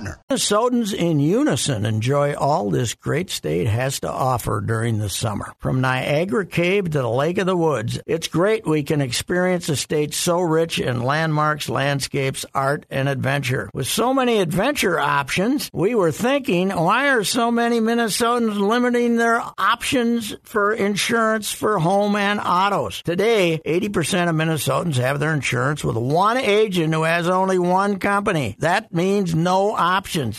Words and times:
Minnesotans 0.00 0.94
in 0.94 1.20
unison 1.20 1.84
enjoy 1.84 2.34
all 2.34 2.70
this 2.70 2.94
great 2.94 3.30
state 3.30 3.66
has 3.66 4.00
to 4.00 4.10
offer 4.10 4.62
during 4.64 4.98
the 4.98 5.08
summer. 5.08 5.52
From 5.58 5.80
Niagara 5.80 6.46
Cave 6.46 6.84
to 6.90 7.02
the 7.02 7.08
Lake 7.08 7.38
of 7.38 7.46
the 7.46 7.56
Woods, 7.56 8.00
it's 8.06 8.28
great 8.28 8.66
we 8.66 8.82
can 8.82 9.00
experience 9.00 9.68
a 9.68 9.76
state 9.76 10.14
so 10.14 10.40
rich 10.40 10.78
in 10.78 11.02
landmarks, 11.02 11.68
landscapes, 11.68 12.46
art, 12.54 12.86
and 12.90 13.08
adventure. 13.08 13.70
With 13.74 13.86
so 13.86 14.14
many 14.14 14.38
adventure 14.38 14.98
options, 14.98 15.68
we 15.72 15.94
were 15.94 16.12
thinking, 16.12 16.70
why 16.70 17.08
are 17.10 17.24
so 17.24 17.50
many 17.50 17.80
Minnesotans 17.80 18.58
limiting 18.58 19.16
their 19.16 19.42
options 19.58 20.34
for 20.44 20.72
insurance 20.72 21.52
for 21.52 21.78
home 21.78 22.16
and 22.16 22.40
autos? 22.40 23.02
Today, 23.02 23.60
80% 23.66 24.28
of 24.28 24.34
Minnesotans 24.34 24.96
have 24.96 25.20
their 25.20 25.34
insurance 25.34 25.84
with 25.84 25.96
one 25.96 26.38
agent 26.38 26.94
who 26.94 27.02
has 27.02 27.28
only 27.28 27.58
one 27.58 27.98
company. 27.98 28.56
That 28.60 28.92
means 28.94 29.34
no 29.34 29.72
options. 29.72 29.89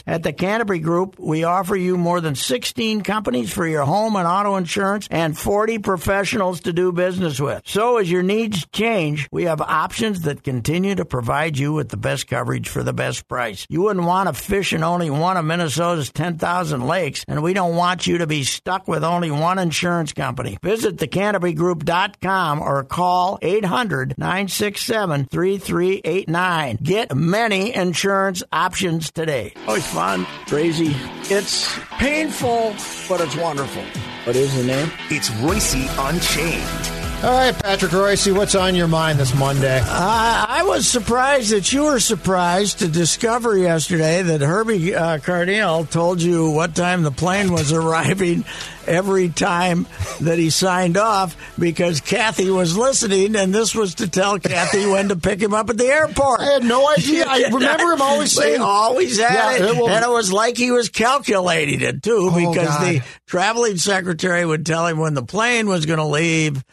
At 0.08 0.24
the 0.24 0.32
Canterbury 0.32 0.80
Group, 0.80 1.20
we 1.20 1.44
offer 1.44 1.76
you 1.76 1.98
more 1.98 2.22
than 2.22 2.36
16 2.36 3.02
companies 3.02 3.52
for 3.52 3.68
your 3.68 3.84
home 3.84 4.16
and 4.16 4.26
auto 4.26 4.56
insurance 4.56 5.10
and 5.12 5.38
40 5.38 5.80
professionals 5.80 6.62
to 6.62 6.72
do 6.72 6.94
business 6.94 7.38
with. 7.38 7.62
So 7.66 7.98
as 7.98 8.10
your 8.10 8.24
needs 8.24 8.66
change, 8.68 9.28
we 9.30 9.44
have 9.44 9.60
options 9.60 10.22
that 10.22 10.44
continue 10.44 10.96
to 10.96 11.04
provide 11.04 11.58
you 11.58 11.74
with 11.74 11.90
the 11.90 11.98
best 11.98 12.28
coverage 12.28 12.70
for 12.70 12.82
the 12.82 12.94
best 12.94 13.28
price. 13.28 13.68
You 13.70 13.82
wouldn't 13.82 14.06
want 14.06 14.30
to 14.30 14.34
fish 14.34 14.72
in 14.72 14.84
only 14.84 15.10
one 15.10 15.36
of 15.36 15.44
Minnesota's 15.44 16.12
10,000 16.14 16.88
lakes, 16.88 17.26
and 17.28 17.44
we 17.44 17.54
don't 17.54 17.76
want 17.76 18.08
you 18.08 18.20
to 18.20 18.28
be 18.28 18.46
stuck 18.46 18.88
with 18.88 19.04
only 19.04 19.32
one 19.32 19.60
insurance 19.60 20.14
company. 20.14 20.58
Visit 20.62 20.96
thecanterburygroup.com 20.96 22.62
or 22.62 22.86
call 22.86 23.38
800 23.42 24.16
967 24.18 25.26
3389. 25.26 26.78
Get 26.82 27.14
many 27.14 27.76
insurance 27.76 28.44
options 28.54 29.12
today. 29.12 29.41
Always 29.68 29.88
fun, 29.88 30.26
crazy. 30.48 30.96
It's 31.34 31.68
painful, 32.00 32.76
but 33.10 33.22
it's 33.22 33.36
wonderful. 33.36 33.84
What 34.26 34.36
is 34.36 34.56
the 34.56 34.64
name? 34.64 34.92
It's 35.10 35.30
Reusse 35.30 35.88
Unchained. 36.10 36.98
All 37.24 37.32
right, 37.32 37.54
Patrick 37.54 37.92
Reusse, 37.92 38.36
what's 38.36 38.56
on 38.56 38.74
your 38.74 38.88
mind 38.88 39.20
this 39.20 39.36
Monday? 39.36 39.80
Uh, 39.80 39.86
I 39.88 40.64
was 40.66 40.88
surprised 40.88 41.52
that 41.52 41.72
you 41.72 41.84
were 41.84 42.00
surprised 42.00 42.80
to 42.80 42.88
discover 42.88 43.56
yesterday 43.56 44.24
that 44.24 44.42
Herbie 44.42 44.96
uh, 44.96 45.20
Carneal 45.20 45.88
told 45.88 46.20
you 46.20 46.50
what 46.50 46.74
time 46.74 47.04
the 47.04 47.12
plane 47.12 47.52
was 47.52 47.72
arriving 47.82 48.44
every 48.88 49.30
time 49.30 49.86
that 50.22 50.38
he 50.40 50.50
signed 50.50 50.98
off 50.98 51.36
because 51.60 52.02
Kathy 52.02 52.50
was 52.50 52.78
listening, 52.78 53.36
and 53.36 53.54
this 53.54 53.74
was 53.76 53.96
to 53.96 54.08
tell 54.10 54.40
Kathy 54.40 54.86
when 54.88 55.10
to 55.10 55.16
pick 55.16 55.42
him 55.42 55.54
up 55.54 55.70
at 55.70 55.78
the 55.78 55.86
airport. 55.88 56.42
I 56.42 56.46
had 56.54 56.64
no 56.64 56.90
idea. 56.90 57.26
I 57.28 57.44
remember 57.52 57.94
him 57.94 58.02
always 58.02 58.36
They 58.36 58.42
saying, 58.44 58.62
always 58.62 59.20
had 59.20 59.34
Yeah, 59.60 59.66
it, 59.66 59.76
it 59.76 59.78
will- 59.80 59.90
and 59.90 60.04
it 60.04 60.10
was 60.10 60.32
like 60.32 60.58
he 60.58 60.72
was 60.72 60.90
calculating 60.90 61.82
it 61.82 62.02
too, 62.04 62.30
Oh, 62.32 62.36
because 62.52 62.68
God. 62.68 62.86
the 62.88 63.02
traveling 63.28 63.78
secretary 63.78 64.46
would 64.46 64.66
tell 64.66 64.88
him 64.88 64.98
when 64.98 65.14
the 65.14 65.24
plane 65.24 65.68
was 65.68 65.86
going 65.86 66.00
to 66.00 66.06
leave. 66.06 66.64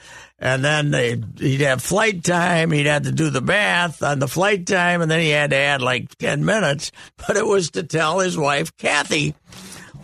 And 0.40 0.64
then 0.64 0.92
they, 0.92 1.20
he'd 1.38 1.62
have 1.62 1.82
flight 1.82 2.22
time. 2.22 2.70
He'd 2.70 2.86
have 2.86 3.02
to 3.02 3.10
do 3.10 3.28
the 3.28 3.40
math 3.40 4.04
on 4.04 4.20
the 4.20 4.28
flight 4.28 4.68
time, 4.68 5.02
and 5.02 5.10
then 5.10 5.18
he 5.18 5.30
had 5.30 5.50
to 5.50 5.56
add 5.56 5.82
like 5.82 6.16
ten 6.16 6.44
minutes. 6.44 6.92
But 7.26 7.36
it 7.36 7.44
was 7.44 7.70
to 7.72 7.82
tell 7.82 8.20
his 8.20 8.38
wife 8.38 8.76
Kathy 8.76 9.34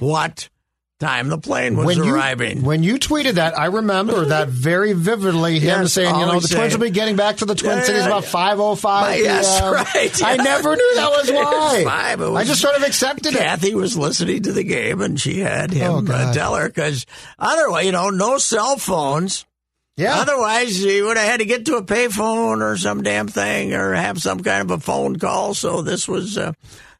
what 0.00 0.48
time 1.04 1.28
the 1.28 1.38
plane 1.38 1.76
was 1.76 1.86
when 1.86 1.98
you, 2.04 2.14
arriving. 2.14 2.62
when 2.62 2.82
you 2.82 2.98
tweeted 2.98 3.34
that, 3.34 3.58
I 3.58 3.66
remember 3.66 4.24
that 4.26 4.48
very 4.48 4.92
vividly. 4.92 5.58
Him 5.60 5.82
Yes, 5.82 5.92
saying, 5.92 6.14
you 6.14 6.26
know, 6.26 6.40
the 6.40 6.48
Twins 6.48 6.72
will 6.74 6.84
be 6.84 6.90
getting 6.90 7.16
back 7.16 7.36
to 7.38 7.44
the 7.44 7.54
Twin 7.54 7.78
Yeah, 7.78 7.84
Cities 7.84 8.00
yeah, 8.02 8.06
about 8.08 8.22
yeah. 8.24 8.28
five 8.30 8.60
oh 8.60 8.74
five. 8.74 9.18
Yes, 9.20 9.60
right, 9.94 10.22
I 10.22 10.36
never 10.36 10.74
knew 10.76 10.94
that 10.96 11.10
was 11.10 11.30
why. 11.32 11.82
five, 11.84 12.20
it 12.20 12.30
I 12.30 12.44
just 12.44 12.60
sort 12.60 12.76
of 12.76 12.82
accepted 12.82 13.34
it. 13.34 13.38
Kathy 13.38 13.74
was 13.74 13.96
listening 13.96 14.42
to 14.44 14.52
the 14.52 14.64
game, 14.64 15.00
and 15.00 15.20
she 15.20 15.40
had 15.40 15.70
him 15.72 16.08
Oh, 16.08 16.12
uh, 16.12 16.32
tell 16.32 16.54
her 16.56 16.68
because 16.68 17.06
otherwise, 17.38 17.86
you 17.86 17.92
know, 17.92 18.10
no 18.10 18.38
cell 18.38 18.76
phones. 18.76 19.44
Yeah. 19.96 20.16
Otherwise, 20.18 20.76
he 20.76 21.00
would 21.02 21.16
have 21.16 21.28
had 21.30 21.38
to 21.40 21.44
get 21.46 21.66
to 21.66 21.76
a 21.76 21.82
payphone 21.84 22.62
or 22.62 22.76
some 22.76 23.02
damn 23.02 23.28
thing, 23.28 23.74
or 23.74 23.94
have 23.94 24.18
some 24.18 24.40
kind 24.40 24.62
of 24.62 24.70
a 24.72 24.80
phone 24.80 25.16
call. 25.20 25.54
So 25.54 25.82
this 25.82 26.08
was 26.08 26.36
uh, 26.36 26.52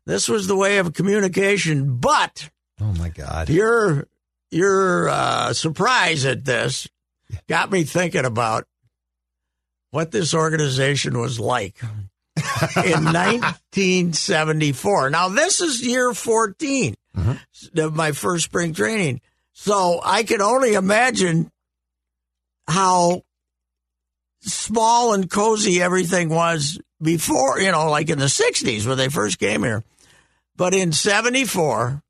this 0.06 0.28
was 0.28 0.46
the 0.46 0.54
way 0.54 0.78
of 0.78 0.92
communication. 0.92 1.96
But 1.96 2.50
oh 2.80 2.92
my 2.98 3.08
God. 3.08 3.48
your 3.48 4.06
your 4.50 5.08
uh, 5.08 5.52
surprise 5.52 6.24
at 6.24 6.44
this 6.44 6.88
got 7.48 7.70
me 7.70 7.84
thinking 7.84 8.24
about 8.24 8.66
what 9.90 10.10
this 10.10 10.34
organization 10.34 11.18
was 11.18 11.38
like 11.38 11.80
in 12.76 13.04
1974. 13.04 15.10
Now 15.10 15.28
this 15.28 15.60
is 15.60 15.86
year 15.86 16.12
14 16.14 16.94
of 17.76 17.94
my 17.94 18.12
first 18.12 18.44
spring 18.44 18.74
training, 18.74 19.20
so 19.52 20.00
I 20.04 20.24
can 20.24 20.42
only 20.42 20.74
imagine 20.74 21.50
how 22.68 23.22
small 24.40 25.14
and 25.14 25.30
cozy 25.30 25.80
everything 25.82 26.28
was 26.28 26.78
before. 27.00 27.60
You 27.60 27.72
know, 27.72 27.90
like 27.90 28.10
in 28.10 28.18
the 28.18 28.26
60s 28.26 28.86
when 28.86 28.98
they 28.98 29.08
first 29.08 29.38
came 29.38 29.62
here, 29.62 29.84
but 30.56 30.74
in 30.74 30.92
74 30.92 32.02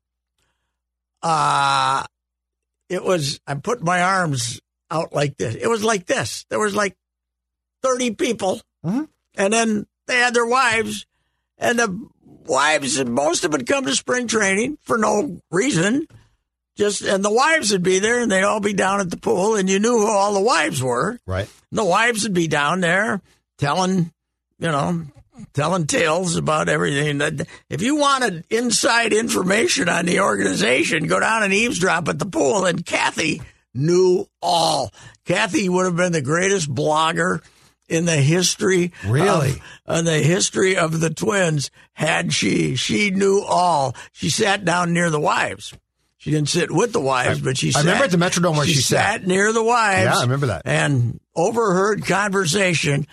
uh 1.25 2.03
it 2.87 3.03
was 3.03 3.39
I 3.47 3.55
put 3.55 3.81
my 3.83 4.01
arms 4.01 4.61
out 4.91 5.11
like 5.11 5.37
this. 5.37 5.55
It 5.55 5.67
was 5.67 5.83
like 5.83 6.05
this. 6.05 6.45
There 6.49 6.59
was 6.59 6.75
like 6.75 6.95
30 7.81 8.11
people. 8.11 8.61
Mhm. 8.85 9.07
And 9.35 9.51
then 9.51 9.87
they 10.05 10.17
had 10.17 10.35
their 10.35 10.45
wives 10.45 11.07
and 11.57 11.79
the 11.79 12.07
wives 12.45 12.97
and 12.97 13.09
most 13.11 13.43
of 13.43 13.51
them 13.51 13.61
had 13.61 13.67
come 13.67 13.85
to 13.85 13.95
spring 13.95 14.27
training 14.27 14.77
for 14.83 14.97
no 14.99 15.41
reason. 15.49 16.07
Just 16.77 17.01
and 17.01 17.25
the 17.25 17.33
wives 17.33 17.71
would 17.71 17.81
be 17.83 17.97
there 17.99 18.19
and 18.19 18.31
they'd 18.31 18.43
all 18.43 18.59
be 18.59 18.73
down 18.73 18.99
at 18.99 19.09
the 19.09 19.17
pool 19.17 19.55
and 19.55 19.67
you 19.69 19.79
knew 19.79 19.97
who 19.97 20.07
all 20.07 20.33
the 20.33 20.39
wives 20.41 20.83
were. 20.83 21.19
Right. 21.25 21.49
The 21.71 21.85
wives 21.85 22.23
would 22.23 22.33
be 22.35 22.47
down 22.47 22.81
there 22.81 23.21
telling, 23.57 24.11
you 24.59 24.71
know, 24.71 25.05
telling 25.53 25.87
tales 25.87 26.35
about 26.35 26.69
everything. 26.69 27.21
If 27.69 27.81
you 27.81 27.95
wanted 27.95 28.45
inside 28.49 29.13
information 29.13 29.89
on 29.89 30.05
the 30.05 30.19
organization, 30.21 31.07
go 31.07 31.19
down 31.19 31.43
and 31.43 31.53
eavesdrop 31.53 32.07
at 32.07 32.19
the 32.19 32.25
pool. 32.25 32.65
And 32.65 32.85
Kathy 32.85 33.41
knew 33.73 34.27
all. 34.41 34.91
Kathy 35.25 35.67
would 35.69 35.85
have 35.85 35.95
been 35.95 36.11
the 36.13 36.21
greatest 36.21 36.73
blogger 36.73 37.41
in 37.87 38.05
the 38.05 38.15
history 38.15 38.91
Really? 39.05 39.61
of, 39.85 39.99
in 39.99 40.05
the 40.05 40.17
history 40.19 40.75
of 40.77 40.99
the 40.99 41.11
twins 41.11 41.69
had 41.93 42.33
she 42.33 42.75
she 42.75 43.11
knew 43.11 43.41
all 43.41 43.95
she 44.11 44.31
sat 44.31 44.65
down 44.65 44.91
near 44.91 45.11
the 45.11 45.19
wives 45.19 45.71
she 46.17 46.31
didn't 46.31 46.49
sit 46.49 46.71
with 46.71 46.93
the 46.93 46.99
wives 46.99 47.39
but 47.41 47.59
she 47.59 47.71
sat. 47.71 47.81
I 47.81 47.81
sat, 47.83 47.85
remember 47.89 48.05
at 48.05 48.11
the 48.11 48.17
Metrodome 48.17 48.57
where 48.57 48.65
she 48.65 48.73
sat. 48.81 49.19
sat. 49.21 49.27
near 49.27 49.53
the 49.53 49.61
wives 49.63 50.05
Yeah, 50.05 50.17
I 50.17 50.21
remember 50.23 50.47
that. 50.47 50.63
and 50.65 51.19
overheard 51.35 52.03
conversation. 52.07 53.05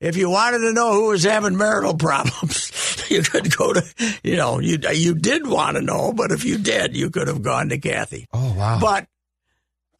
If 0.00 0.16
you 0.16 0.28
wanted 0.28 0.58
to 0.58 0.72
know 0.74 0.92
who 0.92 1.08
was 1.08 1.24
having 1.24 1.56
marital 1.56 1.94
problems, 1.96 3.06
you 3.10 3.22
could 3.22 3.54
go 3.56 3.72
to, 3.72 3.82
you 4.22 4.36
know, 4.36 4.58
you 4.60 4.78
you 4.92 5.14
did 5.14 5.46
want 5.46 5.76
to 5.76 5.82
know, 5.82 6.12
but 6.12 6.32
if 6.32 6.44
you 6.44 6.58
did, 6.58 6.94
you 6.96 7.08
could 7.10 7.28
have 7.28 7.42
gone 7.42 7.70
to 7.70 7.78
Kathy. 7.78 8.26
Oh, 8.32 8.54
wow. 8.54 8.78
But 8.80 9.06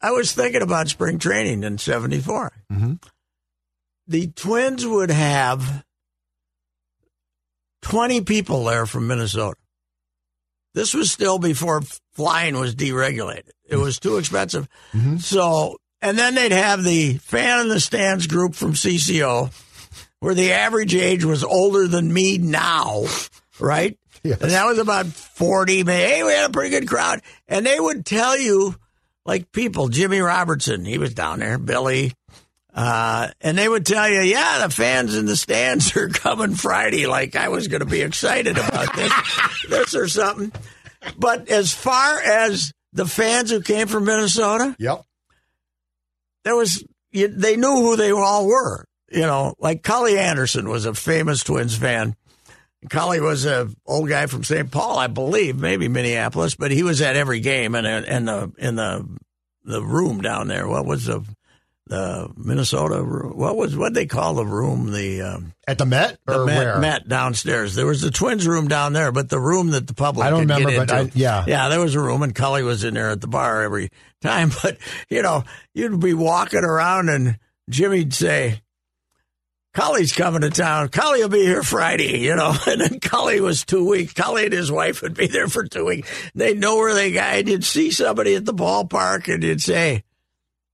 I 0.01 0.11
was 0.11 0.31
thinking 0.33 0.61
about 0.61 0.87
spring 0.89 1.17
training 1.17 1.63
in 1.63 1.77
'74. 1.79 2.53
Mhm. 2.71 3.01
The 4.07 4.27
Twins 4.27 4.85
would 4.85 5.09
have 5.09 5.83
20 7.81 8.21
people 8.21 8.65
there 8.65 8.85
from 8.85 9.07
Minnesota. 9.07 9.57
This 10.73 10.93
was 10.93 11.11
still 11.11 11.39
before 11.39 11.81
flying 12.13 12.57
was 12.59 12.75
deregulated. 12.75 13.49
It 13.67 13.77
was 13.77 13.99
too 13.99 14.17
expensive. 14.17 14.67
So, 15.19 15.77
and 16.01 16.17
then 16.17 16.35
they'd 16.35 16.51
have 16.51 16.83
the 16.83 17.15
fan 17.17 17.61
in 17.61 17.69
the 17.69 17.79
stands 17.79 18.27
group 18.27 18.53
from 18.55 18.73
CCO, 18.73 19.49
where 20.19 20.33
the 20.35 20.51
average 20.53 20.95
age 20.95 21.23
was 21.23 21.43
older 21.43 21.87
than 21.87 22.11
me 22.11 22.37
now, 22.37 23.05
right? 23.59 23.97
Yes. 24.23 24.41
And 24.41 24.51
that 24.51 24.65
was 24.65 24.79
about 24.79 25.05
40. 25.05 25.83
Maybe. 25.83 26.01
Hey, 26.03 26.23
we 26.23 26.31
had 26.33 26.49
a 26.49 26.51
pretty 26.51 26.71
good 26.71 26.87
crowd. 26.87 27.21
And 27.47 27.65
they 27.65 27.79
would 27.79 28.03
tell 28.05 28.35
you, 28.37 28.75
like 29.25 29.51
people, 29.53 29.87
Jimmy 29.87 30.19
Robertson, 30.19 30.83
he 30.83 30.97
was 30.97 31.13
down 31.13 31.39
there, 31.39 31.57
Billy. 31.59 32.11
Uh, 32.73 33.29
and 33.39 33.57
they 33.57 33.69
would 33.69 33.85
tell 33.85 34.09
you, 34.09 34.21
yeah, 34.21 34.65
the 34.67 34.73
fans 34.73 35.15
in 35.15 35.27
the 35.27 35.37
stands 35.37 35.95
are 35.95 36.09
coming 36.09 36.55
Friday. 36.55 37.05
Like 37.05 37.35
I 37.37 37.49
was 37.49 37.67
going 37.69 37.79
to 37.81 37.85
be 37.85 38.01
excited 38.01 38.57
about 38.57 38.93
this, 38.95 39.13
this 39.69 39.95
or 39.95 40.07
something. 40.09 40.51
But 41.17 41.47
as 41.49 41.71
far 41.73 42.19
as 42.19 42.73
the 42.91 43.05
fans 43.05 43.51
who 43.51 43.61
came 43.61 43.87
from 43.87 44.05
Minnesota, 44.05 44.75
Yep. 44.79 45.03
there 46.43 46.55
was 46.55 46.83
you, 47.11 47.27
they 47.29 47.55
knew 47.55 47.75
who 47.75 47.95
they 47.95 48.11
all 48.11 48.47
were. 48.47 48.85
You 49.09 49.21
know, 49.21 49.55
like 49.59 49.83
Cully 49.83 50.17
Anderson 50.17 50.67
was 50.69 50.85
a 50.85 50.93
famous 50.93 51.43
Twins 51.43 51.77
fan. 51.77 52.15
Cully 52.89 53.19
was 53.21 53.45
a 53.45 53.69
old 53.85 54.07
guy 54.09 54.27
from 54.27 54.43
St. 54.43 54.69
Paul, 54.69 54.97
I 54.99 55.07
believe, 55.07 55.57
maybe 55.57 55.87
Minneapolis, 55.87 56.55
but 56.55 56.71
he 56.71 56.83
was 56.83 57.01
at 57.01 57.15
every 57.15 57.39
game 57.39 57.73
and 57.75 57.87
and 57.87 58.27
the 58.27 58.51
in 58.57 58.75
the 58.75 59.07
the 59.63 59.81
room 59.81 60.21
down 60.21 60.47
there. 60.47 60.67
What 60.67 60.85
was 60.85 61.05
the 61.05 61.23
the 61.87 62.29
Minnesota? 62.35 63.01
room? 63.01 63.37
What 63.37 63.55
was 63.55 63.75
what 63.75 63.93
they 63.93 64.05
call 64.05 64.35
the 64.35 64.45
room? 64.45 64.91
The 64.91 65.21
um, 65.21 65.53
At 65.67 65.77
the 65.77 65.85
Met 65.85 66.19
or 66.27 66.39
the 66.39 66.45
Met, 66.45 66.57
where? 66.57 66.79
Met 66.79 67.07
downstairs. 67.07 67.75
There 67.75 67.85
was 67.85 68.01
the 68.01 68.11
Twins 68.11 68.45
room 68.47 68.67
down 68.67 68.93
there, 68.93 69.11
but 69.11 69.29
the 69.29 69.39
room 69.39 69.71
that 69.71 69.87
the 69.87 69.93
public 69.93 70.27
I 70.27 70.29
don't 70.29 70.41
remember, 70.41 70.75
but. 70.85 70.91
I- 70.91 71.11
yeah. 71.15 71.45
yeah, 71.47 71.69
there 71.69 71.79
was 71.79 71.95
a 71.95 72.01
room, 72.01 72.23
and 72.23 72.35
Cully 72.35 72.61
was 72.63 72.83
in 72.83 72.93
there 72.93 73.09
at 73.09 73.21
the 73.21 73.27
bar 73.27 73.63
every 73.63 73.89
time. 74.21 74.51
But 74.61 74.77
you 75.09 75.21
know, 75.21 75.45
you'd 75.73 75.99
be 75.99 76.13
walking 76.13 76.63
around, 76.63 77.09
and 77.09 77.39
Jimmy'd 77.69 78.13
say. 78.13 78.61
Cully's 79.77 80.11
coming 80.11 80.41
to 80.41 80.49
town. 80.49 80.89
Cully 80.89 81.21
will 81.21 81.29
be 81.29 81.45
here 81.45 81.61
Friday, 81.61 82.17
you 82.17 82.35
know. 82.35 82.55
And 82.67 82.81
then 82.81 82.99
Cully 82.99 83.39
was 83.39 83.63
two 83.63 83.87
weeks. 83.87 84.11
Cully 84.11 84.45
and 84.45 84.53
his 84.53 84.71
wife 84.71 85.03
would 85.03 85.13
be 85.13 85.27
there 85.27 85.47
for 85.47 85.65
two 85.65 85.85
weeks. 85.85 86.09
They'd 86.33 86.59
know 86.59 86.77
where 86.77 86.95
they 86.95 87.11
got. 87.11 87.47
You'd 87.47 87.63
see 87.63 87.91
somebody 87.91 88.33
at 88.33 88.45
the 88.45 88.55
ballpark, 88.55 89.31
and 89.31 89.43
you'd 89.43 89.61
say, 89.61 90.03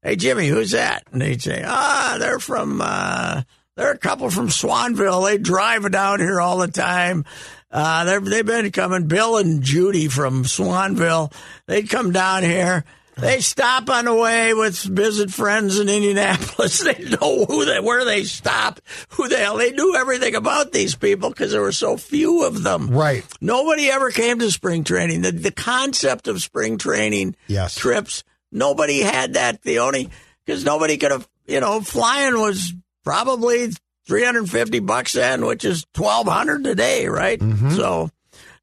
"Hey, 0.04 0.16
Jimmy, 0.16 0.48
who's 0.48 0.72
that?" 0.72 1.04
And 1.12 1.22
they'd 1.22 1.42
say, 1.42 1.66
"Ah, 1.68 2.16
they're 2.18 2.40
from. 2.40 2.80
Uh, 2.82 3.42
they're 3.76 3.92
a 3.92 3.98
couple 3.98 4.30
from 4.30 4.48
Swanville. 4.48 5.26
They 5.26 5.38
drive 5.38 5.92
down 5.92 6.22
here 6.22 6.40
all 6.40 6.60
the 6.60 6.70
time. 6.70 7.26
Uh, 7.70 8.20
they've 8.22 8.46
been 8.46 8.72
coming. 8.72 9.08
Bill 9.08 9.36
and 9.36 9.62
Judy 9.62 10.08
from 10.08 10.46
Swanville. 10.46 11.34
They'd 11.68 11.90
come 11.90 12.14
down 12.14 12.44
here." 12.44 12.86
They 13.16 13.42
stop 13.42 13.90
on 13.90 14.06
the 14.06 14.14
way 14.16 14.54
with 14.54 14.78
visit 14.82 15.32
friends 15.32 15.80
in 15.80 15.88
Indianapolis. 15.90 16.84
They 16.84 17.04
know 17.10 17.46
who 17.46 17.64
they, 17.66 17.80
where 17.80 18.04
they 18.06 18.24
stop, 18.24 18.80
who 19.10 19.28
the 19.28 19.38
hell. 19.38 19.58
They 19.58 19.72
knew 19.72 19.96
everything 19.96 20.36
about 20.36 20.72
these 20.72 20.96
people 20.96 21.30
because 21.30 21.52
there 21.52 21.62
were 21.62 21.72
so 21.72 21.96
few 21.98 22.44
of 22.46 22.64
them. 22.64 22.90
Right. 22.90 23.24
Nobody 23.40 23.90
ever 23.90 24.10
came 24.12 24.40
to 24.40 24.50
spring 24.52 24.84
training. 24.84 25.22
The, 25.22 25.32
the 25.32 25.52
concept 25.52 26.28
of 26.28 26.42
spring 26.42 26.78
training 26.78 27.36
Yes. 27.48 27.76
trips, 27.76 28.24
nobody 28.52 29.02
had 29.02 29.36
that. 29.36 29.62
The 29.62 29.80
only, 29.80 30.10
because 30.46 30.66
nobody 30.66 30.98
could 30.98 31.12
have, 31.12 31.28
you 31.46 31.60
know, 31.60 31.82
flying 31.82 32.34
was 32.40 32.74
probably 33.04 33.70
350 34.08 34.80
bucks 34.80 35.14
then, 35.14 35.46
which 35.46 35.64
is 35.66 35.86
1200 35.96 36.64
today, 36.64 37.08
right? 37.08 37.40
Mm-hmm. 37.40 37.72
So 37.72 38.10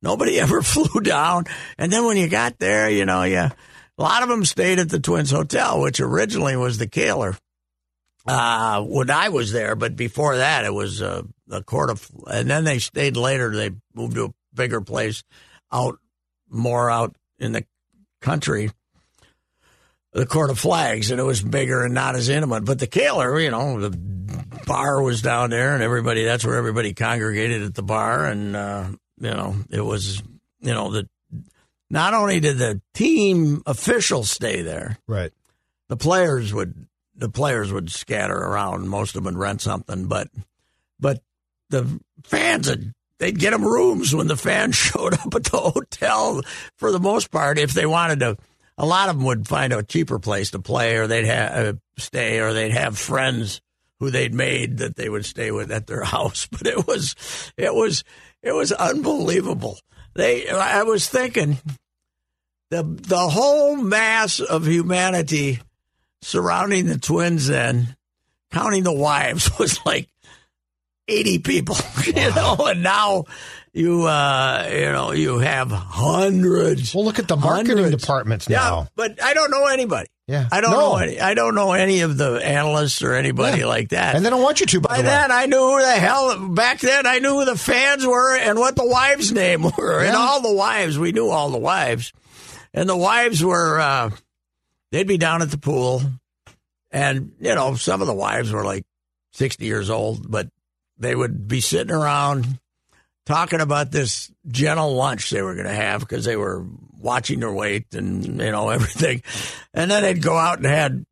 nobody 0.02 0.40
ever 0.40 0.60
flew 0.62 1.00
down. 1.00 1.44
And 1.78 1.92
then 1.92 2.04
when 2.04 2.16
you 2.16 2.28
got 2.28 2.58
there, 2.58 2.90
you 2.90 3.04
know, 3.06 3.22
yeah, 3.22 3.50
a 4.00 4.02
lot 4.02 4.22
of 4.22 4.30
them 4.30 4.46
stayed 4.46 4.78
at 4.78 4.88
the 4.88 4.98
Twins 4.98 5.30
Hotel, 5.30 5.78
which 5.78 6.00
originally 6.00 6.56
was 6.56 6.78
the 6.78 6.86
Kaler. 6.86 7.36
Uh, 8.26 8.82
when 8.82 9.10
I 9.10 9.28
was 9.28 9.52
there, 9.52 9.74
but 9.74 9.94
before 9.94 10.38
that, 10.38 10.64
it 10.64 10.72
was 10.72 11.02
uh, 11.02 11.22
the 11.46 11.62
court 11.62 11.90
of, 11.90 12.10
and 12.26 12.48
then 12.50 12.64
they 12.64 12.78
stayed 12.78 13.16
later. 13.16 13.54
They 13.54 13.70
moved 13.94 14.14
to 14.14 14.24
a 14.24 14.32
bigger 14.54 14.80
place 14.80 15.22
out, 15.70 15.98
more 16.48 16.90
out 16.90 17.14
in 17.38 17.52
the 17.52 17.64
country, 18.22 18.70
the 20.12 20.26
court 20.26 20.50
of 20.50 20.58
flags, 20.58 21.10
and 21.10 21.20
it 21.20 21.24
was 21.24 21.42
bigger 21.42 21.84
and 21.84 21.94
not 21.94 22.14
as 22.14 22.28
intimate. 22.28 22.64
But 22.64 22.78
the 22.78 22.86
Kaler, 22.86 23.38
you 23.38 23.50
know, 23.50 23.80
the 23.88 23.96
bar 24.66 25.02
was 25.02 25.22
down 25.22 25.50
there, 25.50 25.74
and 25.74 25.82
everybody, 25.82 26.24
that's 26.24 26.44
where 26.44 26.56
everybody 26.56 26.94
congregated 26.94 27.62
at 27.62 27.74
the 27.74 27.82
bar, 27.82 28.26
and, 28.26 28.56
uh, 28.56 28.88
you 29.18 29.30
know, 29.30 29.56
it 29.70 29.82
was, 29.82 30.22
you 30.60 30.74
know, 30.74 30.90
the, 30.90 31.08
not 31.90 32.14
only 32.14 32.40
did 32.40 32.58
the 32.58 32.80
team 32.94 33.62
officials 33.66 34.30
stay 34.30 34.62
there, 34.62 34.98
Right. 35.06 35.32
the 35.88 35.96
players 35.96 36.52
would 36.54 36.86
the 37.16 37.28
players 37.28 37.70
would 37.72 37.90
scatter 37.90 38.36
around. 38.36 38.88
Most 38.88 39.10
of 39.16 39.22
them 39.24 39.34
would 39.34 39.40
rent 39.40 39.60
something, 39.60 40.06
but 40.06 40.28
but 40.98 41.20
the 41.68 42.00
fans 42.24 42.68
would 42.68 42.94
they'd 43.18 43.38
get 43.38 43.50
them 43.50 43.64
rooms 43.64 44.14
when 44.14 44.26
the 44.28 44.36
fans 44.36 44.74
showed 44.76 45.14
up 45.14 45.34
at 45.34 45.44
the 45.44 45.58
hotel. 45.58 46.40
For 46.78 46.90
the 46.92 47.00
most 47.00 47.30
part, 47.30 47.58
if 47.58 47.72
they 47.72 47.84
wanted 47.86 48.20
to, 48.20 48.36
a 48.78 48.86
lot 48.86 49.08
of 49.10 49.16
them 49.16 49.26
would 49.26 49.46
find 49.46 49.72
a 49.72 49.82
cheaper 49.82 50.18
place 50.18 50.52
to 50.52 50.58
play, 50.60 50.96
or 50.96 51.06
they'd 51.06 51.26
have 51.26 51.74
uh, 51.74 51.78
stay, 51.98 52.38
or 52.40 52.54
they'd 52.54 52.72
have 52.72 52.96
friends 52.98 53.60
who 53.98 54.10
they'd 54.10 54.32
made 54.32 54.78
that 54.78 54.96
they 54.96 55.10
would 55.10 55.26
stay 55.26 55.50
with 55.50 55.70
at 55.70 55.86
their 55.86 56.04
house. 56.16 56.48
But 56.50 56.66
it 56.66 56.86
was 56.86 57.14
it 57.58 57.74
was 57.74 58.02
it 58.42 58.52
was 58.52 58.72
unbelievable. 58.72 59.78
They 60.14 60.48
I 60.48 60.82
was 60.82 61.08
thinking 61.08 61.58
the 62.70 62.82
the 62.82 63.28
whole 63.28 63.76
mass 63.76 64.40
of 64.40 64.66
humanity 64.66 65.60
surrounding 66.22 66.86
the 66.86 66.98
twins 66.98 67.46
then 67.48 67.96
counting 68.52 68.82
the 68.82 68.92
wives 68.92 69.50
was 69.58 69.78
like 69.86 70.08
80 71.08 71.38
people 71.40 71.76
you 72.06 72.12
know 72.34 72.56
and 72.60 72.82
now 72.82 73.24
you 73.72 74.04
uh 74.04 74.68
you 74.70 74.92
know 74.92 75.12
you 75.12 75.38
have 75.38 75.70
hundreds 75.70 76.94
Well, 76.94 77.04
look 77.04 77.18
at 77.18 77.26
the 77.28 77.36
marketing 77.36 77.78
hundreds. 77.78 78.02
departments 78.02 78.48
yeah 78.48 78.58
now. 78.58 78.88
but 78.96 79.22
i 79.22 79.32
don't 79.34 79.50
know 79.50 79.66
anybody 79.66 80.08
Yeah. 80.30 80.46
i 80.52 80.60
don't 80.60 80.70
No. 80.70 80.78
know 80.92 80.96
any 80.98 81.20
i 81.20 81.34
don't 81.34 81.54
know 81.56 81.72
any 81.72 82.00
of 82.02 82.16
the 82.16 82.34
analysts 82.44 83.02
or 83.02 83.14
anybody 83.14 83.60
Yeah. 83.60 83.66
like 83.66 83.88
that 83.88 84.14
And 84.14 84.24
they 84.24 84.30
don't 84.30 84.42
want 84.42 84.60
you 84.60 84.66
to, 84.66 84.80
by, 84.80 84.88
by 84.88 84.96
the 84.98 85.02
way. 85.02 85.08
then, 85.08 85.32
I 85.32 85.46
knew 85.46 85.58
who 85.58 85.80
the 85.80 85.90
hell. 85.92 86.48
Back 86.50 86.78
then, 86.80 87.06
I 87.06 87.18
knew 87.18 87.30
who 87.40 87.44
the 87.44 87.56
fans 87.58 88.06
were 88.06 88.36
and 88.36 88.58
what 88.58 88.76
the 88.76 88.86
wives' 88.86 89.32
name 89.32 89.62
were, 89.78 90.00
and 90.04 90.14
all 90.14 90.40
the 90.40 90.52
wives. 90.54 90.98
We 90.98 91.10
knew 91.12 91.28
all 91.28 91.50
the 91.50 91.58
wives, 91.58 92.12
and 92.72 92.88
the 92.88 92.96
wives 92.96 93.42
were. 93.44 93.80
Uh, 93.80 94.10
they'd 94.92 95.06
be 95.08 95.18
down 95.18 95.42
at 95.42 95.50
the 95.50 95.58
pool, 95.58 96.02
and 96.90 97.32
you 97.40 97.54
know, 97.54 97.74
some 97.74 98.00
of 98.00 98.06
the 98.06 98.14
wives 98.14 98.52
were 98.52 98.64
like 98.64 98.84
sixty 99.32 99.64
years 99.66 99.90
old, 99.90 100.30
but 100.30 100.48
they 100.98 101.14
would 101.14 101.48
be 101.48 101.60
sitting 101.60 101.94
around 101.94 102.46
talking 103.30 103.60
about 103.60 103.92
this 103.92 104.28
gentle 104.48 104.94
lunch 104.96 105.30
they 105.30 105.40
were 105.40 105.54
going 105.54 105.66
to 105.66 105.72
have 105.72 106.00
because 106.00 106.24
they 106.24 106.36
were 106.36 106.66
watching 106.98 107.38
their 107.38 107.52
weight 107.52 107.94
and 107.94 108.24
you 108.24 108.50
know 108.50 108.68
everything, 108.70 109.22
and 109.72 109.88
then 109.90 110.02
they'd 110.02 110.22
go 110.22 110.36
out 110.36 110.58
and 110.58 110.66
had 110.66 111.06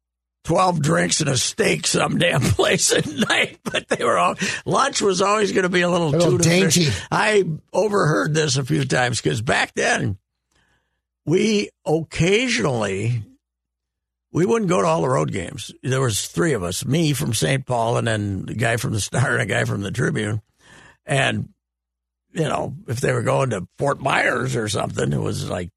12 0.44 0.82
drinks 0.82 1.20
and 1.20 1.30
a 1.30 1.37
steak 1.37 1.87
some 1.87 2.18
damn 2.18 2.40
place 2.42 2.92
at 2.92 3.06
night, 3.06 3.60
but 3.62 3.87
they 3.88 4.04
were 4.04 4.18
all, 4.18 4.34
lunch 4.64 5.00
was 5.00 5.22
always 5.22 5.52
going 5.52 5.62
to 5.62 5.68
be 5.68 5.82
a 5.82 5.88
little, 5.88 6.08
A 6.08 6.16
little 6.16 6.38
dainty. 6.38 6.88
I 7.10 7.44
overheard 7.72 8.34
this 8.34 8.56
a 8.56 8.64
few 8.64 8.84
times 8.84 9.20
because 9.20 9.40
back 9.40 9.75
then 9.75 10.18
we 11.25 11.70
occasionally, 11.87 13.22
we 14.32 14.44
wouldn't 14.44 14.70
go 14.70 14.80
to 14.80 14.88
all 14.88 15.02
the 15.02 15.08
road 15.08 15.30
games. 15.30 15.70
There 15.82 16.00
was 16.00 16.26
three 16.26 16.54
of 16.54 16.62
us, 16.64 16.84
me 16.84 17.12
from 17.12 17.32
St. 17.32 17.64
Paul 17.64 17.98
and 17.98 18.08
then 18.08 18.46
the 18.46 18.54
guy 18.54 18.76
from 18.76 18.92
the 18.94 19.00
Star 19.00 19.34
and 19.34 19.42
a 19.42 19.46
guy 19.46 19.64
from 19.64 19.82
the 19.82 19.92
Tribune. 19.92 20.40
And, 21.04 21.50
you 22.32 22.44
know, 22.44 22.76
if 22.87 23.00
they 23.00 23.12
were 23.12 23.23
going 23.23 23.50
to 23.50 23.66
Fort 23.78 24.00
Myers 24.00 24.56
or 24.56 24.68
something, 24.68 25.12
it 25.12 25.20
was 25.20 25.49
like, 25.49 25.70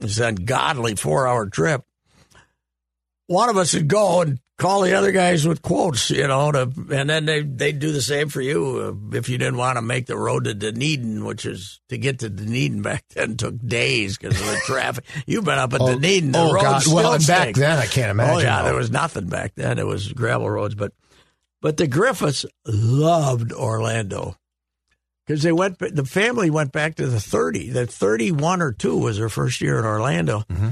an 0.00 0.22
ungodly 0.22 0.96
four 0.96 1.26
hour 1.26 1.46
trip 1.46 1.82
one 3.26 3.48
of 3.48 3.56
us 3.56 3.74
would 3.74 3.88
go 3.88 4.20
and 4.20 4.38
call 4.58 4.82
the 4.82 4.94
other 4.94 5.10
guys 5.10 5.48
with 5.48 5.62
quotes, 5.62 6.10
you 6.10 6.26
know, 6.26 6.52
to, 6.52 6.70
and 6.90 7.08
then 7.08 7.24
they 7.24 7.42
they'd 7.42 7.78
do 7.78 7.90
the 7.92 8.02
same 8.02 8.28
for 8.28 8.40
you 8.40 8.98
uh, 9.12 9.16
if 9.16 9.28
you 9.28 9.38
didn't 9.38 9.56
want 9.56 9.76
to 9.76 9.82
make 9.82 10.06
the 10.06 10.16
road 10.16 10.44
to 10.44 10.54
Dunedin, 10.54 11.24
which 11.24 11.46
is 11.46 11.80
to 11.88 11.98
get 11.98 12.20
to 12.20 12.28
Dunedin 12.28 12.82
back 12.82 13.04
then 13.14 13.36
took 13.36 13.58
days 13.66 14.18
because 14.18 14.38
of 14.40 14.46
the 14.46 14.56
traffic. 14.64 15.04
You've 15.26 15.44
been 15.44 15.58
up 15.58 15.72
at 15.72 15.80
Oh, 15.80 15.94
Dunedin, 15.94 16.32
the 16.32 16.38
oh, 16.38 16.52
road 16.52 16.62
God. 16.62 16.82
Well, 16.86 17.14
and 17.14 17.26
back 17.26 17.54
then, 17.54 17.78
I 17.78 17.86
can't 17.86 18.10
imagine, 18.10 18.34
Oh 18.34 18.38
yeah, 18.38 18.58
though. 18.58 18.64
there 18.68 18.74
was 18.76 18.90
nothing 18.90 19.28
back 19.28 19.54
then. 19.54 19.78
It 19.78 19.86
was 19.86 20.12
gravel 20.12 20.50
roads, 20.50 20.74
but 20.74 20.92
but 21.60 21.78
the 21.78 21.86
Griffiths 21.86 22.44
loved 22.66 23.52
Orlando. 23.52 24.36
Because 25.26 25.42
they 25.42 25.52
went, 25.52 25.78
the 25.78 26.04
family 26.04 26.50
went 26.50 26.72
back 26.72 26.96
to 26.96 27.06
the 27.06 27.20
30. 27.20 27.70
The 27.70 27.86
31 27.86 28.60
or 28.60 28.72
2 28.72 28.98
was 28.98 29.16
their 29.16 29.30
first 29.30 29.60
year 29.60 29.78
in 29.78 29.84
Orlando. 29.84 30.40
Mm-hmm. 30.50 30.70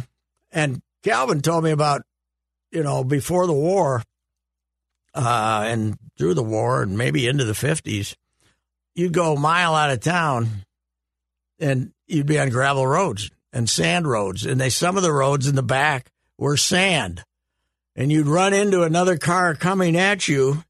And 0.51 0.83
Calvin 1.03 1.41
told 1.41 1.65
me 1.65 1.71
about, 1.71 2.03
you 2.71 2.83
know, 2.83 3.03
before 3.03 3.47
the 3.47 3.55
war 3.55 4.03
uh, 5.15 5.65
and 5.67 5.99
through 6.19 6.35
the 6.35 6.43
war 6.43 6.83
and 6.83 6.99
maybe 6.99 7.27
into 7.27 7.45
the 7.45 7.53
50s, 7.53 8.15
you'd 8.95 9.15
go 9.15 9.35
a 9.35 9.41
mile 9.41 9.75
out 9.75 9.91
of 9.91 10.01
town 10.01 10.49
and 11.59 11.93
you'd 12.07 12.27
be 12.27 12.39
on 12.39 12.51
gravel 12.51 12.87
roads 12.87 13.31
and 13.53 13.69
sand 13.69 14.09
roads, 14.09 14.45
and 14.47 14.61
they 14.61 14.71
some 14.71 14.97
of 14.97 15.03
the 15.03 15.13
roads 15.13 15.47
in 15.47 15.55
the 15.55 15.63
back 15.63 16.11
were 16.39 16.57
sand, 16.57 17.23
and 17.95 18.11
you'd 18.11 18.27
run 18.27 18.55
into 18.55 18.83
another 18.83 19.19
car 19.19 19.55
coming 19.55 19.97
at 19.97 20.27
you, 20.27 20.65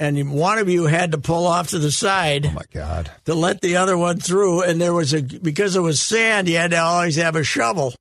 and 0.00 0.32
one 0.32 0.58
of 0.58 0.68
you 0.68 0.86
had 0.86 1.12
to 1.12 1.18
pull 1.18 1.46
off 1.46 1.68
to 1.68 1.78
the 1.78 1.92
side 1.92 2.46
Oh 2.46 2.50
my 2.52 2.62
God. 2.72 3.10
to 3.26 3.34
let 3.34 3.60
the 3.60 3.76
other 3.76 3.96
one 3.96 4.18
through. 4.18 4.62
And 4.62 4.80
there 4.80 4.92
was 4.94 5.12
a 5.14 5.22
because 5.22 5.76
it 5.76 5.80
was 5.80 6.00
sand, 6.00 6.48
you 6.48 6.56
had 6.56 6.72
to 6.72 6.78
always 6.80 7.14
have 7.16 7.36
a 7.36 7.44
shovel 7.44 7.94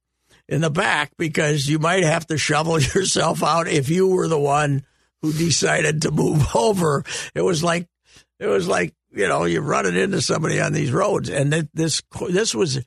in 0.47 0.61
the 0.61 0.71
back 0.71 1.11
because 1.17 1.67
you 1.67 1.77
might 1.77 2.03
have 2.03 2.25
to 2.27 2.37
shovel 2.37 2.79
yourself 2.79 3.43
out 3.43 3.67
if 3.67 3.89
you 3.89 4.07
were 4.07 4.27
the 4.27 4.39
one 4.39 4.83
who 5.21 5.31
decided 5.33 6.01
to 6.01 6.11
move 6.11 6.47
over. 6.55 7.03
It 7.35 7.41
was 7.41 7.63
like 7.63 7.85
it 8.39 8.47
was 8.47 8.67
like 8.67 8.93
you 9.11 9.27
know 9.27 9.43
you're 9.43 9.61
running 9.61 9.95
into 9.97 10.21
somebody 10.21 10.59
on 10.61 10.73
these 10.73 10.91
roads, 10.91 11.29
and 11.29 11.51
this 11.73 12.01
this 12.29 12.55
was. 12.55 12.79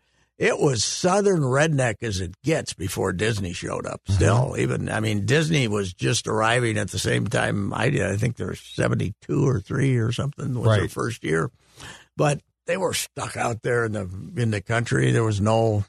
It 0.42 0.58
was 0.58 0.82
southern 0.82 1.42
redneck 1.42 2.02
as 2.02 2.20
it 2.20 2.34
gets 2.42 2.74
before 2.74 3.12
Disney 3.12 3.52
showed 3.52 3.86
up. 3.86 4.00
Still, 4.08 4.56
even 4.58 4.88
I 4.88 4.98
mean, 4.98 5.24
Disney 5.24 5.68
was 5.68 5.94
just 5.94 6.26
arriving 6.26 6.78
at 6.78 6.90
the 6.90 6.98
same 6.98 7.28
time 7.28 7.72
I 7.72 7.90
did. 7.90 8.02
I 8.02 8.16
think 8.16 8.36
there 8.36 8.48
was 8.48 8.58
seventy 8.58 9.14
two 9.20 9.46
or 9.46 9.60
three 9.60 9.98
or 9.98 10.10
something 10.10 10.58
was 10.58 10.76
their 10.76 10.88
first 10.88 11.22
year, 11.22 11.48
but 12.16 12.40
they 12.66 12.76
were 12.76 12.92
stuck 12.92 13.36
out 13.36 13.62
there 13.62 13.84
in 13.84 13.92
the 13.92 14.10
in 14.36 14.50
the 14.50 14.60
country. 14.60 15.12
There 15.12 15.22
was 15.22 15.40
no 15.40 15.84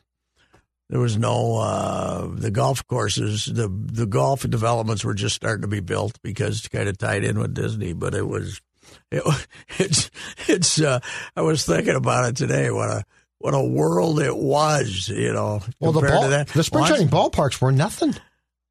there 0.88 1.00
was 1.00 1.18
no 1.18 1.58
uh, 1.58 2.28
the 2.32 2.52
golf 2.52 2.86
courses. 2.86 3.46
The 3.46 3.68
the 3.68 4.06
golf 4.06 4.48
developments 4.48 5.04
were 5.04 5.16
just 5.16 5.36
starting 5.36 5.64
to 5.64 5.68
be 5.68 5.80
built 5.80 6.20
because 6.22 6.60
it's 6.60 6.68
kind 6.68 6.88
of 6.88 7.00
tied 7.00 7.24
in 7.24 7.40
with 7.40 7.56
Disney. 7.56 7.94
But 7.94 8.14
it 8.14 8.28
was 8.28 8.62
it, 9.12 9.24
it's 9.80 10.12
it's. 10.48 10.80
Uh, 10.80 11.00
I 11.36 11.42
was 11.42 11.66
thinking 11.66 11.96
about 11.96 12.30
it 12.30 12.36
today. 12.36 12.70
What 12.70 12.92
a 12.92 13.04
what 13.44 13.54
a 13.54 13.62
world 13.62 14.22
it 14.22 14.36
was. 14.36 15.10
You 15.10 15.34
know, 15.34 15.62
Well, 15.82 15.92
the 15.92 16.02
ball, 16.02 16.24
to 16.24 16.28
that. 16.30 16.48
the 16.48 16.64
spring 16.64 16.86
training 16.86 17.10
ballparks 17.10 17.60
were 17.62 17.74
nothing. 17.74 18.16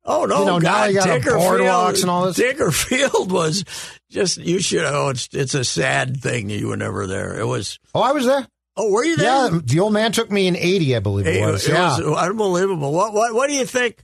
Oh 0.05 0.25
no! 0.25 0.41
You 0.41 0.47
know, 0.47 0.59
now 0.59 0.85
you 0.87 0.95
got 0.95 1.21
boardwalks 1.21 2.01
and 2.01 2.11
all 2.11 2.25
this. 2.27 2.37
Tinker 2.37 2.71
Field 2.73 3.31
was 3.31 3.65
just 4.11 4.39
you 4.39 4.61
should. 4.61 4.83
Oh, 4.85 5.11
it's 5.11 5.29
it's 5.33 5.55
a 5.55 5.63
sad 5.65 6.17
thing 6.21 6.49
you 6.51 6.69
were 6.69 6.77
never 6.77 7.07
there. 7.07 7.39
It 7.39 7.45
was. 7.47 7.79
Oh, 7.95 8.01
I 8.01 8.13
was 8.13 8.25
there. 8.27 8.47
Oh, 8.77 8.91
were 8.91 9.05
you 9.05 9.17
there? 9.17 9.27
Yeah, 9.53 9.61
the 9.63 9.81
old 9.81 9.93
man 9.93 10.11
took 10.11 10.31
me 10.31 10.47
in 10.49 10.57
'80, 10.57 10.97
I 10.97 10.99
believe 11.01 11.27
it, 11.27 11.37
It, 11.37 11.45
was. 11.45 11.69
it 11.69 11.73
yeah, 11.75 11.99
was 12.01 12.17
unbelievable. 12.17 12.93
What 12.93 13.13
what 13.13 13.35
what 13.35 13.49
do 13.49 13.55
you 13.55 13.67
think? 13.67 14.03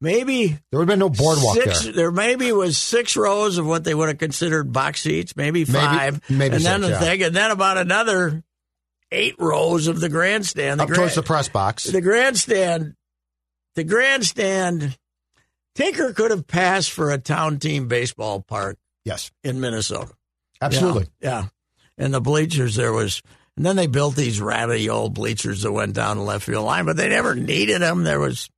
Maybe 0.00 0.46
there 0.70 0.78
would 0.78 0.88
have 0.88 0.92
been 0.92 0.98
no 1.00 1.08
boardwalk 1.10 1.56
six. 1.56 1.84
there. 1.86 2.10
maybe 2.12 2.52
was 2.52 2.78
six 2.78 3.16
rows 3.16 3.58
of 3.58 3.66
what 3.66 3.84
they 3.84 3.94
would 3.94 4.08
have 4.08 4.18
considered 4.18 4.72
box 4.72 5.00
seats. 5.02 5.34
Maybe 5.36 5.64
five. 5.64 6.20
maybe 6.30 6.56
and 6.56 6.64
then 6.64 6.80
six, 6.82 6.86
the 6.86 7.04
yeah. 7.04 7.10
thing, 7.10 7.22
and 7.22 7.34
then 7.36 7.50
about 7.50 7.76
another 7.78 8.42
eight 9.14 9.36
rows 9.38 9.86
of 9.86 10.00
the 10.00 10.08
grandstand. 10.08 10.80
The 10.80 10.84
Up 10.84 10.90
towards 10.90 11.14
the 11.14 11.22
press 11.22 11.48
box. 11.48 11.84
the 11.84 12.00
grandstand, 12.00 12.94
the 13.74 13.84
grandstand. 13.84 14.98
Tinker 15.74 16.12
could 16.12 16.30
have 16.30 16.46
passed 16.46 16.92
for 16.92 17.10
a 17.10 17.18
town 17.18 17.58
team 17.58 17.88
baseball 17.88 18.40
park 18.40 18.78
Yes, 19.04 19.32
in 19.42 19.60
Minnesota. 19.60 20.12
absolutely. 20.62 21.08
Yeah. 21.20 21.46
And 21.98 22.14
the 22.14 22.20
bleachers 22.20 22.76
there 22.76 22.92
was 22.92 23.22
and 23.56 23.64
then 23.66 23.76
they 23.76 23.86
built 23.86 24.16
these 24.16 24.40
ratty 24.40 24.88
old 24.88 25.14
bleachers 25.14 25.62
that 25.62 25.72
went 25.72 25.94
down 25.94 26.16
the 26.16 26.22
left 26.22 26.44
field 26.46 26.64
line, 26.64 26.86
but 26.86 26.96
they 26.96 27.08
never 27.08 27.34
needed 27.34 27.82
them. 27.82 28.04
There 28.04 28.20
was 28.20 28.48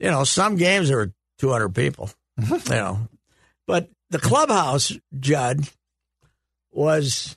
you 0.00 0.10
know, 0.10 0.24
some 0.24 0.56
games 0.56 0.88
there 0.88 0.96
were 0.98 1.12
two 1.38 1.50
hundred 1.50 1.74
people. 1.74 2.10
Mm-hmm. 2.40 2.72
you 2.72 2.78
know. 2.78 3.08
But 3.66 3.88
the 4.10 4.18
clubhouse, 4.18 4.92
Judd, 5.18 5.68
was 6.72 7.36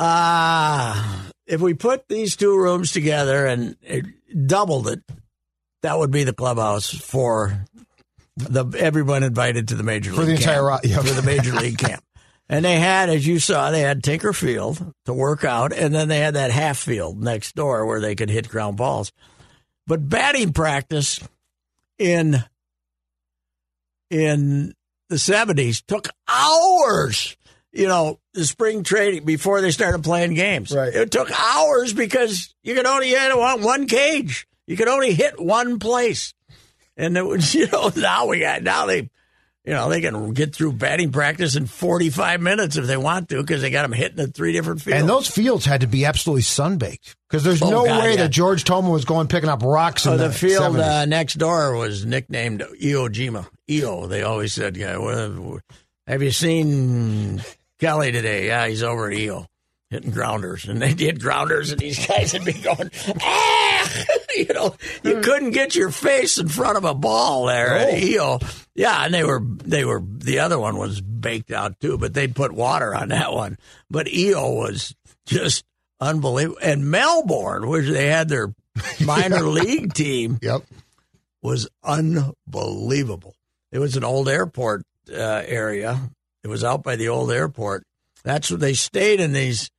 uh 0.00 1.30
if 1.46 1.60
we 1.60 1.74
put 1.74 2.08
these 2.08 2.36
two 2.36 2.56
rooms 2.56 2.92
together 2.92 3.44
and 3.44 3.76
it 3.82 4.06
doubled 4.46 4.88
it, 4.88 5.02
that 5.82 5.98
would 5.98 6.10
be 6.10 6.24
the 6.24 6.32
clubhouse 6.32 6.88
for 6.88 7.66
the 8.36 8.64
everyone 8.78 9.22
invited 9.24 9.68
to 9.68 9.74
the 9.74 9.82
major 9.82 10.12
For 10.12 10.22
league 10.22 10.38
the 10.38 10.42
entire 10.42 10.68
camp, 10.70 10.84
yeah. 10.84 10.98
for 10.98 11.12
the 11.12 11.22
major 11.22 11.52
league 11.52 11.78
camp. 11.78 12.04
And 12.48 12.64
they 12.64 12.78
had, 12.78 13.08
as 13.08 13.26
you 13.26 13.38
saw, 13.38 13.70
they 13.70 13.80
had 13.80 14.02
Tinker 14.02 14.32
Field 14.32 14.94
to 15.04 15.12
work 15.12 15.44
out, 15.44 15.72
and 15.72 15.94
then 15.94 16.08
they 16.08 16.18
had 16.18 16.34
that 16.34 16.50
half 16.50 16.78
field 16.78 17.22
next 17.22 17.54
door 17.54 17.86
where 17.86 18.00
they 18.00 18.14
could 18.14 18.30
hit 18.30 18.48
ground 18.48 18.76
balls. 18.76 19.12
But 19.86 20.08
batting 20.08 20.52
practice 20.52 21.20
in 21.98 22.42
in 24.08 24.74
the 25.08 25.18
seventies 25.18 25.82
took 25.82 26.08
hours. 26.28 27.36
You 27.72 27.86
know, 27.88 28.19
the 28.34 28.44
spring 28.46 28.82
training 28.84 29.24
before 29.24 29.60
they 29.60 29.70
started 29.70 30.04
playing 30.04 30.34
games. 30.34 30.74
Right. 30.74 30.92
It 30.94 31.10
took 31.10 31.30
hours 31.32 31.92
because 31.92 32.54
you 32.62 32.74
could 32.74 32.86
only 32.86 33.08
hit 33.08 33.36
one, 33.36 33.62
one 33.62 33.86
cage. 33.86 34.46
You 34.66 34.76
could 34.76 34.88
only 34.88 35.12
hit 35.14 35.40
one 35.40 35.78
place. 35.78 36.32
And 36.96 37.16
it 37.16 37.22
was, 37.26 37.54
you 37.56 37.66
know, 37.68 37.90
now 37.96 38.26
we 38.26 38.40
got 38.40 38.62
now 38.62 38.86
they, 38.86 39.10
you 39.64 39.74
know, 39.74 39.88
they 39.90 40.00
can 40.00 40.32
get 40.32 40.54
through 40.54 40.72
batting 40.72 41.12
practice 41.12 41.54
in 41.56 41.66
forty 41.66 42.08
five 42.08 42.40
minutes 42.40 42.76
if 42.76 42.86
they 42.86 42.96
want 42.96 43.28
to 43.28 43.40
because 43.42 43.60
they 43.62 43.70
got 43.70 43.82
them 43.82 43.92
hitting 43.92 44.18
at 44.20 44.34
three 44.34 44.52
different 44.52 44.80
fields. 44.80 45.00
And 45.00 45.08
those 45.08 45.28
fields 45.28 45.64
had 45.66 45.82
to 45.82 45.86
be 45.86 46.04
absolutely 46.06 46.42
sunbaked 46.42 47.14
because 47.28 47.44
there's 47.44 47.60
Oh, 47.62 47.70
no 47.70 47.84
God, 47.84 48.02
way 48.02 48.10
yeah. 48.12 48.16
that 48.22 48.30
George 48.30 48.64
Toma 48.64 48.88
was 48.90 49.04
going 49.04 49.28
picking 49.28 49.50
up 49.50 49.62
rocks 49.62 50.06
in 50.06 50.12
Oh, 50.12 50.16
the, 50.16 50.28
the 50.28 50.34
field 50.34 50.76
70s. 50.76 51.02
uh, 51.02 51.04
next 51.04 51.34
door 51.34 51.76
was 51.76 52.06
nicknamed 52.06 52.60
Iwo 52.80 53.08
Jima. 53.10 53.46
Io, 53.70 54.06
they 54.06 54.22
always 54.22 54.52
said, 54.54 54.76
yeah, 54.76 54.96
well, 54.96 55.60
have 56.06 56.22
you 56.22 56.30
seen 56.30 57.42
Kelly 57.80 58.12
today? 58.12 58.46
Yeah, 58.46 58.66
he's 58.68 58.82
over 58.82 59.10
at 59.10 59.16
Io 59.18 59.46
hitting 59.90 60.12
grounders. 60.12 60.66
And 60.66 60.80
they 60.80 60.94
did 60.94 61.20
grounders, 61.20 61.72
and 61.72 61.80
these 61.80 62.06
guys 62.06 62.32
would 62.32 62.44
be 62.44 62.52
going, 62.52 62.90
ah! 63.22 63.90
you 64.36 64.46
know, 64.54 64.76
you 65.02 65.20
couldn't 65.20 65.50
get 65.50 65.74
your 65.74 65.90
face 65.90 66.38
in 66.38 66.48
front 66.48 66.76
of 66.76 66.84
a 66.84 66.94
ball 66.94 67.46
there 67.46 67.74
at 67.76 67.94
Io. 67.94 68.38
Yeah, 68.76 69.04
and 69.04 69.12
they 69.12 69.24
were, 69.24 69.40
they 69.44 69.84
were, 69.84 70.00
the 70.00 70.38
other 70.38 70.58
one 70.60 70.78
was 70.78 71.00
baked 71.00 71.50
out 71.50 71.80
too, 71.80 71.98
but 71.98 72.14
they'd 72.14 72.36
put 72.36 72.52
water 72.52 72.94
on 72.94 73.08
that 73.08 73.32
one. 73.32 73.58
But 73.90 74.06
Io 74.08 74.52
was 74.52 74.94
just 75.26 75.64
unbelievable. 75.98 76.60
And 76.62 76.88
Melbourne, 76.88 77.68
which 77.68 77.88
they 77.88 78.06
had 78.06 78.28
their 78.28 78.54
minor 79.04 79.40
league 79.42 79.92
team, 79.92 80.38
Yep. 80.40 80.62
was 81.42 81.68
unbelievable. 81.82 83.34
It 83.72 83.80
was 83.80 83.96
an 83.96 84.04
old 84.04 84.28
airport 84.28 84.84
uh, 85.12 85.42
area. 85.44 86.00
It 86.42 86.48
was 86.48 86.64
out 86.64 86.82
by 86.82 86.96
the 86.96 87.08
old 87.08 87.30
airport. 87.30 87.84
That's 88.22 88.50
where 88.50 88.58
they 88.58 88.74
stayed 88.74 89.20
in 89.20 89.32
these 89.32 89.70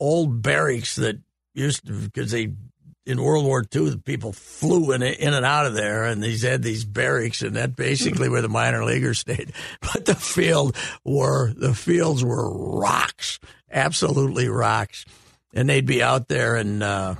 old 0.00 0.42
barracks 0.42 0.96
that 0.96 1.18
used 1.54 1.86
to 1.86 1.92
because 1.92 2.30
they 2.30 2.52
in 3.06 3.22
World 3.22 3.44
War 3.44 3.64
II 3.74 3.90
the 3.90 3.98
people 3.98 4.32
flew 4.32 4.92
in 4.92 5.02
in 5.02 5.34
and 5.34 5.44
out 5.44 5.66
of 5.66 5.74
there, 5.74 6.04
and 6.04 6.22
these 6.22 6.42
had 6.42 6.62
these 6.62 6.84
barracks, 6.84 7.42
and 7.42 7.56
that 7.56 7.76
basically 7.76 8.28
where 8.28 8.42
the 8.42 8.48
minor 8.48 8.84
leaguers 8.84 9.20
stayed. 9.20 9.52
But 9.80 10.06
the 10.06 10.14
field 10.14 10.76
were 11.04 11.52
the 11.52 11.74
fields 11.74 12.24
were 12.24 12.50
rocks, 12.50 13.38
absolutely 13.70 14.48
rocks, 14.48 15.04
and 15.52 15.68
they'd 15.68 15.86
be 15.86 16.02
out 16.02 16.28
there 16.28 16.56
and. 16.56 16.82
Uh, 16.82 17.14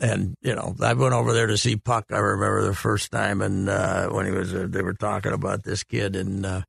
and 0.00 0.34
you 0.40 0.56
know, 0.56 0.74
I 0.80 0.94
went 0.94 1.14
over 1.14 1.32
there 1.32 1.46
to 1.46 1.56
see 1.56 1.76
Puck. 1.76 2.06
I 2.10 2.18
remember 2.18 2.62
the 2.62 2.74
first 2.74 3.12
time, 3.12 3.40
and 3.40 3.68
uh, 3.68 4.08
when 4.08 4.26
he 4.26 4.32
was, 4.32 4.52
uh, 4.52 4.66
they 4.68 4.82
were 4.82 4.94
talking 4.94 5.32
about 5.32 5.62
this 5.62 5.84
kid, 5.84 6.16
and 6.16 6.44
uh, 6.44 6.62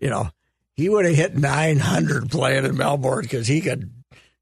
you 0.00 0.10
know, 0.10 0.30
he 0.74 0.88
would 0.88 1.04
have 1.06 1.14
hit 1.14 1.36
900 1.36 2.30
playing 2.30 2.64
in 2.64 2.76
Melbourne 2.76 3.22
because 3.22 3.46
he 3.46 3.60
could, 3.60 3.90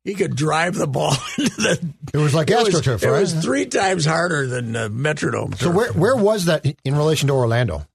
he 0.05 0.15
could 0.15 0.37
drive 0.37 0.75
the 0.75 0.87
ball 0.87 1.13
into 1.39 1.51
the. 1.57 1.95
It 2.15 2.19
was 2.19 2.35
like 2.35 2.51
it 2.51 2.57
was, 2.57 2.75
AstroTurf, 2.75 3.03
it 3.03 3.11
was 3.11 3.33
three 3.35 3.67
times 3.67 4.05
harder 4.05 4.47
than 4.47 4.77
uh, 4.77 4.89
Metrodome. 4.89 5.57
So 5.57 5.67
turf. 5.67 5.75
where 5.75 5.93
where 5.93 6.17
was 6.17 6.45
that 6.47 6.65
in 6.85 6.95
relation 6.97 7.29
to 7.29 7.35
Orlando? 7.35 7.87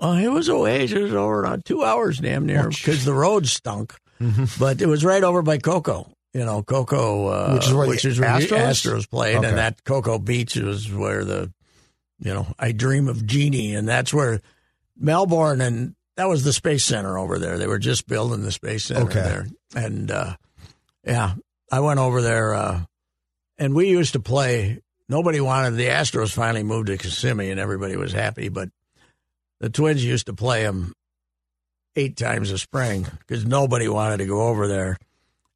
Oh, 0.00 0.16
it 0.16 0.28
was 0.28 0.48
a 0.48 0.58
ways. 0.58 0.92
It 0.92 1.00
was 1.02 1.14
over 1.14 1.46
uh, 1.46 1.58
two 1.64 1.84
hours, 1.84 2.18
damn 2.18 2.46
near, 2.46 2.66
Oh, 2.66 2.68
because 2.68 3.04
the 3.04 3.14
road 3.14 3.46
stunk. 3.46 3.94
Mm-hmm. 4.20 4.44
But 4.58 4.82
it 4.82 4.86
was 4.86 5.04
right 5.04 5.22
over 5.22 5.40
by 5.42 5.58
Cocoa. 5.58 6.10
You 6.34 6.44
know, 6.44 6.62
Cocoa, 6.64 7.26
uh, 7.28 7.52
Which 7.54 7.66
is 7.68 7.72
where 7.74 7.86
the 7.86 7.92
is 8.08 8.20
where 8.20 8.28
Astros? 8.28 8.58
Astros 8.58 9.08
played, 9.08 9.36
Okay. 9.36 9.48
and 9.48 9.56
that 9.58 9.84
Cocoa 9.84 10.18
Beach 10.18 10.56
was 10.56 10.92
where 10.92 11.24
the, 11.24 11.52
you 12.18 12.34
know, 12.34 12.46
I 12.58 12.72
dream 12.72 13.06
of 13.08 13.24
Jeannie, 13.24 13.74
and 13.76 13.88
that's 13.88 14.12
where 14.12 14.40
Melbourne 14.98 15.60
and 15.60 15.94
that 16.16 16.28
was 16.28 16.44
the 16.44 16.52
space 16.52 16.84
center 16.84 17.18
over 17.18 17.38
there. 17.38 17.58
They 17.58 17.66
were 17.66 17.78
just 17.78 18.06
building 18.06 18.42
the 18.42 18.52
space 18.52 18.84
center 18.84 19.02
Okay. 19.02 19.20
there, 19.20 19.46
and 19.74 20.10
uh, 20.10 20.36
yeah, 21.04 21.34
I 21.72 21.80
went 21.80 22.00
over 22.00 22.22
there, 22.22 22.54
uh, 22.54 22.80
and 23.58 23.74
we 23.74 23.88
used 23.88 24.12
to 24.14 24.20
play. 24.20 24.80
Nobody 25.08 25.40
wanted 25.40 25.72
the 25.74 25.86
Astros. 25.86 26.32
Finally 26.32 26.62
moved 26.62 26.86
to 26.86 26.96
Kissimmee, 26.96 27.50
and 27.50 27.60
everybody 27.60 27.96
was 27.96 28.12
happy. 28.12 28.48
But 28.48 28.70
the 29.60 29.68
Twins 29.70 30.04
used 30.04 30.26
to 30.26 30.32
play 30.34 30.62
them 30.62 30.92
eight 31.96 32.16
times 32.16 32.50
a 32.50 32.58
spring 32.58 33.06
because 33.20 33.44
nobody 33.44 33.86
wanted 33.88 34.18
to 34.18 34.26
go 34.26 34.48
over 34.48 34.66
there. 34.68 34.98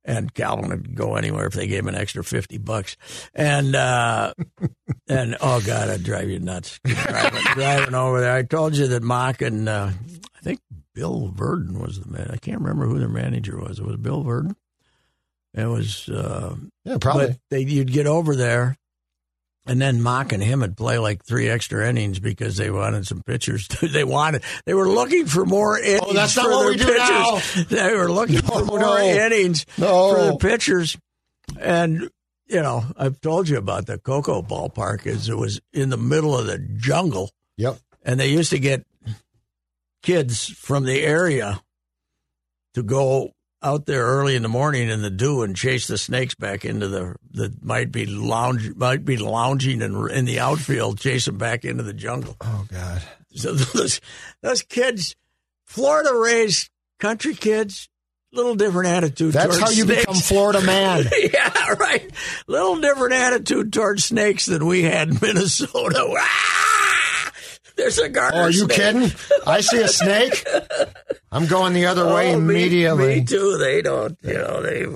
And 0.05 0.33
Calvin 0.33 0.69
would 0.71 0.95
go 0.95 1.17
anywhere 1.17 1.47
if 1.47 1.53
they 1.53 1.67
gave 1.67 1.81
him 1.81 1.89
an 1.89 1.95
extra 1.95 2.25
fifty 2.25 2.57
bucks. 2.57 2.97
And 3.35 3.75
uh, 3.77 4.33
and 5.09 5.37
oh 5.41 5.61
god, 5.61 5.91
I'd 5.91 6.03
drive 6.03 6.31
you 6.31 6.39
nuts 6.39 6.81
driving, 6.85 7.43
driving 7.55 7.95
over 7.95 8.21
there. 8.21 8.33
I 8.35 8.43
told 8.43 8.75
you 8.77 8.87
that 8.89 9.03
Mauch 9.03 9.43
and 9.43 9.69
uh, 9.69 9.91
think 10.49 10.61
Bill 10.95 11.33
Virdon 11.35 11.79
was 11.81 12.01
the 12.01 12.11
man. 12.11 12.31
I 12.33 12.37
can't 12.37 12.61
remember 12.61 12.87
who 12.87 12.99
their 12.99 13.09
manager 13.09 13.59
was. 13.59 13.79
It 13.79 13.85
was 13.85 13.97
Bill 13.97 14.25
Virdon. 14.25 14.55
It 15.55 15.67
was, 15.67 16.09
uh, 16.09 16.57
Yeah, 16.85 16.99
probably. 17.01 17.29
but 17.29 17.37
they, 17.51 17.61
you'd 17.61 17.93
get 17.93 18.07
over 18.07 18.37
there, 18.37 18.77
and 19.67 19.81
then 19.81 20.01
Mauch 20.01 20.33
and 20.33 20.43
him 20.43 20.61
would 20.61 20.77
play 20.77 20.99
like 20.99 21.25
three 21.25 21.49
extra 21.49 21.89
innings 21.89 22.19
because 22.21 22.57
they 22.57 22.71
wanted 22.71 23.07
some 23.07 23.23
pitchers. 23.27 23.67
they 23.83 24.05
wanted, 24.05 24.43
they 24.67 24.75
were 24.75 24.89
looking 24.89 25.27
for 25.27 25.45
more 25.45 25.79
innings. 25.79 26.01
Oh, 26.03 26.13
that's 26.13 26.37
not 26.37 26.45
for 26.47 26.51
what 26.51 26.61
their 26.63 26.71
we 26.71 26.77
do 26.77 26.87
pitchers. 26.87 27.67
They 27.71 27.95
were 27.95 28.11
looking 28.13 28.39
for 28.43 28.65
more 28.65 28.79
no. 28.79 28.99
innings 28.99 29.67
No. 29.79 30.15
for 30.15 30.25
the 30.27 30.37
pitchers, 30.37 30.97
and 31.61 32.09
you 32.47 32.63
know, 32.63 32.85
I've 32.97 33.21
told 33.21 33.49
you 33.49 33.59
about 33.59 33.87
the 33.87 33.99
Cocoa 33.99 34.43
ballpark. 34.43 35.07
Is 35.07 35.29
it 35.29 35.37
was 35.37 35.61
in 35.73 35.91
the 35.91 35.99
middle 35.99 36.37
of 36.37 36.47
the 36.47 36.59
jungle 36.59 37.31
Yep. 37.59 37.79
and 38.05 38.19
they 38.21 38.29
used 38.29 38.51
to 38.51 38.59
get 38.59 38.87
kids 40.09 40.49
from 40.49 40.85
the 40.85 41.03
area 41.03 41.63
to 42.73 42.83
go 42.83 43.31
out 43.63 43.85
there 43.85 44.07
early 44.07 44.35
in 44.35 44.43
the 44.43 44.49
morning 44.49 44.89
in 44.89 45.03
the 45.03 45.11
dew 45.11 45.43
and 45.43 45.55
chase 45.55 45.87
the 45.87 45.99
snakes 45.99 46.35
back 46.35 46.65
into 46.65 46.89
the 46.89 47.15
that 47.33 47.63
might 47.63 47.93
be 47.93 48.07
lounge 48.07 48.75
might 48.75 49.05
be 49.05 49.19
lounging 49.19 49.83
in, 49.83 50.11
in 50.11 50.25
the 50.25 50.41
outfield, 50.41 50.99
chase 50.99 51.27
them 51.27 51.37
back 51.37 51.67
into 51.67 51.83
the 51.83 51.93
jungle. 51.93 52.37
Oh 52.41 52.67
God. 52.73 53.03
So 53.35 53.53
those 53.75 54.01
those 54.41 54.63
kids, 54.63 55.15
Florida 55.67 56.15
raised 56.15 56.71
country 56.99 57.35
kids, 57.35 57.91
little 58.33 58.55
different 58.55 58.89
attitude. 58.89 59.35
That's 59.35 59.59
towards 59.59 59.61
how 59.61 59.77
you 59.77 59.85
snakes. 59.85 60.07
become 60.07 60.21
Florida 60.23 60.63
man. 60.63 61.05
yeah, 61.35 61.75
right. 61.75 62.11
Little 62.47 62.81
different 62.81 63.13
attitude 63.13 63.75
towards 63.75 64.07
snakes 64.07 64.47
than 64.47 64.65
we 64.65 64.85
had 64.85 65.11
in 65.11 65.19
Minnesota. 65.21 66.07
Ah! 66.19 66.78
There's 67.79 67.99
a 67.99 68.09
garter 68.11 68.37
Oh, 68.37 68.41
are 68.43 68.51
you 68.51 68.65
snake. 68.65 68.77
kidding? 68.77 69.11
I 69.47 69.61
see 69.63 69.81
a 69.81 69.89
snake. 69.89 70.47
I'm 71.33 71.47
going 71.47 71.73
the 71.73 71.87
other 71.87 72.03
oh, 72.09 72.15
way 72.15 72.35
Oh, 72.35 72.41
me- 72.41 72.55
immediately. 72.57 73.21
Me, 73.21 73.25
too. 73.25 73.57
They 73.57 73.81
don't. 73.81 74.19
You 74.23 74.35
know, 74.35 74.61
they 74.63 74.87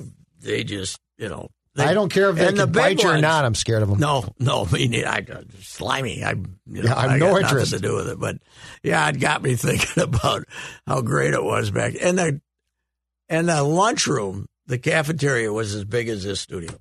they 0.41 0.65
just 0.65 1.01
you 1.17 1.29
know. 1.29 1.49
They, 1.75 1.85
I 1.85 1.95
don't 1.95 2.13
care 2.13 2.29
if 2.29 2.37
they 2.37 2.51
the 2.51 2.67
bite 2.67 3.03
you 3.03 3.09
or 3.09 3.19
not. 3.19 3.47
I'm 3.47 3.55
scared 3.55 3.83
of 3.83 3.89
them. 3.89 3.99
No, 3.99 4.27
no, 4.39 4.67
me 4.67 4.89
neither. 4.89 5.09
I, 5.09 5.43
slimy. 5.63 6.23
I, 6.23 6.33
you 6.33 6.45
know, 6.67 6.83
Yeah, 6.83 6.97
I 6.99 7.09
have 7.13 7.19
no 7.21 7.39
interest. 7.39 7.73
To 7.73 7.79
do 7.79 7.95
with 7.95 8.09
it, 8.11 8.21
but 8.21 8.37
yeah, 8.83 9.09
it 9.09 9.19
got 9.19 9.43
me 9.43 9.55
thinking 9.57 10.03
about 10.03 10.45
how 10.87 11.01
great 11.01 11.33
it 11.33 11.43
was 11.43 11.71
back. 11.71 11.95
And 11.99 12.19
the 12.19 12.41
and 13.31 13.49
the 13.49 13.63
lunchroom, 13.63 14.49
the 14.67 14.77
cafeteria 14.77 15.51
was 15.51 15.75
as 15.75 15.85
big 15.87 16.09
as 16.09 16.25
this 16.25 16.41
studio. 16.41 16.73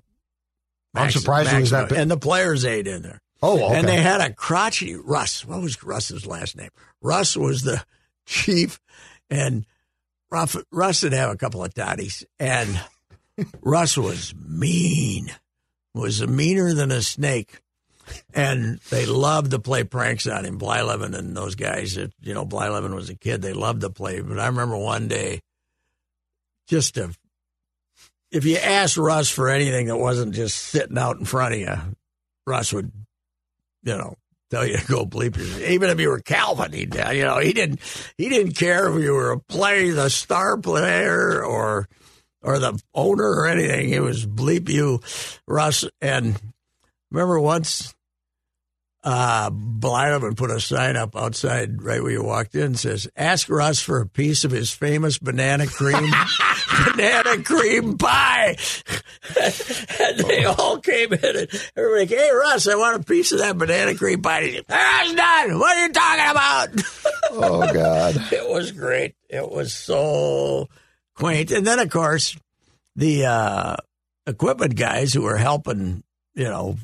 I'm 0.94 1.10
surprised 1.10 1.50
it 1.54 1.60
was 1.60 1.70
that 1.70 1.88
big. 1.88 1.96
And 1.98 2.10
the 2.10 2.18
players 2.18 2.66
ate 2.66 2.86
in 2.86 3.00
there. 3.00 3.22
Oh, 3.42 3.64
okay. 3.64 3.78
And 3.78 3.88
they 3.88 4.00
had 4.00 4.20
a 4.20 4.32
crotchety 4.32 4.94
Russ. 4.94 5.44
What 5.44 5.60
was 5.60 5.82
Russ's 5.82 6.26
last 6.26 6.56
name? 6.56 6.70
Russ 7.00 7.36
was 7.36 7.62
the 7.62 7.84
chief, 8.26 8.80
and 9.28 9.66
Russ 10.30 11.02
would 11.02 11.12
have 11.12 11.30
a 11.30 11.36
couple 11.36 11.64
of 11.64 11.74
toddies, 11.74 12.24
and 12.38 12.80
Russ 13.60 13.98
was 13.98 14.34
mean, 14.34 15.32
was 15.92 16.26
meaner 16.26 16.72
than 16.72 16.90
a 16.90 17.02
snake. 17.02 17.60
And 18.34 18.78
they 18.90 19.06
loved 19.06 19.52
to 19.52 19.58
play 19.58 19.84
pranks 19.84 20.26
on 20.26 20.44
him, 20.44 20.58
Blyleven 20.58 21.16
and 21.16 21.36
those 21.36 21.54
guys. 21.54 21.94
That, 21.94 22.12
you 22.20 22.34
know, 22.34 22.44
Blyleven 22.44 22.94
was 22.94 23.08
a 23.08 23.14
kid. 23.14 23.42
They 23.42 23.52
loved 23.52 23.80
to 23.82 23.90
play. 23.90 24.20
But 24.20 24.40
I 24.40 24.46
remember 24.46 24.76
one 24.76 25.06
day, 25.08 25.40
just 26.66 26.94
to, 26.94 27.14
if 28.30 28.44
you 28.44 28.56
asked 28.56 28.96
Russ 28.96 29.30
for 29.30 29.48
anything 29.48 29.86
that 29.86 29.96
wasn't 29.96 30.34
just 30.34 30.58
sitting 30.58 30.98
out 30.98 31.18
in 31.18 31.24
front 31.24 31.54
of 31.54 31.60
you, 31.60 31.74
Russ 32.44 32.72
would 32.72 32.90
you 33.82 33.96
know, 33.96 34.16
tell 34.50 34.66
you 34.66 34.76
to 34.76 34.86
go 34.86 35.06
bleep. 35.06 35.38
Even 35.68 35.90
if 35.90 35.98
you 35.98 36.08
were 36.08 36.20
Calvin, 36.20 36.72
he 36.72 36.80
you 36.80 37.24
know 37.24 37.38
he 37.38 37.52
didn't 37.52 37.80
he 38.16 38.28
didn't 38.28 38.52
care 38.52 38.88
if 38.88 39.02
you 39.02 39.12
were 39.12 39.32
a 39.32 39.40
play 39.40 39.90
the 39.90 40.10
star 40.10 40.56
player 40.58 41.42
or 41.42 41.88
or 42.42 42.58
the 42.58 42.80
owner 42.94 43.28
or 43.28 43.46
anything. 43.46 43.90
It 43.90 44.02
was 44.02 44.26
bleep 44.26 44.68
you, 44.68 45.00
Russ. 45.46 45.84
And 46.00 46.40
remember 47.10 47.40
once. 47.40 47.94
Uh, 49.04 49.50
Blyleven 49.50 50.36
put 50.36 50.52
a 50.52 50.60
sign 50.60 50.96
up 50.96 51.16
outside 51.16 51.82
right 51.82 52.00
where 52.00 52.12
you 52.12 52.22
walked 52.22 52.54
in 52.54 52.76
says, 52.76 53.08
ask 53.16 53.48
Russ 53.48 53.80
for 53.80 54.00
a 54.00 54.06
piece 54.06 54.44
of 54.44 54.52
his 54.52 54.70
famous 54.70 55.18
banana 55.18 55.66
cream, 55.66 56.08
banana 56.86 57.42
cream 57.42 57.98
pie. 57.98 58.56
and 60.00 60.18
they 60.20 60.44
all 60.44 60.78
came 60.78 61.12
in 61.12 61.36
and 61.36 61.48
everybody, 61.76 62.06
hey, 62.06 62.30
Russ, 62.32 62.68
I 62.68 62.76
want 62.76 63.00
a 63.00 63.04
piece 63.04 63.32
of 63.32 63.40
that 63.40 63.58
banana 63.58 63.96
cream 63.96 64.22
pie. 64.22 64.42
He 64.42 64.52
said, 64.54 64.66
That's 64.68 65.14
done. 65.14 65.58
What 65.58 65.76
are 65.76 65.86
you 65.86 65.92
talking 65.92 66.30
about? 66.30 66.68
oh 67.32 67.72
God. 67.72 68.14
it 68.32 68.48
was 68.48 68.70
great. 68.70 69.16
It 69.28 69.50
was 69.50 69.74
so 69.74 70.68
quaint. 71.14 71.50
And 71.50 71.66
then, 71.66 71.80
of 71.80 71.90
course, 71.90 72.36
the 72.94 73.26
uh, 73.26 73.76
equipment 74.28 74.76
guys 74.76 75.12
who 75.12 75.22
were 75.22 75.38
helping, 75.38 76.04
you 76.34 76.44
know, 76.44 76.76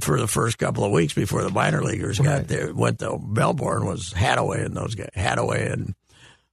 for 0.00 0.18
the 0.18 0.28
first 0.28 0.58
couple 0.58 0.84
of 0.84 0.92
weeks 0.92 1.12
before 1.12 1.42
the 1.42 1.50
minor 1.50 1.82
leaguers 1.82 2.18
got 2.18 2.48
there, 2.48 2.72
went 2.72 2.98
to 3.00 3.18
Melbourne 3.18 3.86
was 3.86 4.12
Hadaway 4.12 4.64
and 4.64 4.76
those 4.76 4.94
guys. 4.94 5.10
Hadaway 5.16 5.72
and 5.72 5.94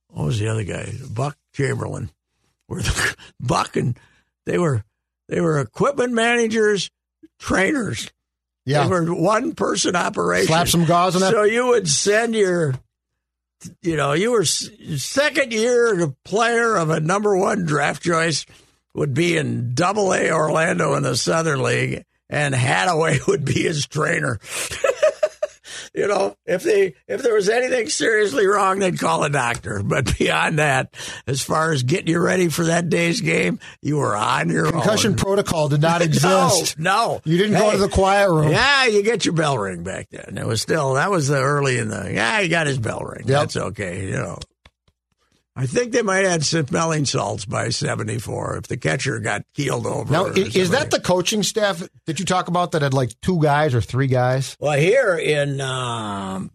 what 0.07 0.25
was 0.25 0.39
the 0.39 0.47
other 0.47 0.63
guy? 0.63 0.91
Buck 1.09 1.37
Chamberlain. 1.53 2.09
Were 2.67 2.81
the, 2.81 3.15
Buck 3.39 3.75
and 3.75 3.97
they 4.45 4.57
were 4.57 4.83
they 5.27 5.41
were 5.41 5.59
equipment 5.59 6.13
managers, 6.13 6.89
trainers. 7.39 8.09
Yeah. 8.65 8.83
They 8.83 8.89
were 8.89 9.13
one 9.13 9.53
person 9.53 9.95
operation. 9.95 10.47
Slap 10.47 10.67
some 10.67 10.85
gauze 10.85 11.15
on 11.15 11.21
that. 11.21 11.31
So 11.31 11.43
you 11.43 11.67
would 11.67 11.87
send 11.87 12.35
your, 12.35 12.75
you 13.81 13.95
know, 13.95 14.13
you 14.13 14.31
were 14.31 14.45
second 14.45 15.51
year 15.51 16.13
player 16.23 16.75
of 16.75 16.89
a 16.89 16.99
number 16.99 17.35
one 17.35 17.65
draft 17.65 18.03
choice 18.03 18.45
would 18.93 19.13
be 19.13 19.37
in 19.37 19.73
Double 19.73 20.13
A 20.13 20.31
Orlando 20.31 20.95
in 20.95 21.03
the 21.03 21.15
Southern 21.15 21.63
League, 21.63 22.03
and 22.31 22.55
Hadaway 22.55 23.27
would 23.27 23.45
be 23.45 23.61
his 23.61 23.85
trainer. 23.85 24.39
you 25.93 26.07
know, 26.07 26.35
if 26.45 26.63
they 26.63 26.95
if 27.07 27.21
there 27.21 27.33
was 27.33 27.49
anything 27.49 27.89
seriously 27.89 28.47
wrong, 28.47 28.79
they'd 28.79 28.97
call 28.97 29.23
a 29.23 29.29
doctor. 29.29 29.83
But 29.83 30.17
beyond 30.17 30.59
that, 30.59 30.93
as 31.27 31.41
far 31.41 31.71
as 31.71 31.83
getting 31.83 32.07
you 32.07 32.19
ready 32.19 32.47
for 32.49 32.65
that 32.65 32.89
day's 32.89 33.21
game, 33.21 33.59
you 33.81 33.97
were 33.97 34.15
on 34.15 34.49
your 34.49 34.71
Concussion 34.71 35.11
own. 35.11 35.17
protocol 35.17 35.69
did 35.69 35.81
not 35.81 36.01
exist. 36.01 36.79
No, 36.79 36.91
no. 36.91 37.21
You 37.25 37.37
didn't 37.37 37.59
go 37.59 37.71
to 37.71 37.77
the 37.77 37.89
quiet 37.89 38.29
room. 38.31 38.51
yeah, 38.51 38.85
you 38.85 39.03
get 39.03 39.25
your 39.25 39.33
bell 39.33 39.57
ring 39.57 39.83
back 39.83 40.09
then. 40.09 40.37
It 40.37 40.47
was 40.47 40.61
still 40.61 40.93
that 40.95 41.11
was 41.11 41.27
the 41.27 41.37
early 41.41 41.77
in 41.77 41.89
the 41.89 42.11
yeah, 42.13 42.41
he 42.41 42.47
got 42.47 42.67
his 42.67 42.79
bell 42.79 43.01
ring. 43.01 43.25
That's 43.25 43.57
okay, 43.57 44.05
you 44.07 44.13
know. 44.13 44.39
I 45.55 45.65
think 45.65 45.91
they 45.91 46.01
might 46.01 46.25
have 46.25 46.45
smelling 46.45 47.05
salts 47.05 47.45
by 47.45 47.69
seventy 47.69 48.19
four 48.19 48.57
if 48.57 48.67
the 48.67 48.77
catcher 48.77 49.19
got 49.19 49.43
keeled 49.53 49.85
over. 49.85 50.11
Now, 50.11 50.25
is 50.27 50.69
that 50.69 50.91
the 50.91 50.99
coaching 50.99 51.43
staff 51.43 51.83
that 52.05 52.19
you 52.19 52.25
talk 52.25 52.47
about 52.47 52.71
that 52.71 52.81
had 52.81 52.93
like 52.93 53.19
two 53.21 53.41
guys 53.41 53.75
or 53.75 53.81
three 53.81 54.07
guys? 54.07 54.55
well 54.59 54.77
here 54.79 55.15
in 55.15 55.59
um? 55.59 56.51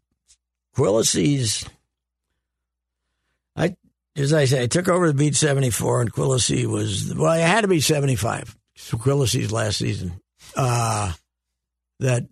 I 3.54 3.76
as 4.16 4.32
I 4.32 4.46
say, 4.46 4.62
I 4.62 4.66
took 4.66 4.88
over 4.88 5.09
the 5.09 5.14
beat 5.14 5.37
seventy 5.37 5.70
four, 5.70 6.00
and 6.00 6.11
Quilici 6.11 6.64
was 6.66 7.14
well, 7.14 7.32
it 7.32 7.42
had 7.42 7.62
to 7.62 7.68
be 7.68 7.80
seventy 7.80 8.16
five. 8.16 8.56
Quilici's 8.78 9.52
last 9.52 9.78
season. 9.78 10.20
Uh, 10.54 11.12
that 12.00 12.26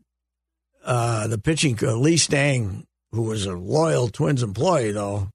uh, 0.84 1.26
the 1.26 1.38
pitching 1.38 1.76
coach, 1.76 2.00
Lee 2.00 2.16
Stang, 2.16 2.86
who 3.12 3.22
was 3.22 3.46
a 3.46 3.54
loyal 3.54 4.08
Twins 4.08 4.42
employee, 4.42 4.92
though, 4.92 5.28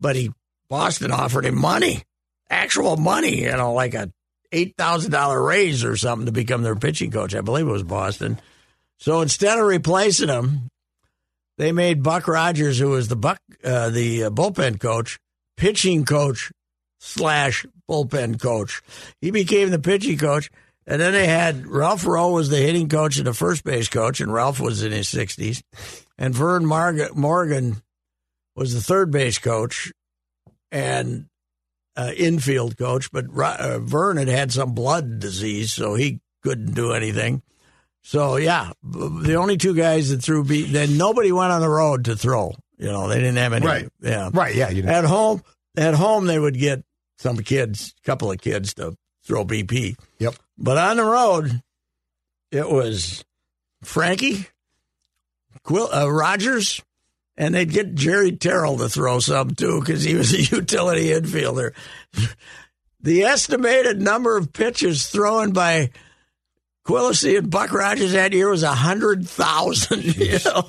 but 0.00 0.16
he 0.16 0.32
Boston 0.68 1.12
offered 1.12 1.44
him 1.44 1.58
money, 1.58 2.02
actual 2.50 2.96
money, 2.96 3.42
you 3.42 3.56
know, 3.56 3.72
like 3.72 3.94
a 3.94 4.10
eight 4.52 4.74
thousand 4.76 5.10
dollar 5.10 5.42
raise 5.42 5.84
or 5.84 5.96
something 5.96 6.26
to 6.26 6.32
become 6.32 6.62
their 6.62 6.76
pitching 6.76 7.10
coach. 7.10 7.34
I 7.34 7.40
believe 7.40 7.66
it 7.66 7.72
was 7.72 7.82
Boston. 7.82 8.40
So 8.98 9.20
instead 9.20 9.58
of 9.58 9.66
replacing 9.66 10.28
him, 10.28 10.68
they 11.58 11.72
made 11.72 12.02
Buck 12.02 12.28
Rogers, 12.28 12.78
who 12.78 12.90
was 12.90 13.08
the 13.08 13.16
Buck, 13.16 13.38
uh, 13.64 13.90
the 13.90 14.24
uh, 14.24 14.30
bullpen 14.30 14.80
coach, 14.80 15.18
pitching 15.56 16.04
coach 16.04 16.50
slash 17.00 17.66
bullpen 17.88 18.40
coach. 18.40 18.82
He 19.20 19.30
became 19.30 19.70
the 19.70 19.78
pitching 19.78 20.18
coach. 20.18 20.50
And 20.88 21.00
then 21.00 21.14
they 21.14 21.26
had 21.26 21.66
Ralph 21.66 22.06
Rowe 22.06 22.30
was 22.30 22.48
the 22.48 22.58
hitting 22.58 22.88
coach 22.88 23.16
and 23.16 23.26
the 23.26 23.34
first 23.34 23.64
base 23.64 23.88
coach, 23.88 24.20
and 24.20 24.32
Ralph 24.32 24.60
was 24.60 24.84
in 24.84 24.92
his 24.92 25.08
60s. 25.08 25.62
And 26.16 26.32
Vern 26.32 26.64
Morgan 26.64 27.82
was 28.54 28.72
the 28.72 28.80
third 28.80 29.10
base 29.10 29.38
coach 29.38 29.92
and 30.70 31.26
uh, 31.96 32.12
infield 32.16 32.76
coach. 32.76 33.10
But 33.10 33.26
uh, 33.36 33.78
Vern 33.78 34.16
had 34.16 34.28
had 34.28 34.52
some 34.52 34.74
blood 34.74 35.18
disease, 35.18 35.72
so 35.72 35.94
he 35.94 36.20
couldn't 36.42 36.74
do 36.74 36.92
anything. 36.92 37.42
So, 38.02 38.36
yeah, 38.36 38.70
the 38.84 39.34
only 39.34 39.56
two 39.56 39.74
guys 39.74 40.10
that 40.10 40.22
threw 40.22 40.44
beat, 40.44 40.72
then 40.72 40.96
nobody 40.96 41.32
went 41.32 41.50
on 41.50 41.60
the 41.60 41.68
road 41.68 42.04
to 42.04 42.14
throw. 42.14 42.54
You 42.78 42.86
know, 42.86 43.08
they 43.08 43.16
didn't 43.16 43.36
have 43.38 43.52
any. 43.52 43.66
Right. 43.66 43.88
Yeah. 44.00 44.30
Right. 44.32 44.54
Yeah. 44.54 44.70
You 44.70 44.82
know. 44.82 44.92
At 44.92 45.04
home, 45.04 45.42
at 45.76 45.94
home, 45.94 46.26
they 46.26 46.38
would 46.38 46.56
get 46.56 46.84
some 47.18 47.38
kids, 47.38 47.94
a 47.98 48.06
couple 48.06 48.30
of 48.30 48.40
kids 48.40 48.74
to 48.74 48.96
throw 49.24 49.44
BP. 49.44 49.96
Yep. 50.20 50.36
But 50.56 50.78
on 50.78 50.98
the 50.98 51.04
road, 51.04 51.60
it 52.52 52.68
was 52.70 53.24
Frankie, 53.82 54.46
Quill, 55.64 55.92
uh, 55.92 56.06
Rogers, 56.08 56.82
and 57.36 57.54
they'd 57.54 57.70
get 57.70 57.94
Jerry 57.94 58.32
Terrell 58.32 58.78
to 58.78 58.88
throw 58.88 59.18
some 59.18 59.50
too 59.54 59.80
because 59.80 60.02
he 60.02 60.14
was 60.14 60.32
a 60.32 60.42
utility 60.56 61.08
infielder. 61.08 61.72
the 63.00 63.24
estimated 63.24 64.00
number 64.00 64.36
of 64.36 64.52
pitches 64.52 65.06
thrown 65.06 65.52
by 65.52 65.90
Quilici 66.86 67.36
and 67.36 67.50
Buck 67.50 67.72
Rogers 67.72 68.12
that 68.12 68.32
year 68.32 68.48
was 68.48 68.62
a 68.62 68.72
hundred 68.74 69.28
thousand. 69.28 70.04
You 70.16 70.38
know, 70.44 70.64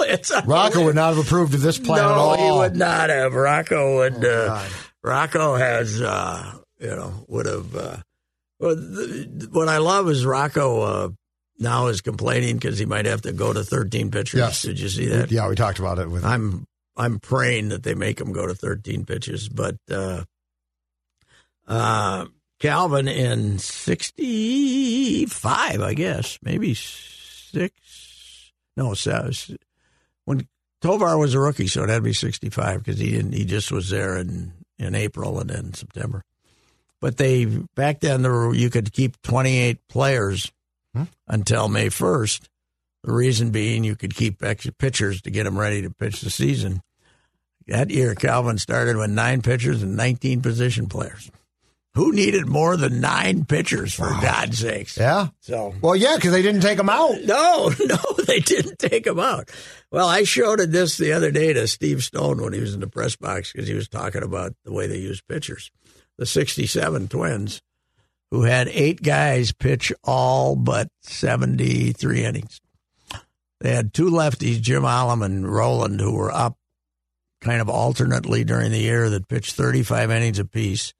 Rocco 0.46 0.86
would 0.86 0.96
not 0.96 1.16
have 1.16 1.26
approved 1.26 1.54
of 1.54 1.62
this 1.62 1.78
plan 1.78 2.04
no, 2.04 2.10
at 2.10 2.18
all. 2.18 2.38
he 2.38 2.60
would 2.60 2.76
not 2.76 3.10
have. 3.10 3.34
Rocco 3.34 3.98
would. 3.98 4.26
Oh, 4.26 4.48
uh, 4.52 4.70
Rocco 5.04 5.56
has, 5.56 6.02
uh, 6.02 6.54
you 6.80 6.88
know, 6.88 7.26
would 7.28 7.46
have. 7.46 7.76
Uh, 7.76 7.98
well, 8.60 8.76
the, 8.76 9.48
what 9.52 9.70
I 9.70 9.78
love 9.78 10.10
is 10.10 10.26
Rocco 10.26 10.82
uh, 10.82 11.10
now 11.60 11.88
is 11.88 12.02
complaining 12.02 12.56
because 12.56 12.78
he 12.78 12.86
might 12.86 13.06
have 13.06 13.24
to 13.24 13.34
go 13.34 13.52
to 13.54 13.64
13 13.64 14.12
pitchers. 14.12 14.40
Yes. 14.40 14.62
Did 14.62 14.80
you 14.80 14.90
see 14.90 15.08
that? 15.08 15.32
Yeah, 15.32 15.50
we 15.50 15.56
talked 15.56 15.80
about 15.80 15.98
it 16.00 16.10
with. 16.10 16.24
I'm 16.24 16.66
I'm 16.96 17.20
praying 17.20 17.70
that 17.70 17.84
they 17.84 17.94
make 17.94 18.20
him 18.20 18.34
go 18.34 18.48
to 18.48 18.56
13 18.56 19.06
pitches, 19.06 19.50
but 19.50 19.76
uh, 19.92 20.24
uh, 21.68 22.26
Calvin 22.60 23.08
in 23.08 23.60
65, 23.60 25.82
I 25.82 25.94
guess, 25.94 26.40
maybe 26.42 26.74
six. 26.74 27.72
No, 28.76 28.96
seven, 28.96 29.34
when 30.26 30.48
Tovar 30.82 31.18
was 31.18 31.34
a 31.34 31.40
rookie, 31.40 31.68
so 31.68 31.84
it 31.84 31.90
had 31.90 31.98
to 31.98 32.02
be 32.02 32.14
65 32.14 32.84
because 32.84 33.00
he 33.00 33.12
didn't. 33.12 33.34
He 33.34 33.46
just 33.46 33.72
was 33.72 33.90
there 33.90 34.18
in 34.18 34.54
in 34.80 34.96
April 34.96 35.40
and 35.40 35.50
then 35.50 35.74
September. 35.74 36.24
But 37.00 37.18
they 37.18 37.46
back 37.46 38.00
then 38.00 38.22
there 38.22 38.32
were, 38.32 38.54
you 38.54 38.70
could 38.70 38.94
keep 38.94 39.22
28 39.22 39.80
players 39.88 40.52
Hmm? 40.98 41.04
until 41.28 41.68
May 41.68 41.88
1st. 41.88 42.48
The 43.04 43.14
reason 43.14 43.52
being 43.52 43.84
you 43.84 43.96
could 43.96 44.16
keep 44.16 44.44
extra 44.44 44.74
pitchers 44.74 45.22
to 45.22 45.32
get 45.32 45.44
them 45.44 45.58
ready 45.58 45.82
to 45.82 45.90
pitch 45.90 46.22
the 46.22 46.30
season. 46.30 46.82
That 47.68 47.90
year, 47.90 48.16
Calvin 48.16 48.58
started 48.58 48.96
with 48.98 49.10
nine 49.10 49.42
pitchers 49.42 49.84
and 49.84 49.96
19 49.96 50.42
position 50.42 50.88
players. 50.88 51.30
Who 51.96 52.12
needed 52.12 52.46
more 52.48 52.78
than 52.78 53.02
nine 53.02 53.46
pitchers, 53.46 53.94
for 53.94 54.10
God's 54.22 54.60
sakes? 54.60 54.98
yeah. 54.98 55.30
So 55.40 55.74
Well, 55.82 55.96
yeah, 55.96 56.16
because 56.16 56.32
they 56.32 56.44
didn't 56.44 56.62
take 56.62 56.78
them 56.78 56.90
out. 56.90 57.16
no, 57.24 57.72
no, 57.86 57.98
they 58.26 58.40
didn't 58.40 58.78
take 58.78 59.06
them 59.06 59.20
out. 59.20 59.50
Well, 59.92 60.08
I 60.08 60.24
showed 60.24 60.60
it 60.60 60.72
this 60.72 60.98
the 60.98 61.14
other 61.14 61.32
day 61.32 61.54
to 61.54 61.68
Steve 61.68 62.04
Stone 62.04 62.42
when 62.42 62.54
he 62.54 62.60
was 62.60 62.74
in 62.76 62.82
the 62.82 62.88
press 62.88 63.16
box 63.16 63.52
because 63.52 63.68
he 63.68 63.74
was 63.74 63.90
talking 63.90 64.22
about 64.22 64.54
the 64.64 64.72
way 64.72 64.86
they 64.86 64.98
use 64.98 65.22
pitchers. 65.22 65.72
The 66.18 66.26
67 66.28 67.08
Twins, 67.08 67.62
who 68.32 68.44
had 68.44 68.68
eight 68.70 69.02
guys 69.02 69.52
pitch 69.54 69.94
all 70.04 70.56
but 70.56 70.90
73 71.02 72.26
innings. 72.26 72.62
They 73.60 73.74
had 73.74 73.94
two 73.94 74.10
lefties, 74.10 74.62
Jim 74.62 74.84
Ollom 74.84 75.26
and 75.26 75.52
Roland, 75.52 76.00
who 76.00 76.14
were 76.14 76.32
up 76.32 76.58
kind 77.42 77.62
of 77.62 77.70
alternately 77.70 78.44
during 78.44 78.72
the 78.72 78.80
year 78.80 79.10
that 79.10 79.28
pitched 79.28 79.54
35 79.54 80.12
innings 80.12 80.40
apiece. 80.40 80.94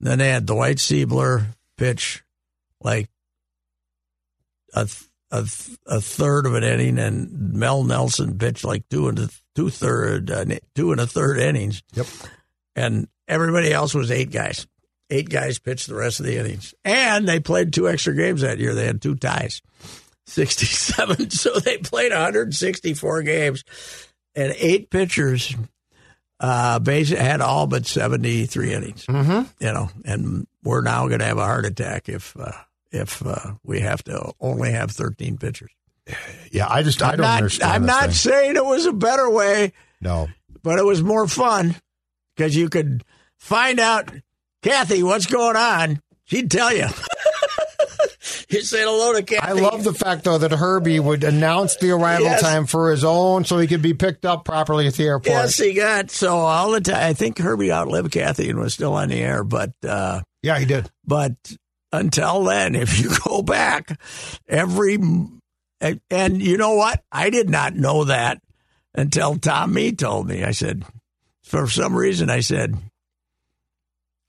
Then 0.00 0.18
they 0.18 0.30
had 0.30 0.46
Dwight 0.46 0.78
Siebler 0.78 1.46
pitch 1.76 2.24
like 2.80 3.08
a 4.74 4.86
th- 4.86 5.04
a, 5.32 5.42
th- 5.42 5.78
a 5.86 6.00
third 6.00 6.46
of 6.46 6.54
an 6.54 6.64
inning, 6.64 6.98
and 6.98 7.52
Mel 7.52 7.84
Nelson 7.84 8.36
pitched 8.36 8.64
like 8.64 8.88
two 8.88 9.08
and 9.08 9.18
a 9.18 9.28
two 9.54 9.70
third 9.70 10.30
uh, 10.30 10.44
two 10.74 10.90
and 10.90 11.00
a 11.00 11.06
third 11.06 11.38
innings. 11.38 11.82
Yep. 11.94 12.06
And 12.74 13.08
everybody 13.28 13.72
else 13.72 13.94
was 13.94 14.10
eight 14.10 14.32
guys. 14.32 14.66
Eight 15.10 15.28
guys 15.28 15.58
pitched 15.58 15.88
the 15.88 15.94
rest 15.96 16.20
of 16.20 16.26
the 16.26 16.38
innings, 16.38 16.72
and 16.84 17.28
they 17.28 17.40
played 17.40 17.72
two 17.72 17.88
extra 17.88 18.14
games 18.14 18.42
that 18.42 18.58
year. 18.58 18.74
They 18.74 18.86
had 18.86 19.02
two 19.02 19.16
ties, 19.16 19.60
sixty-seven. 20.26 21.30
So 21.30 21.58
they 21.58 21.78
played 21.78 22.12
one 22.12 22.20
hundred 22.20 22.54
sixty-four 22.54 23.22
games, 23.22 23.64
and 24.34 24.54
eight 24.58 24.90
pitchers. 24.90 25.54
Uh, 26.38 26.78
base 26.78 27.10
had 27.10 27.40
all 27.42 27.66
but 27.66 27.86
seventy-three 27.86 28.72
innings. 28.72 29.04
Mm-hmm. 29.06 29.64
You 29.64 29.72
know, 29.72 29.90
and 30.04 30.46
we're 30.64 30.80
now 30.82 31.06
going 31.08 31.20
to 31.20 31.26
have 31.26 31.36
a 31.38 31.44
heart 31.44 31.66
attack 31.66 32.08
if 32.08 32.34
uh, 32.38 32.52
if 32.90 33.24
uh, 33.26 33.54
we 33.62 33.80
have 33.80 34.02
to 34.04 34.32
only 34.40 34.70
have 34.72 34.90
thirteen 34.92 35.36
pitchers. 35.36 35.70
Yeah, 36.50 36.66
I 36.68 36.82
just 36.82 37.02
I 37.02 37.10
I'm 37.10 37.16
don't 37.18 37.24
not, 37.26 37.36
understand. 37.38 37.72
I'm 37.72 37.86
not 37.86 38.04
thing. 38.04 38.12
saying 38.12 38.56
it 38.56 38.64
was 38.64 38.86
a 38.86 38.92
better 38.92 39.28
way, 39.28 39.72
No. 40.00 40.28
but 40.62 40.78
it 40.78 40.84
was 40.84 41.02
more 41.02 41.28
fun 41.28 41.76
because 42.34 42.56
you 42.56 42.68
could 42.68 43.04
find 43.36 43.78
out, 43.78 44.10
Kathy, 44.62 45.02
what's 45.02 45.26
going 45.26 45.56
on. 45.56 46.00
She'd 46.24 46.50
tell 46.50 46.72
you. 46.74 46.86
you 48.50 48.60
said 48.62 48.84
hello 48.84 49.14
to 49.14 49.22
Kathy. 49.22 49.46
I 49.48 49.52
love 49.52 49.84
the 49.84 49.94
fact 49.94 50.24
though 50.24 50.38
that 50.38 50.52
Herbie 50.52 51.00
would 51.00 51.24
announce 51.24 51.76
the 51.76 51.90
arrival 51.90 52.26
Yes. 52.26 52.40
time 52.42 52.66
for 52.66 52.90
his 52.90 53.02
own, 53.04 53.44
so 53.44 53.58
he 53.58 53.66
could 53.66 53.82
be 53.82 53.94
picked 53.94 54.24
up 54.24 54.44
properly 54.44 54.86
at 54.86 54.94
the 54.94 55.04
airport. 55.04 55.26
Yes, 55.28 55.56
he 55.58 55.72
got 55.74 56.10
so 56.10 56.36
all 56.36 56.70
the 56.70 56.80
time. 56.80 56.96
I 56.96 57.12
think 57.14 57.38
Herbie 57.38 57.72
outlived 57.72 58.12
Kathy 58.12 58.50
and 58.50 58.58
was 58.58 58.74
still 58.74 58.94
on 58.94 59.08
the 59.08 59.20
air, 59.20 59.42
but 59.44 59.72
uh, 59.86 60.20
Yeah, 60.42 60.58
he 60.58 60.66
did. 60.66 60.90
but 61.04 61.32
until 61.92 62.44
then, 62.44 62.74
if 62.74 63.00
you 63.00 63.10
go 63.24 63.42
back, 63.42 63.98
every 64.46 64.94
and, 65.80 66.00
and 66.10 66.42
you 66.42 66.56
know 66.58 66.74
what? 66.74 67.02
I 67.10 67.30
did 67.30 67.48
not 67.48 67.74
know 67.74 68.04
that 68.04 68.40
until 68.94 69.36
Tom 69.36 69.72
Mee 69.72 69.92
told 69.92 70.28
me. 70.28 70.44
I 70.44 70.50
said, 70.52 70.84
for 71.42 71.66
some 71.66 71.96
reason, 71.96 72.28
I 72.30 72.40
said, 72.40 72.76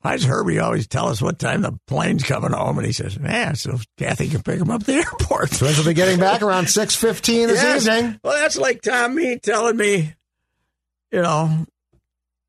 why 0.02 0.14
does 0.14 0.26
Herbie 0.26 0.60
always 0.60 0.88
tell 0.88 1.08
us 1.10 1.22
what 1.22 1.38
time 1.40 1.62
the 1.62 1.78
plane's 1.88 2.24
coming 2.24 2.52
home? 2.52 2.78
And 2.78 2.86
he 2.88 2.94
says, 2.94 3.18
yeah, 3.22 3.54
so 3.54 3.78
Kathy 3.98 4.30
can 4.30 4.42
pick 4.42 4.60
him 4.60 4.70
up 4.72 4.82
at 4.82 4.88
the 4.88 4.94
airport. 4.96 5.52
Twins 5.52 5.78
will 5.78 5.86
be 5.86 5.94
getting 5.94 6.20
back 6.20 6.42
around 6.42 6.70
six 6.70 6.96
fifteen 6.96 7.48
this 7.48 7.62
Yes. 7.62 7.88
evening. 7.88 8.20
Well, 8.24 8.34
that's 8.34 8.58
like 8.58 8.82
Tommy 8.82 9.38
telling 9.40 9.78
me, 9.78 10.14
you 11.12 11.22
know, 11.22 11.66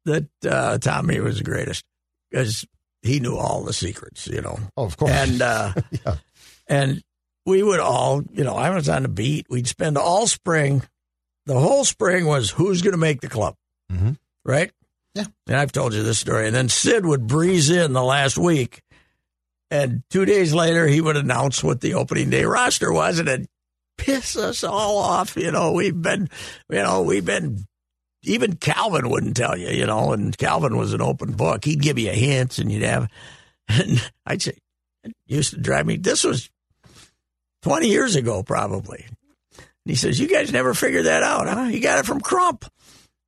that 0.07 0.27
uh, 0.49 0.79
Tom 0.79 1.07
Mee 1.07 1.21
was 1.21 1.39
the 1.39 1.45
greatest 1.45 1.85
because 2.31 2.67
he 3.03 3.21
knew 3.21 3.37
all 3.37 3.63
the 3.65 3.73
secrets, 3.73 4.27
you 4.29 4.41
know. 4.41 4.59
Oh, 4.77 4.85
of 4.85 4.97
course. 4.97 5.13
And 5.13 5.43
uh, 5.43 5.73
Yeah. 6.07 6.17
and 6.69 7.03
we 7.45 7.63
would 7.63 7.81
all, 7.81 8.23
you 8.33 8.45
know, 8.45 8.55
I 8.55 8.71
was 8.71 8.89
on 8.89 9.03
the 9.03 9.09
beat. 9.09 9.47
We'd 9.51 9.67
spend 9.67 9.99
all 9.99 10.27
spring. 10.27 10.83
The 11.47 11.59
whole 11.59 11.85
spring 11.85 12.25
was 12.27 12.51
who's 12.51 12.83
going 12.83 12.93
to 12.93 12.99
make 12.99 13.21
the 13.21 13.29
club, 13.29 13.57
Mhm. 13.93 14.17
right? 14.45 14.71
Yeah. 15.15 15.27
And 15.47 15.57
I've 15.57 15.73
told 15.73 15.95
you 15.95 16.03
this 16.03 16.19
story. 16.19 16.47
And 16.47 16.55
then 16.55 16.69
Sid 16.69 17.05
would 17.05 17.27
breeze 17.27 17.71
in 17.71 17.93
the 17.93 18.03
last 18.03 18.39
week, 18.39 18.83
and 19.71 20.03
two 20.11 20.25
days 20.25 20.55
later 20.55 20.87
he 20.87 21.01
would 21.01 21.17
announce 21.17 21.63
what 21.63 21.81
the 21.81 21.95
opening 21.95 22.31
day 22.31 22.45
roster 22.45 22.93
was, 22.93 23.19
and 23.19 23.29
it 23.29 23.49
piss 23.99 24.37
us 24.37 24.65
all 24.65 24.99
off. 24.99 25.37
You 25.37 25.51
know, 25.51 25.73
we've 25.73 26.01
been, 26.01 26.29
you 26.71 26.83
know, 26.83 27.03
we've 27.03 27.25
been. 27.25 27.65
Even 28.25 28.55
Calvin 28.55 29.11
wouldn't 29.11 29.37
tell 29.37 29.59
you, 29.59 29.71
you 29.71 29.85
know, 29.85 30.13
and 30.13 30.39
Calvin 30.39 30.77
was 30.77 30.93
an 30.93 31.03
open 31.03 31.33
book. 31.33 31.65
He'd 31.65 31.83
give 31.83 31.99
you 31.99 32.11
hints, 32.11 32.61
and 32.61 32.71
you'd 32.71 32.85
have, 32.85 33.09
and 33.69 34.01
I'd 34.25 34.41
say, 34.41 34.57
it 35.03 35.13
used 35.27 35.55
to 35.55 35.61
drive 35.61 35.87
me. 35.87 35.97
This 35.97 36.23
was 36.23 36.49
20 37.63 37.89
years 37.89 38.15
ago, 38.15 38.45
probably. 38.45 39.05
And 39.59 39.67
he 39.85 39.97
says, 39.97 40.21
You 40.21 40.29
guys 40.29 40.53
never 40.53 40.73
figured 40.75 41.07
that 41.07 41.25
out, 41.25 41.49
huh? 41.49 41.65
You 41.65 41.81
got 41.81 41.99
it 41.99 42.07
from 42.07 42.21
Crump. 42.21 42.65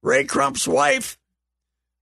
Ray 0.03 0.25
Crump's 0.25 0.69
wife 0.69 1.19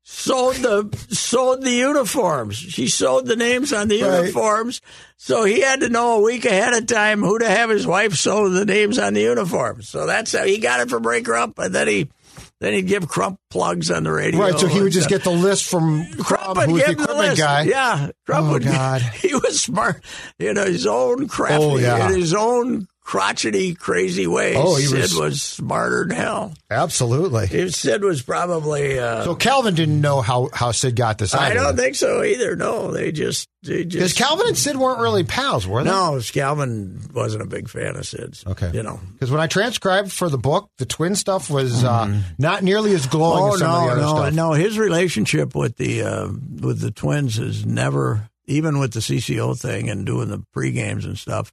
sewed 0.05 0.57
the 0.57 0.88
sewed 1.11 1.62
the 1.62 1.71
uniforms. 1.71 2.57
She 2.57 2.88
sewed 2.88 3.27
the 3.27 3.37
names 3.37 3.73
on 3.73 3.88
the 3.88 4.03
Right. 4.03 4.21
uniforms. 4.21 4.81
So 5.17 5.45
he 5.45 5.61
had 5.61 5.81
to 5.81 5.88
know 5.88 6.19
a 6.19 6.21
week 6.23 6.45
ahead 6.45 6.75
of 6.75 6.87
time 6.87 7.21
who 7.23 7.38
to 7.38 7.49
have 7.49 7.71
his 7.71 7.87
wife 7.87 8.15
sew 8.15 8.49
the 8.49 8.65
names 8.65 8.99
on 8.99 9.15
the 9.15 9.21
uniforms. 9.23 9.88
So 9.88 10.07
that's 10.07 10.33
how 10.33 10.45
he 10.45 10.59
got 10.59 10.81
it 10.81 10.91
from 10.91 11.07
Ray 11.07 11.23
Crump. 11.23 11.59
And 11.59 11.75
then 11.75 11.87
he 11.88 12.09
then 12.61 12.73
he'd 12.73 12.87
give 12.87 13.09
Crump 13.09 13.38
plugs 13.51 13.91
on 13.91 14.05
the 14.05 14.12
radio. 14.12 14.41
Right, 14.41 14.59
so 14.59 14.67
he 14.69 14.81
would 14.81 14.93
just 14.93 15.09
stuff. 15.09 15.19
get 15.19 15.25
the 15.25 15.37
list 15.37 15.65
from 15.69 16.07
Crump, 16.23 16.57
would 16.57 16.67
who 16.69 16.75
was 16.75 16.85
the 16.85 16.91
equipment 16.93 17.19
list. 17.19 17.41
guy. 17.41 17.62
Yeah, 17.62 18.11
Crump 18.25 18.47
Oh, 18.49 18.53
would. 18.53 18.62
God. 18.65 19.03
He 19.03 19.35
was 19.35 19.61
smart 19.61 20.03
in 20.38 20.57
his 20.57 20.87
own 20.87 21.29
crafty, 21.29 21.65
Oh, 21.65 21.77
yeah. 21.77 22.09
in 22.09 22.15
his 22.21 22.33
own 22.35 22.87
crotchety, 23.05 23.75
crazy 23.75 24.27
way. 24.27 24.55
Oh, 24.57 24.77
he 24.77 24.85
Sid 24.87 24.99
was- 25.01 25.15
was, 25.17 25.43
smarter 25.43 26.07
than 26.07 26.17
hell. 26.17 26.55
Absolutely. 26.71 27.49
If 27.51 27.75
Sid 27.75 28.03
was 28.03 28.23
probably. 28.23 28.99
Uh, 28.99 29.25
So 29.25 29.35
Calvin 29.35 29.75
didn't 29.75 30.01
know 30.01 30.21
how, 30.21 30.49
how 30.53 30.73
Sid 30.73 30.97
got 30.97 31.19
this 31.19 31.35
I 31.35 31.53
don't 31.55 31.77
think 31.77 31.97
so 31.97 32.23
either. 32.23 32.57
No, 32.57 32.91
they 32.93 33.12
just 33.12 33.49
they 33.62 33.85
Because 33.85 34.15
just 34.15 34.17
Calvin 34.19 34.47
and 34.49 34.57
Sid 34.59 34.77
weren't 34.77 35.01
really 35.01 35.25
pals, 35.25 35.67
were 35.67 35.83
they? 35.85 35.91
No, 35.91 36.21
Calvin 36.33 37.01
wasn't 37.12 37.43
a 37.43 37.47
big 37.47 37.69
fan 37.69 37.97
of 37.97 38.07
Sid's. 38.07 38.45
Okay. 38.47 38.71
you 38.73 38.83
know. 38.83 39.01
Because 39.12 39.31
when 39.31 39.41
I 39.41 39.47
transcribed 39.47 40.11
for 40.12 40.29
the 40.29 40.38
book, 40.38 40.69
the 40.79 40.87
twin 40.87 41.15
stuff 41.15 41.51
was 41.51 41.85
uh, 41.85 42.21
not 42.38 42.62
nearly 42.62 42.95
as 42.95 43.07
glowing 43.07 43.43
Oh 43.43 43.55
as 43.55 43.59
some 43.61 43.71
of 43.71 43.81
no, 43.81 43.87
the 43.87 43.93
other 43.93 44.01
no, 44.01 44.17
stuff. 44.17 44.35
no! 44.35 44.53
His 44.53 44.79
relationship 44.79 45.55
with 45.55 45.77
the 45.77 46.03
uh, 46.03 46.29
with 46.61 46.81
the 46.81 46.91
twins 46.91 47.38
is 47.38 47.65
never, 47.67 48.29
even 48.47 48.79
with 48.79 48.93
the 48.93 49.01
CCO 49.01 49.59
thing 49.59 49.88
and 49.91 50.07
doing 50.07 50.29
the 50.29 50.43
pre 50.53 50.71
games 50.73 51.05
and 51.05 51.19
stuff, 51.19 51.53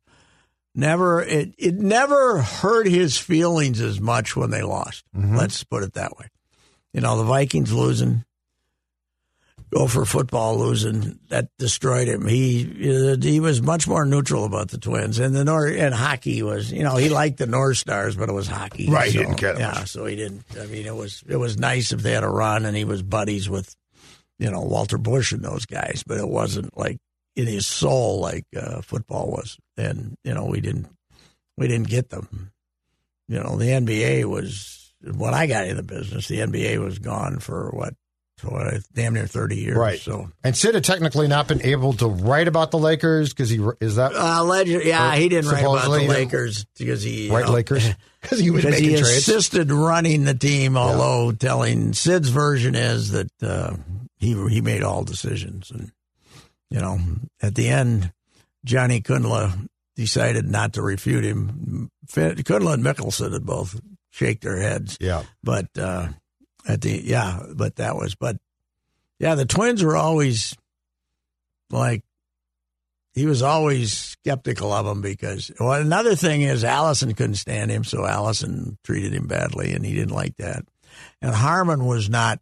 never 0.80 1.22
it 1.22 1.54
it 1.58 1.76
never 1.76 2.42
hurt 2.42 2.88
his 2.88 3.18
feelings 3.18 3.82
as 3.82 4.00
much 4.02 4.36
when 4.36 4.50
they 4.50 4.62
lost. 4.64 5.04
Mm-hmm. 5.16 5.36
Let's 5.36 5.64
put 5.64 5.84
it 5.84 5.94
that 5.94 6.18
way. 6.18 6.28
You 6.94 7.02
know, 7.02 7.18
the 7.18 7.24
Vikings 7.24 7.72
losing, 7.72 8.24
Gopher 9.72 10.06
football 10.06 10.58
losing, 10.58 11.20
that 11.30 11.50
destroyed 11.60 12.08
him. 12.08 12.26
He 12.26 12.64
he 13.22 13.40
was 13.40 13.62
much 13.62 13.88
more 13.88 14.04
neutral 14.06 14.46
about 14.46 14.70
the 14.70 14.80
Twins, 14.80 15.20
and 15.20 15.36
the 15.36 15.44
North 15.46 15.76
and 15.78 15.94
hockey 15.94 16.42
was. 16.42 16.72
You 16.72 16.82
know, 16.84 16.96
he 16.96 17.10
liked 17.10 17.38
the 17.38 17.46
North 17.46 17.78
Stars, 17.78 18.16
but 18.16 18.30
it 18.30 18.34
was 18.34 18.48
hockey. 18.48 18.90
Right, 18.90 19.12
he 19.12 19.20
didn't 19.20 19.36
care 19.36 19.60
Yeah, 19.60 19.74
much. 19.74 19.90
so 19.90 20.06
he 20.08 20.16
didn't. 20.16 20.44
I 20.60 20.66
mean, 20.66 20.88
it 20.88 20.96
was 20.96 21.24
it 21.28 21.36
was 21.38 21.60
nice 21.60 21.92
if 21.92 22.02
they 22.02 22.14
had 22.14 22.24
a 22.24 22.30
run, 22.30 22.66
and 22.66 22.76
he 22.76 22.86
was 22.86 23.04
buddies 23.04 23.48
with 23.48 23.76
you 24.40 24.50
know 24.50 24.62
Walter 24.62 24.98
Bush 24.98 25.32
and 25.34 25.44
those 25.44 25.68
guys, 25.68 26.04
but 26.08 26.18
it 26.18 26.28
wasn't 26.28 26.76
like 26.76 26.98
in 27.36 27.48
his 27.48 27.68
soul 27.68 28.20
like 28.20 28.46
uh, 28.56 28.82
football 28.82 29.28
was. 29.32 29.58
And 29.78 30.18
you 30.24 30.34
know 30.34 30.46
we 30.46 30.62
didn't 30.62 30.88
we 31.58 31.68
didn't 31.68 31.90
get 31.90 32.10
them. 32.10 32.52
You 33.28 33.40
know 33.40 33.58
the 33.58 33.66
NBA 33.66 34.26
was 34.26 34.94
when 35.04 35.34
I 35.34 35.48
got 35.48 35.68
in 35.68 35.78
the 35.78 35.84
business. 35.84 36.28
The 36.28 36.40
NBA 36.40 36.80
was 36.84 37.00
gone 37.00 37.40
for 37.40 37.70
what 37.72 37.94
for 38.38 38.80
damn 38.94 39.14
near 39.14 39.28
thirty 39.28 39.58
years. 39.58 39.78
Right. 39.78 40.00
So 40.00 40.32
And 40.44 40.56
Sid 40.56 40.76
had 40.76 40.84
technically 40.84 41.28
not 41.28 41.48
been 41.48 41.62
able 41.62 41.94
to 41.94 42.08
write 42.08 42.48
about 42.48 42.72
the 42.72 42.80
Lakers 42.80 43.34
because 43.34 43.50
he 43.50 43.60
is 43.82 43.98
that 43.98 44.14
uh, 44.16 44.44
legend, 44.44 44.84
yeah, 44.86 45.14
he 45.16 45.30
didn't 45.30 45.52
write 45.52 45.64
about 45.64 45.84
the 45.84 46.08
Lakers 46.08 46.66
because 46.78 47.04
he 47.04 47.30
right 47.30 47.46
know, 47.46 47.52
Lakers 47.52 47.88
because 48.22 48.40
he 48.40 48.50
was 48.50 48.64
because 48.64 48.80
making 48.80 48.96
he 48.96 49.02
trades. 49.02 49.28
assisted 49.28 49.72
running 49.72 50.24
the 50.24 50.34
team. 50.34 50.78
Although 50.78 51.32
telling 51.34 51.94
Sid's 51.94 52.30
version 52.30 52.76
is 52.76 53.12
that 53.12 53.32
uh, 53.42 53.76
he 54.18 54.34
he 54.50 54.62
made 54.62 54.84
all 54.84 55.04
decisions, 55.04 55.70
and 55.72 55.92
you 56.70 56.80
know 56.80 57.00
at 57.42 57.56
the 57.56 57.70
end, 57.70 58.12
Johnny 58.66 59.02
Kundla 59.02 59.68
decided 59.96 60.50
not 60.50 60.74
to 60.74 60.82
refute 60.82 61.26
him. 61.26 61.90
Kundla 62.08 62.74
and 62.74 62.84
Mikkelsen 62.84 63.34
had 63.34 63.46
both 63.46 63.80
shake 64.10 64.42
their 64.42 64.58
heads, 64.58 64.98
yeah, 65.00 65.24
but 65.44 65.68
uh, 65.78 66.10
at 66.68 66.82
the 66.82 67.02
yeah, 67.04 67.44
but 67.54 67.78
that 67.78 67.96
was 67.96 68.16
but 68.16 68.38
yeah, 69.20 69.36
the 69.36 69.46
Twins 69.46 69.84
were 69.84 69.98
always 69.98 70.56
like 71.70 72.04
he 73.14 73.26
was 73.26 73.42
always 73.42 73.94
skeptical 73.94 74.72
of 74.72 74.86
him 74.86 75.02
because 75.02 75.52
well, 75.60 75.74
another 75.74 76.16
thing 76.16 76.42
is 76.42 76.64
Allison 76.64 77.14
couldn't 77.14 77.36
stand 77.36 77.72
him, 77.72 77.84
so 77.84 78.06
Allison 78.06 78.78
treated 78.84 79.14
him 79.14 79.28
badly, 79.28 79.74
and 79.74 79.86
he 79.86 79.94
didn't 79.94 80.16
like 80.16 80.38
that. 80.38 80.64
And 81.22 81.34
Harmon 81.34 81.86
was 81.86 82.10
not. 82.10 82.40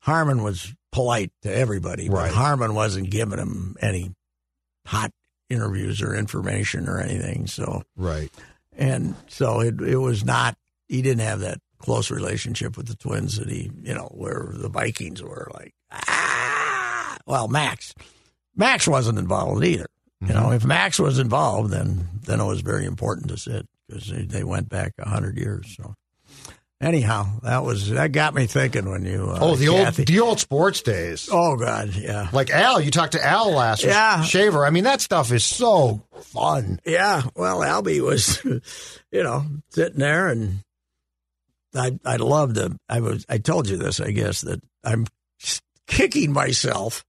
Harmon 0.00 0.42
was 0.42 0.72
polite 0.94 1.32
to 1.42 1.52
everybody, 1.52 2.08
but 2.08 2.16
Right. 2.16 2.32
Harmon 2.32 2.72
wasn't 2.74 3.10
giving 3.10 3.38
him 3.38 3.74
any 3.80 4.14
hot 4.86 5.10
interviews 5.50 6.00
or 6.00 6.14
information 6.14 6.88
or 6.88 7.00
anything. 7.00 7.48
So 7.48 7.82
right. 7.96 8.30
and 8.76 9.16
so 9.26 9.60
it 9.60 9.80
it 9.80 9.96
was 9.96 10.24
not 10.24 10.56
he 10.88 11.02
didn't 11.02 11.26
have 11.26 11.40
that 11.40 11.58
close 11.78 12.10
relationship 12.10 12.76
with 12.76 12.86
the 12.86 12.94
twins 12.94 13.38
that 13.38 13.50
he 13.50 13.70
you 13.82 13.92
know 13.92 14.08
where 14.12 14.50
the 14.52 14.68
Vikings 14.68 15.22
were 15.22 15.50
like 15.52 15.74
ah 15.90 17.16
well 17.26 17.48
Max 17.48 17.92
Max 18.54 18.86
wasn't 18.86 19.18
involved 19.18 19.64
either 19.64 19.88
you 20.20 20.32
know 20.32 20.52
if 20.52 20.64
Max 20.64 20.98
was 21.00 21.18
involved 21.18 21.70
then 21.72 22.08
then 22.22 22.40
it 22.40 22.46
was 22.46 22.60
very 22.60 22.86
important 22.86 23.28
to 23.28 23.36
sit 23.36 23.66
because 23.88 24.08
they, 24.08 24.22
they 24.22 24.44
went 24.44 24.68
back 24.68 24.94
a 24.98 25.08
hundred 25.08 25.36
years 25.36 25.76
so 25.76 25.94
anyhow 26.80 27.26
that 27.42 27.64
was 27.64 27.90
that 27.90 28.12
got 28.12 28.34
me 28.34 28.46
thinking 28.46 28.88
when 28.90 29.04
you 29.04 29.28
uh, 29.30 29.38
Oh, 29.40 29.56
the 29.56 29.66
Kathy- 29.66 30.02
old 30.02 30.06
the 30.08 30.20
old 30.20 30.40
sports 30.40 30.82
days. 30.82 31.28
oh 31.32 31.56
god 31.56 31.94
yeah 31.94 32.28
Like 32.32 32.50
Al, 32.50 32.80
you 32.80 32.90
talked 32.90 33.12
to 33.12 33.24
Al 33.24 33.52
last. 33.52 33.84
Yeah. 33.84 34.22
Shaver. 34.22 34.64
I 34.66 34.70
mean, 34.70 34.84
that 34.84 35.00
stuff 35.00 35.32
is 35.32 35.44
so 35.44 36.02
fun. 36.22 36.80
Yeah, 36.84 37.22
well, 37.36 37.60
Albie 37.60 38.00
was, 38.00 38.42
you 39.12 39.22
know, 39.22 39.44
sitting 39.70 39.98
there, 40.00 40.28
and 40.28 40.60
I 41.74 41.98
I 42.04 42.16
loved 42.16 42.56
him. 42.56 42.78
I 42.88 43.00
was 43.00 43.24
I 43.28 43.38
told 43.38 43.68
you 43.68 43.76
this, 43.76 44.00
I 44.00 44.10
guess, 44.10 44.42
that 44.42 44.60
I'm 44.82 45.06
kicking 45.86 46.32
myself 46.32 47.04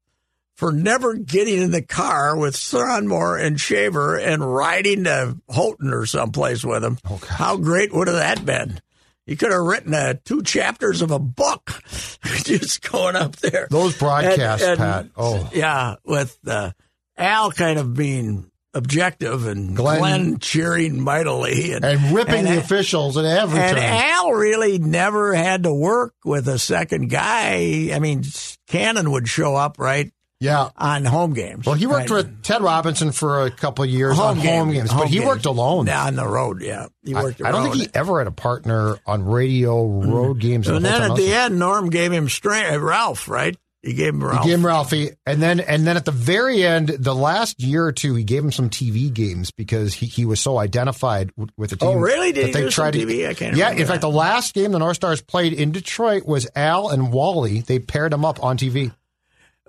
for 0.56 0.72
never 0.72 1.16
getting 1.16 1.62
in 1.62 1.72
the 1.72 1.82
car 1.82 2.38
with 2.38 2.56
Sonmor 2.56 3.42
and 3.44 3.60
Shaver 3.60 4.16
and 4.18 4.42
riding 4.56 5.04
to 5.04 5.38
Houghton 5.54 5.92
or 5.94 6.06
someplace 6.06 6.64
with 6.64 6.84
him. 6.84 6.98
Oh, 7.10 7.20
How 7.28 7.58
great 7.58 7.94
would 7.94 8.08
have 8.08 8.18
that 8.18 8.46
been? 8.46 8.80
You 9.26 9.36
could 9.36 9.52
have 9.52 9.62
written 9.62 9.94
uh, 9.94 10.16
two 10.24 10.44
chapters 10.44 11.02
of 11.02 11.12
a 11.12 11.20
book 11.20 11.82
just 12.24 12.90
going 12.92 13.16
up 13.16 13.36
there. 13.38 13.68
Those 13.72 13.98
broadcasts, 13.98 14.64
And- 14.64 14.72
and- 14.74 14.78
Pat. 14.80 15.08
Oh, 15.18 15.50
yeah, 15.54 15.96
with 16.06 16.38
uh, 16.48 16.72
Al 17.18 17.52
kind 17.52 17.80
of 17.80 17.94
being 17.96 18.52
objective 18.74 19.48
and 19.48 19.76
Glenn- 19.76 20.00
Glenn, 20.00 20.40
cheering 20.40 21.02
mightily 21.02 21.72
and, 21.72 21.86
and 21.86 22.14
ripping 22.14 22.44
the 22.44 22.58
officials 22.58 23.16
at 23.18 23.24
every 23.24 23.58
And 23.60 23.78
turn. 23.78 23.84
Al 23.86 24.32
really 24.34 24.78
never 24.80 25.34
had 25.34 25.64
to 25.64 25.74
work 25.74 26.14
with 26.26 26.48
a 26.50 26.60
second 26.60 27.10
guy. 27.10 27.90
I 27.94 28.00
mean, 28.00 28.24
Cannon 28.68 29.12
would 29.12 29.30
show 29.30 29.56
up 29.56 29.80
right 29.80 30.12
yeah. 30.40 30.70
on 30.78 31.06
home 31.06 31.34
games. 31.34 31.66
Well, 31.66 31.76
he 31.76 31.88
worked 31.88 32.10
right? 32.10 32.24
with 32.26 32.44
Ted 32.44 32.62
Robinson 32.62 33.12
for 33.12 33.46
a 33.46 33.52
couple 33.52 33.84
of 33.84 33.90
years 33.90 34.18
on 34.20 34.38
home 34.38 34.72
games, 34.72 34.94
but 34.94 35.08
he 35.08 35.16
games. 35.16 35.28
worked 35.28 35.46
alone. 35.46 35.88
Yeah, 35.88 36.06
on 36.06 36.16
the 36.16 36.28
road. 36.28 36.62
Yeah, 36.62 36.88
he 37.04 37.14
I, 37.16 37.24
worked. 37.24 37.42
I 37.44 37.52
don't 37.52 37.64
think 37.64 37.76
he 37.76 37.88
ever 37.94 38.20
had 38.20 38.28
a 38.28 38.32
partner 38.32 38.98
on 39.06 39.26
radio 39.26 39.86
road 39.86 40.40
games. 40.40 40.68
And 40.68 40.78
the 40.78 40.82
then 40.82 41.02
at 41.02 41.12
I 41.12 41.16
the 41.16 41.34
end, 41.34 41.60
Norm 41.60 41.90
gave 41.90 42.12
him 42.12 42.30
strength. 42.30 42.74
uh, 42.74 42.80
Ralph, 42.80 43.28
right? 43.28 43.56
He 43.82 43.94
gave 43.94 44.16
him 44.16 44.24
Ralph. 44.24 44.42
He 44.44 44.50
gave 44.50 44.58
him 44.58 44.66
Ralphie, 44.66 45.12
and 45.28 45.40
then 45.40 45.60
and 45.60 45.86
then 45.86 45.96
at 45.96 46.06
the 46.06 46.12
very 46.12 46.64
end, 46.66 46.88
the 46.90 47.14
last 47.14 47.62
year 47.62 47.86
or 47.86 47.92
two, 47.92 48.16
he 48.16 48.24
gave 48.24 48.44
him 48.44 48.52
some 48.52 48.72
TV 48.72 49.14
games 49.14 49.52
because 49.52 49.94
he, 49.94 50.08
he 50.08 50.26
was 50.26 50.40
so 50.40 50.58
identified 50.58 51.30
with, 51.56 51.70
the 51.70 51.76
team. 51.76 51.90
Oh, 51.90 51.94
really? 51.94 52.32
Did 52.32 52.52
they 52.52 52.68
tried 52.70 52.94
to- 52.94 53.06
TV? 53.06 53.30
I 53.30 53.36
can't 53.36 53.56
Yeah, 53.56 53.70
in 53.70 53.78
fact, 53.78 53.90
that. 53.90 54.02
the 54.02 54.10
last 54.10 54.56
game 54.56 54.72
the 54.72 54.80
North 54.80 54.96
Stars 54.96 55.22
played 55.22 55.54
in 55.54 55.72
Detroit 55.72 56.26
was 56.26 56.48
Al 56.56 56.90
and 56.90 57.14
Wally. 57.14 57.62
They 57.62 57.78
paired 57.78 58.12
him 58.12 58.26
up 58.26 58.44
on 58.44 58.58
TV. 58.58 58.92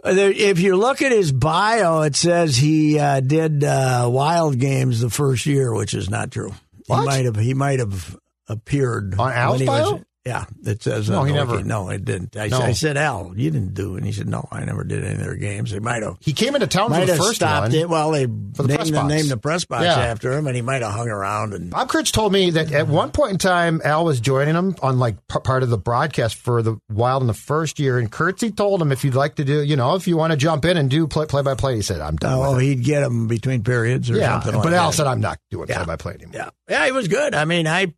If 0.06 0.60
you 0.60 0.76
look 0.76 1.02
at 1.02 1.12
his 1.12 1.32
bio, 1.32 2.02
it 2.02 2.16
says 2.16 2.56
he 2.56 2.98
uh, 2.98 3.20
did 3.20 3.64
uh, 3.64 4.08
Wild 4.10 4.58
Games 4.58 5.00
the 5.00 5.10
first 5.10 5.46
year, 5.46 5.74
which 5.74 5.94
is 5.94 6.08
not 6.08 6.30
true. 6.30 6.52
What? 6.86 7.00
He 7.00 7.06
might 7.06 7.24
have. 7.24 7.36
He 7.36 7.54
might 7.54 7.78
have 7.80 8.16
appeared 8.48 9.18
On 9.18 9.32
Al's 9.32 9.58
when 9.58 9.66
bio? 9.66 9.92
Was, 9.92 10.02
yeah, 10.26 10.44
it 10.64 10.82
says. 10.82 11.08
No, 11.08 11.20
uh, 11.20 11.24
he 11.24 11.30
okay, 11.32 11.38
never- 11.38 11.62
No, 11.64 11.88
it 11.88 12.04
didn't. 12.04 12.36
I, 12.36 12.48
No. 12.48 12.58
I 12.60 12.72
said, 12.72 12.96
Al, 12.96 13.32
you 13.36 13.50
didn't 13.50 13.74
do, 13.74 13.94
it. 13.94 13.98
and 13.98 14.06
he 14.06 14.12
said, 14.12 14.26
No, 14.28 14.46
I 14.50 14.64
never 14.64 14.82
did 14.84 15.04
any 15.04 15.14
of 15.14 15.20
their 15.20 15.36
games. 15.36 15.70
They 15.70 15.78
might 15.78 16.02
have. 16.02 16.16
He 16.20 16.32
came 16.32 16.54
into 16.54 16.66
town 16.66 16.92
for 16.92 17.06
the 17.06 17.14
first 17.16 17.36
stopped 17.36 17.68
one. 17.68 17.74
it. 17.74 17.88
Well, 17.88 18.10
they 18.10 18.26
the 18.26 18.64
named, 18.64 18.68
press 18.78 18.86
the, 18.90 18.92
box. 18.96 19.08
named 19.08 19.28
the 19.30 19.36
press 19.36 19.64
box 19.64 19.84
Yeah. 19.84 19.98
after 19.98 20.32
him, 20.32 20.46
and 20.46 20.56
he 20.56 20.62
might 20.62 20.82
have 20.82 20.92
hung 20.92 21.08
around 21.08 21.54
and. 21.54 21.70
Bob 21.70 21.88
Kurtz 21.88 22.10
told 22.10 22.32
me 22.32 22.50
that 22.50 22.72
at 22.72 22.88
one 22.88 23.12
point 23.12 23.32
in 23.32 23.38
time, 23.38 23.80
Al 23.84 24.04
was 24.04 24.20
joining 24.20 24.54
him 24.54 24.74
on 24.82 24.98
like 24.98 25.16
p- 25.28 25.38
part 25.44 25.62
of 25.62 25.70
the 25.70 25.78
broadcast 25.78 26.34
for 26.34 26.62
the 26.62 26.76
Wild 26.90 27.22
in 27.22 27.26
the 27.28 27.34
first 27.34 27.78
year, 27.78 27.98
and 27.98 28.10
Kurtzy 28.10 28.54
told 28.56 28.82
him 28.82 28.90
if 28.92 29.04
you'd 29.04 29.14
like 29.14 29.36
to 29.36 29.44
do, 29.44 29.62
you 29.62 29.76
know, 29.76 29.94
if 29.94 30.08
you 30.08 30.16
want 30.16 30.32
to 30.32 30.36
jump 30.36 30.64
in 30.64 30.76
and 30.76 30.90
do 30.90 31.06
play 31.06 31.26
play 31.26 31.42
by 31.42 31.54
play, 31.54 31.76
he 31.76 31.82
said, 31.82 32.00
"I'm 32.00 32.16
done." 32.16 32.32
Oh, 32.32 32.58
he'd 32.58 32.82
get 32.84 33.02
him 33.02 33.26
between 33.28 33.62
periods 33.62 34.10
or 34.10 34.16
yeah, 34.16 34.32
something 34.40 34.54
like 34.54 34.62
but 34.64 34.70
that. 34.70 34.76
Al 34.78 34.92
said, 34.92 35.06
"I'm 35.06 35.20
not 35.20 35.38
doing 35.50 35.66
play 35.68 35.84
by 35.84 35.96
play 35.96 36.14
anymore." 36.14 36.32
Yeah, 36.34 36.50
yeah, 36.68 36.86
he 36.86 36.92
was 36.92 37.06
good. 37.08 37.34
I 37.34 37.44
mean, 37.44 37.66
I 37.66 37.92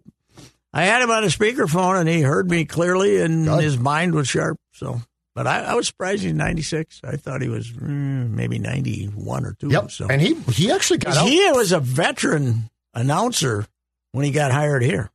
I 0.72 0.84
had 0.84 1.02
him 1.02 1.10
on 1.10 1.24
a 1.24 1.28
speakerphone, 1.28 1.98
and 2.00 2.08
he 2.08 2.20
heard 2.20 2.50
me 2.50 2.64
clearly, 2.64 3.20
and 3.22 3.46
his 3.60 3.78
mind 3.78 4.14
was 4.14 4.28
sharp. 4.28 4.58
So, 4.74 5.00
but 5.34 5.46
I, 5.46 5.60
I 5.64 5.74
was 5.74 5.86
surprised 5.86 6.22
he's 6.22 6.34
ninety 6.34 6.62
six. 6.62 7.00
I 7.02 7.16
thought 7.16 7.40
he 7.42 7.48
was 7.48 7.70
mm, 7.70 8.30
maybe 8.30 8.58
ninety 8.58 9.06
one 9.06 9.46
or 9.46 9.54
two. 9.54 9.68
Yep, 9.70 9.90
So 9.90 10.06
and 10.08 10.20
he 10.20 10.34
he 10.52 10.70
actually 10.70 10.98
got 10.98 11.16
out. 11.16 11.28
he 11.28 11.50
was 11.52 11.72
a 11.72 11.80
veteran 11.80 12.68
announcer 12.94 13.66
when 14.12 14.24
he 14.24 14.30
got 14.30 14.50
hired 14.52 14.82
here. 14.82 15.10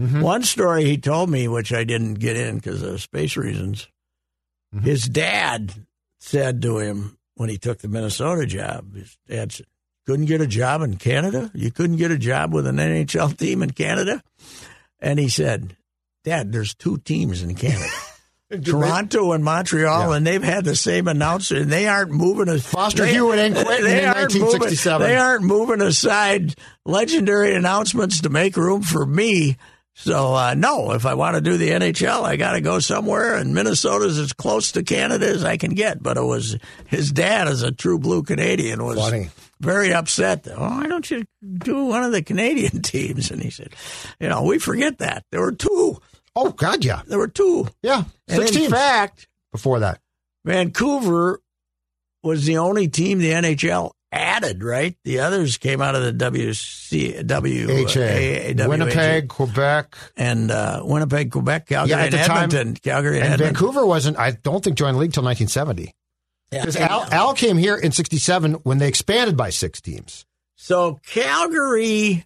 Mhm. 0.00 0.20
One 0.22 0.42
story 0.42 0.84
he 0.84 0.98
told 0.98 1.30
me, 1.30 1.48
which 1.48 1.72
I 1.72 1.84
didn't 1.84 2.14
get 2.14 2.36
in 2.36 2.56
because 2.56 2.82
of 2.82 3.00
space 3.00 3.36
reasons, 3.36 3.88
Mhm. 4.74 4.82
his 4.84 5.08
dad 5.08 5.72
said 6.20 6.60
to 6.62 6.78
him 6.78 7.16
when 7.34 7.48
he 7.48 7.56
took 7.58 7.78
the 7.78 7.88
Minnesota 7.88 8.46
job, 8.46 8.94
his 8.94 9.16
dad 9.28 9.52
said, 9.52 9.66
couldn't 10.06 10.26
get 10.26 10.40
a 10.40 10.46
job 10.46 10.82
in 10.82 10.96
Canada? 10.96 11.50
You 11.54 11.70
couldn't 11.72 11.96
get 11.96 12.10
a 12.10 12.18
job 12.18 12.52
with 12.52 12.66
an 12.66 12.76
NHL 12.78 13.32
team 13.36 13.62
in 13.62 13.70
Canada? 13.70 14.22
And 15.00 15.18
he 15.18 15.28
said, 15.28 15.76
Dad, 16.24 16.52
there's 16.52 16.74
two 16.74 16.98
teams 16.98 17.42
in 17.42 17.54
Canada. 17.54 17.86
Toronto 18.64 19.32
and 19.32 19.42
Montreal, 19.44 20.10
Yeah. 20.10 20.16
and 20.16 20.26
they've 20.26 20.42
had 20.42 20.64
the 20.64 20.76
same 20.76 21.08
announcer, 21.08 21.56
and 21.56 21.70
they 21.70 21.88
aren't 21.88 22.12
moving. 22.12 22.48
As, 22.48 22.64
Foster 22.64 23.04
they- 23.04 23.12
Hewitt 23.14 23.38
ain't 23.40 23.56
quitting 23.56 23.84
they 23.84 24.02
in 24.04 24.08
aren't 24.08 24.32
moving- 24.34 24.42
1967. 24.42 25.06
They 25.06 25.16
aren't 25.16 25.42
moving 25.44 25.80
aside 25.80 26.54
legendary 26.84 27.54
announcements 27.56 28.20
to 28.20 28.28
make 28.28 28.56
room 28.56 28.82
for 28.82 29.04
me. 29.04 29.56
So 29.94 30.34
uh, 30.34 30.54
no, 30.54 30.92
if 30.92 31.06
I 31.06 31.14
want 31.14 31.34
to 31.36 31.40
do 31.40 31.56
the 31.56 31.70
NHL, 31.70 32.22
I 32.22 32.36
got 32.36 32.52
to 32.52 32.60
go 32.60 32.78
somewhere, 32.80 33.34
and 33.34 33.52
Minnesota's 33.54 34.18
as 34.18 34.32
close 34.32 34.72
to 34.72 34.82
Canada 34.84 35.26
as 35.26 35.42
I 35.42 35.56
can 35.56 35.74
get. 35.74 36.02
But 36.02 36.16
it 36.18 36.22
was 36.22 36.56
his 36.86 37.10
dad, 37.10 37.48
as 37.48 37.62
a 37.62 37.72
true 37.72 37.98
blue 37.98 38.22
Canadian, 38.22 38.84
was 38.84 38.98
Funny. 38.98 39.30
Very 39.60 39.92
upset. 39.92 40.46
Oh, 40.50 40.58
why 40.60 40.86
don't 40.86 41.10
you 41.10 41.24
do 41.58 41.84
one 41.86 42.02
of 42.04 42.12
the 42.12 42.22
Canadian 42.22 42.82
teams? 42.82 43.30
And 43.30 43.42
he 43.42 43.50
said, 43.50 43.74
you 44.20 44.28
know, 44.28 44.42
we 44.44 44.58
forget 44.58 44.98
that 44.98 45.24
there 45.30 45.40
were 45.40 45.52
two. 45.52 46.00
Oh 46.34 46.50
God, 46.50 46.84
yeah, 46.84 47.02
There 47.06 47.18
were 47.18 47.28
two. 47.28 47.66
yeah, 47.82 48.04
And 48.28 48.38
six 48.42 48.50
in 48.52 48.56
teams 48.58 48.72
fact, 48.72 49.26
before 49.52 49.80
that. 49.80 50.00
Vancouver 50.44 51.40
was 52.22 52.44
the 52.44 52.58
only 52.58 52.88
team 52.88 53.18
the 53.18 53.30
NHL 53.30 53.92
added, 54.12 54.62
right? 54.62 54.96
The 55.04 55.20
others 55.20 55.56
came 55.58 55.80
out 55.82 55.94
of 55.94 56.02
the 56.02 56.12
WC, 56.12 57.26
W, 57.26 57.66
Winnipeg, 58.68 59.28
Quebec, 59.28 59.96
and 60.16 60.50
uh, 60.50 60.82
Winnipeg, 60.84 61.30
Quebec, 61.32 61.66
Calgary, 61.68 61.90
Yeah, 61.90 61.98
at 62.04 62.04
and 62.04 62.12
the 62.14 62.18
time- 62.26 62.44
Edmonton. 62.44 62.74
Calgary 62.76 63.16
and, 63.16 63.24
and 63.24 63.34
Edmonton. 63.34 63.54
Vancouver 63.54 63.86
wasn't. 63.86 64.18
I 64.18 64.32
don't 64.32 64.62
think 64.62 64.76
joined 64.76 64.96
the 64.96 65.00
league 65.00 65.12
till 65.12 65.22
1970 65.24 65.82
Yeah. 65.84 65.90
Because 66.50 66.76
Al, 66.76 67.04
Al 67.10 67.34
came 67.34 67.56
here 67.58 67.76
in 67.76 67.92
'67 67.92 68.54
when 68.62 68.78
they 68.78 68.88
expanded 68.88 69.36
by 69.36 69.50
six 69.50 69.80
teams. 69.80 70.24
So 70.56 71.00
Calgary 71.06 72.24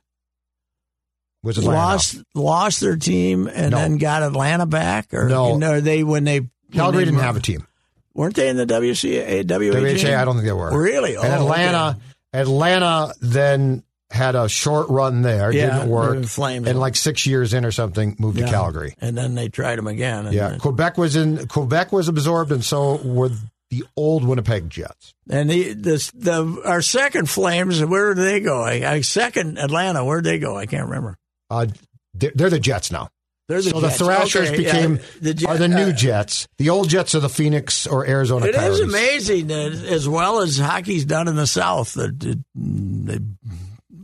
Was 1.43 1.59
Atlanta. 1.59 1.77
lost 1.79 2.17
lost 2.35 2.81
their 2.81 2.97
team 2.97 3.47
and 3.47 3.71
No. 3.73 3.79
then 3.79 3.99
got 3.99 4.23
Atlanta 4.23 4.67
back, 4.67 5.13
or 5.15 5.29
No. 5.29 5.61
or 5.63 5.81
they 5.81 6.05
when 6.05 6.25
they 6.25 6.41
when 6.41 6.51
Calgary 6.73 7.01
they 7.01 7.05
didn't 7.07 7.17
were- 7.19 7.23
have 7.25 7.37
a 7.37 7.41
team. 7.41 7.67
Weren't 8.15 8.35
they 8.37 8.49
in 8.49 8.57
the 8.57 8.67
WCA, 8.67 9.45
WHA, 9.45 10.21
I 10.21 10.25
don't 10.25 10.35
think 10.35 10.45
they 10.47 10.53
were. 10.53 10.77
Really? 10.79 11.15
And 11.15 11.25
Oh, 11.27 11.37
Atlanta, 11.45 11.99
Atlanta 12.35 13.15
then 13.21 13.85
had 14.11 14.35
a 14.35 14.49
short 14.49 14.89
run 14.91 15.23
there. 15.23 15.53
Yeah, 15.53 15.79
didn't 15.79 15.89
work. 15.91 16.25
Flames. 16.27 16.67
And 16.67 16.79
like 16.81 16.97
six 16.97 17.25
years 17.25 17.55
in 17.55 17.65
or 17.65 17.71
something, 17.71 18.17
moved 18.19 18.39
Yeah. 18.39 18.47
to 18.47 18.51
Calgary. 18.53 18.95
And 19.01 19.17
then 19.17 19.37
they 19.37 19.49
tried 19.49 19.77
them 19.77 19.87
again. 19.87 20.27
And, 20.27 20.35
Yeah, 20.35 20.57
Quebec 20.59 20.99
was 20.99 21.15
in. 21.15 21.47
Quebec 21.47 21.93
was 21.93 22.09
absorbed, 22.09 22.51
and 22.51 22.65
so 22.65 22.97
were 22.97 23.31
the 23.71 23.85
old 23.97 24.25
Winnipeg 24.25 24.69
Jets. 24.69 25.15
And 25.29 25.49
the, 25.49 25.73
this, 25.75 26.11
the 26.11 26.61
our 26.65 26.83
second 26.83 27.31
Flames, 27.31 27.85
where 27.85 28.15
did 28.15 28.23
they 28.25 28.41
go? 28.41 28.63
I, 28.63 28.93
I 28.95 29.01
second 29.03 29.59
Atlanta, 29.59 30.05
where'd 30.05 30.25
they 30.25 30.39
go? 30.39 30.57
I 30.57 30.67
can't 30.67 30.87
remember. 30.87 31.17
Uh, 31.49 31.67
they're, 32.15 32.33
they're 32.35 32.51
the 32.51 32.59
Jets 32.61 32.91
now. 32.91 33.09
They're 33.49 33.63
the 33.63 33.71
so 33.71 33.81
Jets. 33.81 33.99
the 33.99 34.05
Thrashers 34.05 34.49
Okay, 34.51 34.57
became 34.59 35.01
the 35.21 35.35
Jet- 35.35 35.49
are 35.49 35.57
the 35.59 35.69
new 35.69 35.89
uh, 35.89 35.93
Jets. 35.93 36.47
The 36.59 36.71
old 36.71 36.89
Jets 36.89 37.15
are 37.17 37.21
the 37.21 37.29
Phoenix 37.29 37.87
or 37.87 38.07
Arizona 38.07 38.47
It 38.47 38.55
Coyotes. 38.55 38.79
is 38.79 38.89
amazing 38.89 39.47
that 39.49 39.73
as 39.73 40.09
well 40.09 40.41
as 40.41 40.57
hockey's 40.59 41.05
done 41.05 41.27
in 41.29 41.35
the 41.37 41.47
South, 41.49 41.95
that 41.95 42.23
it, 42.25 42.39
they 42.55 43.19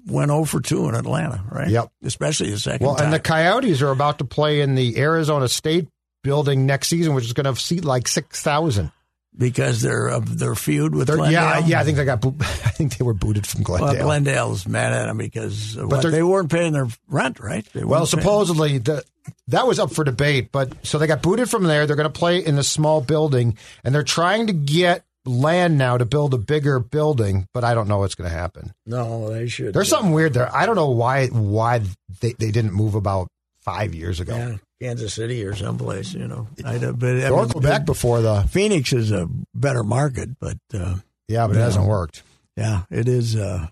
went 0.09 0.31
0 0.31 0.45
for 0.45 0.61
2 0.61 0.89
in 0.89 0.95
Atlanta, 0.97 1.45
right? 1.51 1.69
Yep. 1.69 1.91
Especially 2.05 2.51
the 2.51 2.59
second 2.59 2.87
Well, 2.87 2.97
time. 2.97 3.05
and 3.07 3.13
the 3.13 3.21
Coyotes 3.21 3.83
are 3.83 3.91
about 3.91 4.19
to 4.19 4.25
play 4.25 4.61
in 4.63 4.75
the 4.75 4.99
Arizona 4.99 5.49
State 5.49 5.89
building 6.25 6.67
next 6.67 6.89
season, 6.89 7.15
which 7.15 7.25
is 7.25 7.33
going 7.33 7.53
to 7.53 7.61
seat 7.61 7.85
like 7.85 8.09
six 8.09 8.43
thousand. 8.43 8.91
Because 9.39 9.83
they're 9.83 10.11
uh, 10.11 10.17
of 10.17 10.39
their 10.39 10.55
feud 10.55 10.95
with 10.95 11.09
Yeah, 11.09 11.17
Glendale. 11.17 11.63
yeah, 11.69 11.81
I 11.81 11.85
think 11.85 11.97
they 11.97 12.05
got. 12.05 12.25
I 12.41 12.71
think 12.71 12.97
they 12.97 13.05
were 13.05 13.15
booted 13.15 13.47
from 13.47 13.63
Well, 13.69 13.79
Glendale. 13.79 14.05
Glendale's 14.05 14.67
mad 14.67 14.93
at 14.93 15.07
them 15.07 15.19
because 15.19 15.77
of 15.77 15.91
what, 15.91 16.03
they're- 16.03 16.27
weren't 16.27 16.51
paying 16.51 16.73
their 16.73 16.89
rent, 17.09 17.41
right? 17.41 17.67
They 17.73 17.85
Well, 17.85 18.07
supposedly 18.07 18.79
the, 18.79 19.05
that 19.49 19.67
was 19.67 19.79
up 19.79 19.93
for 19.93 20.05
debate, 20.05 20.51
but 20.53 20.73
so 20.87 20.99
they 20.99 21.07
got 21.07 21.23
booted 21.23 21.51
from 21.51 21.65
there. 21.65 21.87
They're 21.87 21.97
going 21.97 22.11
to 22.13 22.19
play 22.19 22.39
in 22.45 22.57
the 22.57 22.63
small 22.63 23.01
building, 23.01 23.57
and 23.85 23.95
they're 23.95 24.03
trying 24.03 24.47
to 24.49 24.53
get 24.53 25.05
land 25.25 25.77
now 25.77 25.99
to 25.99 26.05
build 26.05 26.33
a 26.35 26.39
bigger 26.39 26.79
building, 26.79 27.49
but 27.53 27.65
I 27.65 27.75
don't 27.75 27.89
know 27.89 27.99
what's 27.99 28.15
going 28.15 28.31
to 28.31 28.37
happen. 28.37 28.73
no, 28.87 29.29
they 29.31 29.49
should. 29.49 29.75
There's 29.75 29.89
something 29.89 30.13
weird 30.13 30.35
there. 30.35 30.55
I 30.55 30.67
don't 30.67 30.77
know 30.77 30.91
why 30.91 31.27
why 31.27 31.81
they, 32.21 32.33
they 32.39 32.53
didn't 32.53 32.73
move 32.73 32.95
about 32.95 33.27
five 33.59 33.93
years 33.93 34.21
ago. 34.21 34.37
yeah, 34.37 34.57
Kansas 34.81 35.15
City 35.15 35.45
or 35.45 35.55
someplace, 35.55 36.13
you 36.13 36.27
know. 36.29 36.47
I, 36.65 36.79
but 36.79 37.17
I 37.25 37.29
Or 37.31 37.43
mean, 37.43 37.51
Quebec 37.51 37.87
before 37.87 38.21
the 38.21 38.43
Phoenix 38.51 38.93
is 38.93 39.11
a 39.13 39.29
better 39.55 39.83
market, 39.83 40.39
but 40.39 40.59
uh, 40.75 40.97
yeah, 41.29 41.47
but 41.47 41.57
it 41.57 41.61
hasn't 41.61 41.87
worked. 41.87 42.23
yeah, 42.57 42.83
it 42.91 43.09
is. 43.09 43.37
Uh, 43.37 43.67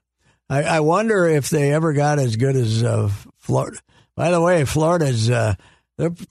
I, 0.49 0.63
I 0.65 0.81
wonder 0.81 1.27
if 1.27 1.51
they 1.51 1.73
ever 1.73 1.93
got 1.93 2.19
as 2.19 2.37
good 2.37 2.57
as 2.57 2.83
uh, 2.83 3.11
Florida. 3.39 3.79
By 4.17 4.31
the 4.31 4.41
way, 4.41 4.65
Florida's. 4.65 5.29
Uh, 5.31 5.55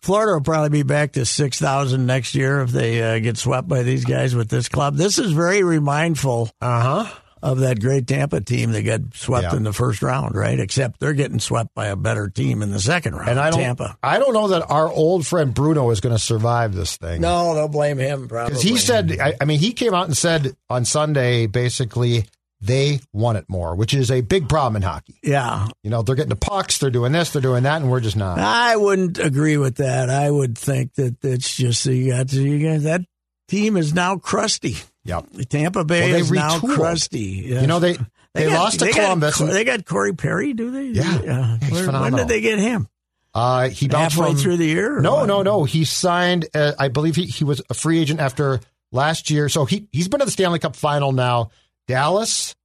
Florida 0.02 0.34
will 0.34 0.42
probably 0.42 0.70
be 0.70 0.84
back 0.84 1.14
to 1.14 1.26
six 1.26 1.58
thousand 1.58 2.06
next 2.06 2.36
year 2.36 2.62
if 2.62 2.72
they 2.72 3.02
uh, 3.02 3.20
get 3.20 3.38
swept 3.38 3.66
by 3.68 3.84
these 3.84 4.04
guys 4.04 4.36
with 4.36 4.50
this 4.50 4.68
club. 4.68 4.98
This 4.98 5.18
is 5.18 5.32
very 5.32 5.64
remindful 5.64 6.50
Uh 6.60 7.06
huh. 7.06 7.16
Of 7.43 7.60
that 7.60 7.79
great 7.82 8.08
Tampa 8.08 8.39
team 8.41 8.71
that 8.71 8.84
got 8.84 9.01
swept 9.13 9.43
Yeah. 9.51 9.58
in 9.58 9.63
the 9.63 9.73
first 9.73 10.01
round, 10.01 10.34
right? 10.34 10.60
Except 10.60 10.99
they're 10.99 11.13
getting 11.13 11.39
swept 11.39 11.75
by 11.75 11.88
a 11.88 11.95
better 11.95 12.29
team 12.29 12.62
in 12.63 12.71
the 12.71 12.79
second 12.79 13.15
round. 13.15 13.29
And 13.32 13.39
I 13.39 13.49
don't, 13.51 13.60
Tampa. 13.60 13.97
I 14.01 14.17
don't 14.17 14.34
know 14.34 14.47
that 14.47 14.71
our 14.71 14.89
old 14.89 15.27
friend 15.27 15.53
Bruno 15.53 15.89
is 15.91 15.99
going 15.99 16.15
to 16.15 16.21
survive 16.21 16.73
this 16.73 16.95
thing. 16.97 17.19
No, 17.21 17.53
they'll 17.53 17.67
blame 17.67 17.97
him 17.97 18.27
probably. 18.29 18.51
Because 18.51 18.63
he 18.63 18.77
said, 18.77 19.19
I, 19.19 19.34
I 19.41 19.45
mean, 19.45 19.60
he 19.60 19.73
came 19.73 19.93
out 19.93 20.06
and 20.08 20.15
said 20.17 20.56
on 20.69 20.86
Sunday 20.86 21.45
basically 21.47 22.25
they 22.62 23.01
want 23.12 23.38
it 23.38 23.43
more, 23.49 23.75
which 23.75 23.93
is 23.93 24.10
a 24.10 24.21
big 24.21 24.47
problem 24.47 24.77
in 24.77 24.82
hockey. 24.84 25.19
"Yeah, 25.21 25.67
You 25.84 25.89
know, 25.89 26.01
they're 26.01 26.15
getting 26.15 26.29
the 26.29 26.38
pucks, 26.38 26.77
they're 26.77 26.89
doing 26.91 27.12
this, 27.12 27.32
they're 27.32 27.41
doing 27.41 27.63
that, 27.63 27.82
and 27.82 27.91
we're 27.91 27.99
just 27.99 28.15
not. 28.15 28.39
I 28.39 28.77
wouldn't 28.77 29.19
agree 29.19 29.58
with 29.58 29.75
that. 29.75 30.10
I 30.10 30.32
would 30.32 30.58
think 30.58 30.93
that 30.93 31.17
it's 31.23 31.58
just 31.58 31.86
you 31.88 32.12
got 32.13 32.29
to, 32.29 32.41
you 32.41 32.65
got 32.71 32.84
that 32.84 33.01
team 33.49 33.75
is 33.75 33.93
now 33.93 34.15
crusty. 34.15 34.77
Yep. 35.06 35.26
Tampa 35.50 35.84
Bay 35.84 36.02
Well, 36.04 36.12
they 36.13 36.20
is 36.20 36.32
now 36.32 36.60
retooled. 36.60 36.76
crusty. 36.76 37.44
Yes. 37.48 37.62
You 37.62 37.68
know, 37.68 37.80
they 37.80 37.98
they, 38.34 38.46
got- 38.46 38.54
lost 38.54 38.80
to 38.80 38.86
they 38.86 38.92
Columbus. 38.94 39.38
Got, 39.38 39.52
they 39.52 39.63
got 39.63 39.86
Corey 39.86 40.13
Perry, 40.13 40.54
do 40.54 40.72
they? 40.72 40.86
Yeah. 40.88 41.58
He's 41.62 41.72
Where- 41.72 41.92
when 42.02 42.13
did 42.16 42.28
they 42.28 42.42
get 42.42 42.60
him? 42.60 42.88
uh, 43.36 43.68
he 43.70 43.88
bounced 43.88 44.16
Halfway 44.16 44.34
from, 44.34 44.42
through 44.42 44.58
the 44.58 44.66
year? 44.66 45.00
No, 45.02 45.16
what? 45.16 45.26
no, 45.26 45.42
no. 45.42 45.63
He 45.63 45.86
signed. 45.86 46.46
Uh, 46.54 46.74
I 46.78 46.88
believe 46.88 47.16
he, 47.16 47.26
he 47.26 47.44
was 47.44 47.62
a 47.70 47.74
free 47.74 48.00
agent 48.00 48.20
after 48.20 48.60
last 48.92 49.30
year. 49.32 49.50
So 49.50 49.66
he 49.66 49.88
he's 49.92 50.08
been 50.08 50.20
to 50.20 50.26
the 50.26 50.32
Stanley 50.32 50.60
Cup 50.60 50.76
final 50.76 51.12
now. 51.12 51.50
Dallas, 51.88 52.56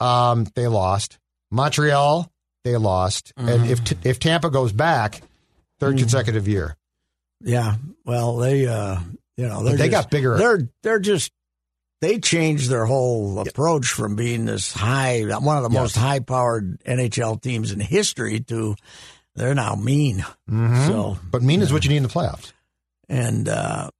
um, 0.00 0.46
they 0.54 0.66
lost. 0.68 1.18
Montreal, 1.50 2.30
they 2.64 2.76
lost. 2.76 3.32
Mm-hmm. 3.36 3.48
And 3.48 3.70
if 3.70 3.84
t- 3.84 3.96
if 4.04 4.18
Tampa 4.18 4.48
goes 4.50 4.72
back, 4.72 5.20
3rd 5.80 5.98
consecutive 5.98 6.48
year. 6.48 6.76
Yeah. 7.42 7.74
Well, 8.04 8.36
they, 8.36 8.66
uh, 8.66 8.98
you 9.36 9.46
know, 9.46 9.62
they're 9.62 9.76
they 9.76 9.88
just- 9.88 10.04
got 10.04 10.10
bigger. 10.10 10.38
They're 10.38 10.68
they're 10.82 10.98
just 11.00 11.32
they 12.06 12.18
changed 12.18 12.70
their 12.70 12.86
whole 12.86 13.40
approach 13.40 13.86
from 13.88 14.14
being 14.16 14.44
this 14.44 14.72
high, 14.72 15.22
one 15.22 15.56
of 15.56 15.62
the 15.64 15.70
most 15.70 15.96
high 15.96 16.20
powered 16.20 16.80
NHL 16.84 17.40
teams 17.42 17.72
in 17.72 17.80
history 17.80 18.40
to 18.40 18.76
they're 19.34 19.54
now 19.54 19.74
mean. 19.74 20.24
Mhm. 20.48 20.86
So 20.86 21.18
But 21.30 21.42
mean 21.42 21.62
is 21.62 21.72
what 21.72 21.84
you 21.84 21.90
need 21.90 21.96
in 21.98 22.02
the 22.04 22.08
playoffs. 22.08 22.52
and 23.08 23.48
uh, 23.48 23.90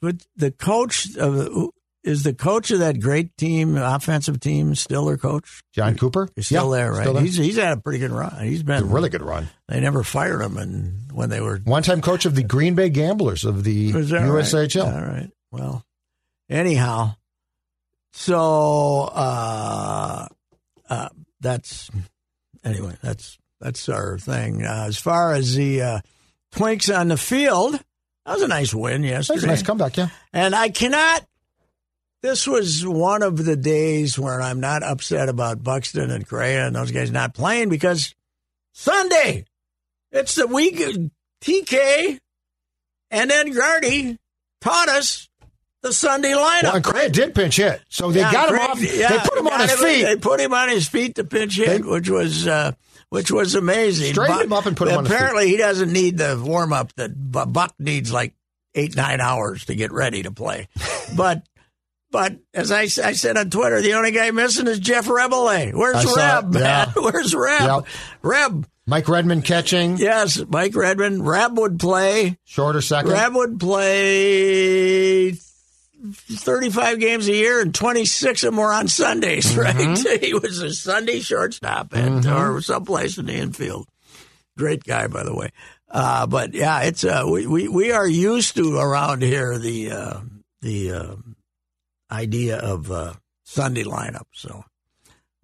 but 0.00 0.16
the 0.36 0.50
coach 0.50 1.16
of 1.16 1.70
is 2.04 2.22
the 2.22 2.34
coach 2.34 2.70
of 2.70 2.78
that 2.78 3.00
great 3.00 3.36
team, 3.36 3.76
offensive 3.76 4.38
team, 4.38 4.74
still 4.76 5.06
their 5.06 5.16
coach? 5.16 5.62
John 5.72 5.96
Cooper, 5.96 6.28
He's 6.36 6.46
still 6.46 6.70
Yeah, 6.72 6.76
there, 6.82 6.92
right? 6.92 7.00
still 7.00 7.14
there. 7.14 7.22
He's 7.24 7.36
he's 7.36 7.56
had 7.56 7.76
a 7.78 7.80
pretty 7.80 7.98
good 7.98 8.12
run. 8.12 8.44
He's 8.44 8.60
a 8.60 8.64
been 8.64 8.90
really 8.90 9.08
good 9.08 9.22
run. 9.22 9.48
They 9.68 9.80
never 9.80 10.04
fired 10.04 10.40
him, 10.42 10.56
and 10.56 11.10
when 11.10 11.30
they 11.30 11.40
were 11.40 11.58
One 11.64 11.82
time 11.82 12.00
coach 12.02 12.24
of 12.26 12.34
the 12.36 12.44
Green 12.44 12.74
Bay 12.76 12.90
Gamblers 12.90 13.44
of 13.44 13.64
the 13.64 13.90
that 13.92 14.12
right? 14.12 14.44
USHL. 14.44 14.84
All 14.84 15.00
right. 15.04 15.30
Well, 15.50 15.84
anyhow, 16.48 17.16
so 18.16 19.10
uh, 19.12 20.26
uh, 20.88 21.08
that's 21.40 21.90
anyway. 22.64 22.96
That's 23.02 23.36
that's 23.60 23.88
our 23.90 24.16
thing. 24.18 24.64
Uh, 24.64 24.86
as 24.88 24.96
far 24.96 25.34
as 25.34 25.54
the 25.54 25.82
uh, 25.82 26.00
Twinks 26.50 26.88
on 26.98 27.08
the 27.08 27.18
field, 27.18 27.74
that 27.74 28.32
was 28.32 28.42
a 28.42 28.48
nice 28.48 28.72
win 28.72 29.02
yesterday. 29.04 29.44
a 29.44 29.46
nice 29.48 29.62
comeback, 29.62 29.98
yeah. 29.98 30.08
And 30.32 30.54
I 30.54 30.70
cannot. 30.70 31.26
This 32.22 32.46
was 32.46 32.84
one 32.86 33.22
of 33.22 33.44
the 33.44 33.54
days 33.54 34.18
where 34.18 34.40
I'm 34.40 34.60
not 34.60 34.82
upset 34.82 35.28
about 35.28 35.62
Buxton 35.62 36.10
and 36.10 36.26
Correa 36.26 36.66
and 36.66 36.74
those 36.74 36.90
guys 36.90 37.10
not 37.10 37.34
playing 37.34 37.68
because 37.68 38.14
Sunday, 38.72 39.44
it's 40.10 40.34
the 40.34 40.46
week. 40.46 40.80
TK 41.42 42.18
and 43.10 43.30
then 43.30 43.52
Gardy 43.52 44.18
taught 44.62 44.88
us 44.88 45.25
the 45.86 45.92
Sunday 45.92 46.32
lineup. 46.32 46.62
Well, 46.64 46.74
and 46.76 46.84
Craig 46.84 47.12
did 47.12 47.34
pinch 47.34 47.56
hit, 47.56 47.80
so 47.88 48.10
they 48.10 48.20
Yeah, 48.20 48.32
got 48.32 48.48
him 48.50 48.58
off. 48.58 48.80
yeah, 48.82 49.08
they 49.08 49.18
put 49.18 49.38
him 49.38 49.46
on 49.46 49.60
his 49.60 49.70
him- 49.72 49.78
feet. 49.78 50.02
They 50.04 50.16
put 50.16 50.40
him 50.40 50.52
on 50.54 50.68
his 50.68 50.88
feet 50.88 51.14
to 51.16 51.24
pinch 51.24 51.56
hit, 51.56 51.66
They- 51.82 51.88
which 51.88 52.08
was 52.10 52.46
uh, 52.46 52.72
which 53.10 53.30
was 53.30 53.54
amazing. 53.54 54.12
Straightened 54.12 54.36
Buck- 54.38 54.44
him 54.46 54.52
up 54.52 54.66
and 54.66 54.76
put 54.76 54.88
him 54.88 54.98
on 54.98 55.04
his 55.04 55.10
feet. 55.12 55.16
Apparently, 55.16 55.48
he 55.48 55.56
doesn't 55.56 55.92
need 55.92 56.18
the 56.18 56.40
warm 56.44 56.72
up 56.72 56.92
that 56.96 57.10
Buck 57.14 57.74
needs, 57.78 58.12
like 58.12 58.34
eight 58.74 58.96
nine 58.96 59.20
hours 59.20 59.64
to 59.66 59.74
get 59.74 59.92
ready 59.92 60.22
to 60.24 60.30
play. 60.32 60.68
but 61.16 61.42
but 62.10 62.36
as 62.54 62.70
I, 62.72 62.82
I 62.82 63.12
said 63.12 63.36
on 63.36 63.50
Twitter, 63.50 63.80
the 63.80 63.94
only 63.94 64.10
guy 64.12 64.30
missing 64.30 64.66
is 64.66 64.78
Jeff 64.78 65.06
Reboulet. 65.06 65.74
Where's 65.74 66.04
I 66.16 66.38
Reb, 66.40 66.54
it, 66.56 66.60
yeah. 66.60 66.92
Where's 66.96 67.34
Reb? 67.34 67.60
Yep. 67.62 67.86
Reb, 68.22 68.66
Mike 68.86 69.08
Redmond 69.08 69.44
catching, 69.44 69.96
yes, 69.98 70.40
Mike 70.48 70.74
Redmond. 70.76 71.26
Reb 71.26 71.58
would 71.58 71.78
play. 71.80 72.38
shorter 72.44 72.80
second. 72.80 73.10
Reb 73.12 73.34
would 73.34 73.58
play 73.60 75.32
35 76.12 76.98
games 77.00 77.28
a 77.28 77.32
year, 77.34 77.60
and 77.60 77.74
26 77.74 78.42
of 78.44 78.48
them 78.52 78.56
were 78.58 78.72
on 78.72 78.88
Sundays, 78.88 79.46
Mm-hmm. 79.54 80.04
right? 80.06 80.20
he 80.22 80.34
was 80.34 80.60
a 80.62 80.72
Sunday 80.72 81.20
shortstop 81.20 81.94
at, 81.96 82.26
or 82.26 82.60
someplace 82.60 83.18
in 83.18 83.26
the 83.26 83.34
infield. 83.34 83.86
Great 84.58 84.84
guy, 84.84 85.06
by 85.06 85.22
the 85.24 85.34
way. 85.34 85.50
Uh, 85.90 86.26
but 86.26 86.54
yeah, 86.54 86.80
it's 86.82 87.04
uh, 87.04 87.24
we, 87.30 87.46
we 87.46 87.68
we 87.68 87.92
are 87.92 88.06
used 88.08 88.56
to 88.56 88.76
around 88.78 89.22
here 89.22 89.58
the 89.58 89.90
uh, 89.92 90.20
the 90.62 90.90
uh, 90.92 91.14
idea 92.10 92.56
of 92.58 92.90
uh, 92.90 93.12
Sunday 93.44 93.84
lineup. 93.84 94.26
So, 94.32 94.64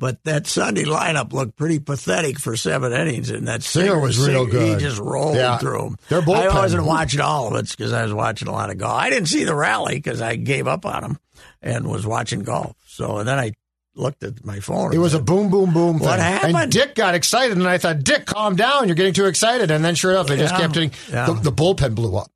but 0.03 0.22
that 0.24 0.48
Sunday 0.48 0.82
lineup 0.82 1.32
looked 1.32 1.55
pretty 1.57 1.78
pathetic 1.78 2.40
for 2.40 2.57
seven 2.57 2.92
innings, 2.92 3.30
and 3.30 3.46
that 3.46 3.62
Singer 3.62 4.00
was 4.00 4.18
real 4.18 4.46
good. 4.46 4.80
He 4.80 4.84
just 4.84 4.98
rolled 4.98 5.36
Yeah. 5.36 5.59
through 5.59 5.78
them. 5.78 5.96
Their 6.09 6.22
I 6.22 6.48
wasn't 6.53 6.84
watching 6.84 7.20
all 7.20 7.46
of 7.46 7.55
it 7.64 7.70
because 7.70 7.92
I 7.92 8.03
was 8.03 8.12
watching 8.12 8.48
a 8.48 8.53
lot 8.53 8.70
of 8.70 8.78
golf. 8.78 9.00
I 9.00 9.11
didn't 9.11 9.28
see 9.28 9.44
the 9.44 9.55
rally 9.55 9.94
because 9.94 10.20
I 10.20 10.34
gave 10.34 10.66
up 10.66 10.84
on 10.84 11.05
him 11.05 11.18
and 11.62 11.86
was 11.86 12.05
watching 12.05 12.40
golf. 12.40 12.74
So 12.88 13.18
and 13.18 13.28
then 13.28 13.38
I 13.38 13.53
looked 13.94 14.24
at 14.24 14.44
my 14.44 14.59
phone. 14.59 14.92
It 14.92 14.98
was 14.98 15.14
a 15.14 15.20
boom, 15.20 15.50
boom, 15.50 15.72
boom 15.72 15.98
thing. 16.00 16.09
What 16.09 16.18
happened? 16.18 16.57
And 16.57 16.72
Dick 16.72 16.96
got 16.96 17.14
excited, 17.14 17.57
and 17.57 17.68
I 17.68 17.78
thought, 17.78 18.03
Dick, 18.03 18.26
calm 18.26 18.57
down. 18.57 18.88
You're 18.88 18.96
getting 18.96 19.14
too 19.14 19.26
excited. 19.26 19.70
And 19.70 19.84
then, 19.84 19.94
sure 19.94 20.11
enough, 20.11 20.26
they 20.26 20.36
just 20.36 20.57
kept 20.57 20.74
hitting. 20.74 20.90
Yeah. 21.12 21.26
The, 21.26 21.34
the 21.34 21.53
bullpen 21.53 21.94
blew 21.94 22.16
up. 22.16 22.28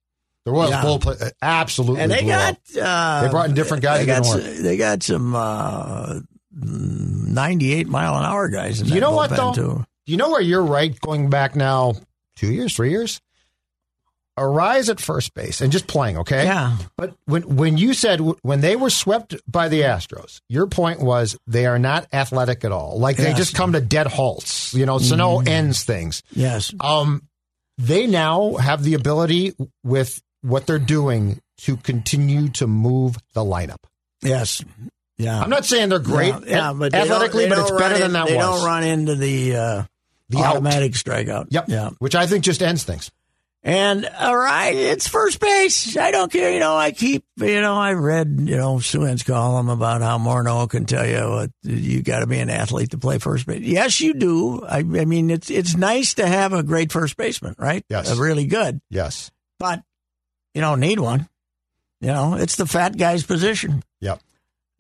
The 0.45 0.53
Royals 0.53 0.71
Yeah. 0.71 0.83
bullpen 0.83 1.21
uh, 1.21 1.31
absolutely 1.43 2.03
and 2.03 2.13
they 2.13 2.21
blew 2.21 2.31
got 2.31 2.53
up. 2.53 2.59
uh, 2.81 3.23
They 3.25 3.31
brought 3.31 3.49
in 3.49 3.55
different 3.57 3.83
guys 3.83 4.01
They 4.01 4.07
got, 4.07 4.25
some, 4.25 4.63
they 4.63 4.77
got 4.77 5.03
some 5.03 5.35
uh, 5.35 6.21
98 6.57 7.87
mile 7.89 8.17
an 8.17 8.25
hour 8.25 8.49
guys. 8.49 8.83
You 8.83 9.01
know 9.01 9.13
what, 9.13 9.31
though? 9.31 9.53
Too. 9.53 9.85
Do 10.07 10.13
you 10.13 10.17
know 10.17 10.31
where 10.31 10.41
you're 10.41 10.65
right 10.65 10.99
going 11.01 11.31
back 11.31 11.55
now 11.57 11.95
two 12.37 12.53
years, 12.53 12.75
three 12.75 12.91
years? 12.91 13.21
Arraez 14.39 14.91
at 14.91 15.01
first 15.01 15.33
base 15.33 15.63
and 15.63 15.73
just 15.73 15.87
playing, 15.87 16.19
okay? 16.19 16.45
Yeah. 16.45 16.77
But 16.99 17.15
when 17.25 17.57
when 17.57 17.79
you 17.79 17.95
said 17.95 18.21
when 18.43 18.61
they 18.61 18.77
were 18.77 18.91
swept 18.91 19.35
by 19.51 19.69
the 19.69 19.81
Astros, 19.81 20.43
your 20.51 20.67
point 20.67 21.01
was 21.01 21.39
they 21.47 21.65
are 21.65 21.79
not 21.79 22.07
athletic 22.13 22.63
at 22.63 22.71
all. 22.71 22.99
Like 22.99 23.17
they 23.17 23.23
Yes. 23.23 23.31
Mm-hmm. 23.31 23.39
just 23.39 23.55
come 23.55 23.73
to 23.73 23.81
dead 23.81 24.07
halts. 24.07 24.75
You 24.75 24.85
know, 24.85 24.99
Sano 24.99 25.41
ends 25.41 25.85
things. 25.85 26.23
Yes. 26.33 26.75
Um, 26.81 27.23
they 27.79 28.07
now 28.07 28.57
have 28.57 28.83
the 28.83 28.93
ability 28.93 29.55
with 29.83 30.23
what 30.43 30.67
they're 30.67 30.79
doing 30.79 31.41
to 31.63 31.79
continue 31.79 32.51
to 32.51 32.67
move 32.67 33.17
the 33.33 33.41
lineup. 33.43 33.85
Yes. 34.23 34.63
Yeah. 35.19 35.41
I'm 35.41 35.51
not 35.51 35.65
saying 35.65 35.89
they're 35.89 35.99
great 35.99 36.35
Yeah, 36.35 36.41
yeah, 36.47 36.73
but 36.75 36.95
athletically, 36.95 37.49
but 37.49 37.59
it's 37.59 37.71
better 37.71 37.83
run 37.83 37.93
than 37.95 38.03
in- 38.03 38.13
that 38.13 38.29
They 38.29 38.37
was. 38.37 38.45
don't 38.45 38.65
run 38.67 38.85
into 38.85 39.15
the, 39.15 39.57
uh, 39.57 39.83
The 40.29 40.39
out. 40.39 40.57
automatic 40.57 40.93
strikeout. 40.93 41.47
Yep. 41.51 41.65
Yeah. 41.69 41.91
Which 41.99 42.15
I 42.15 42.27
think 42.27 42.45
just 42.45 42.63
ends 42.63 42.85
things. 42.85 43.11
And 43.63 44.07
all 44.21 44.37
right, 44.37 44.77
it's 44.77 45.09
first 45.09 45.41
base. 45.41 45.97
I 45.97 46.13
don't 46.13 46.31
care. 46.31 46.53
You 46.53 46.61
know, 46.61 46.77
I 46.77 46.93
keep. 46.93 47.25
You 47.37 47.61
know, 47.61 47.75
I 47.75 47.95
read. 47.95 48.37
You 48.45 48.57
know, 48.57 48.77
Souhan's 48.77 49.25
column 49.25 49.69
about 49.69 50.03
how 50.03 50.19
Morneau 50.19 50.71
can 50.71 50.85
tell 50.85 51.05
you 51.05 51.19
what 51.31 51.51
you 51.65 52.01
got 52.03 52.21
to 52.21 52.29
be 52.29 52.39
an 52.39 52.49
athlete 52.49 52.91
to 52.93 52.99
play 52.99 53.19
first 53.19 53.45
base. 53.45 53.63
Yes, 53.63 54.01
you 54.01 54.15
do. 54.15 54.65
I, 54.65 54.79
I 54.79 54.83
mean, 55.05 55.31
it's 55.31 55.51
it's 55.51 55.75
nice 55.77 56.15
to 56.15 56.29
have 56.29 56.53
a 56.53 56.63
great 56.63 56.93
first 56.93 57.17
baseman, 57.17 57.57
right? 57.59 57.85
Yes. 57.89 58.09
A 58.17 58.21
really 58.23 58.47
good, 58.47 58.81
Yes. 58.89 59.33
but 59.59 59.83
you 60.55 60.61
don't 60.61 60.79
need 60.79 61.01
one. 61.01 61.29
You 62.01 62.09
know, 62.13 62.35
it's 62.35 62.55
the 62.55 62.67
fat 62.67 62.97
guy's 62.97 63.25
position. 63.25 63.83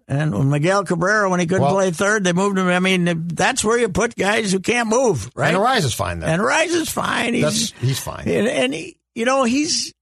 And 0.08 0.32
when 0.32 0.50
Miguel 0.50 0.84
Cabrera, 0.84 1.28
when 1.28 1.40
he 1.40 1.46
couldn't 1.46 1.62
Well- 1.64 1.74
play 1.74 1.90
third, 1.90 2.22
they 2.22 2.32
moved 2.32 2.56
him. 2.58 2.68
I 2.68 2.78
mean, 2.78 3.26
that's 3.28 3.64
where 3.64 3.76
you 3.76 3.88
put 3.88 4.14
guys 4.14 4.52
who 4.52 4.60
can't 4.60 4.88
move, 4.88 5.30
right? 5.34 5.52
And 5.52 5.56
Arraez 5.62 5.84
is 5.84 5.94
fine 5.94 6.20
then. 6.20 6.30
And 6.30 6.42
Rice 6.44 6.70
is 6.72 6.88
fine. 6.88 7.34
He's, 7.34 7.72
he's 7.80 7.98
fine. 7.98 8.28
and, 8.28 8.46
and 8.46 8.72
he, 8.74 8.98
you 9.14 9.24
know, 9.24 9.42
he's. 9.44 9.92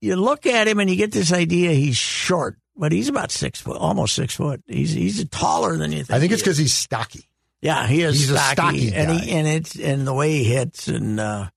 You 0.00 0.16
look 0.16 0.46
at 0.46 0.66
him 0.66 0.80
and 0.80 0.88
you 0.88 0.96
get 0.96 1.12
this 1.12 1.30
idea 1.32 1.72
he's 1.72 1.96
short, 1.96 2.56
but 2.74 2.90
he's 2.90 3.08
about 3.08 3.30
six 3.30 3.60
foot, 3.60 3.76
almost 3.76 4.14
six 4.14 4.34
foot. 4.34 4.62
He's 4.66 4.92
he's 4.92 5.28
taller 5.28 5.76
than 5.76 5.92
you 5.92 5.98
think. 5.98 6.10
I 6.10 6.18
think 6.20 6.32
it's 6.32 6.40
because 6.42 6.56
he's 6.56 6.72
stocky. 6.72 7.28
yeah, 7.60 7.86
he 7.86 8.00
is 8.02 8.18
he's 8.18 8.30
a 8.30 8.38
stocky, 8.38 8.88
stocky 8.88 8.94
and 8.94 9.08
guy. 9.08 9.18
he 9.24 9.30
and 9.32 9.46
it's 9.46 9.78
and 9.78 10.06
the 10.06 10.14
way 10.14 10.38
he 10.38 10.44
hits 10.44 10.88
and 10.88 11.20
uh, 11.20 11.50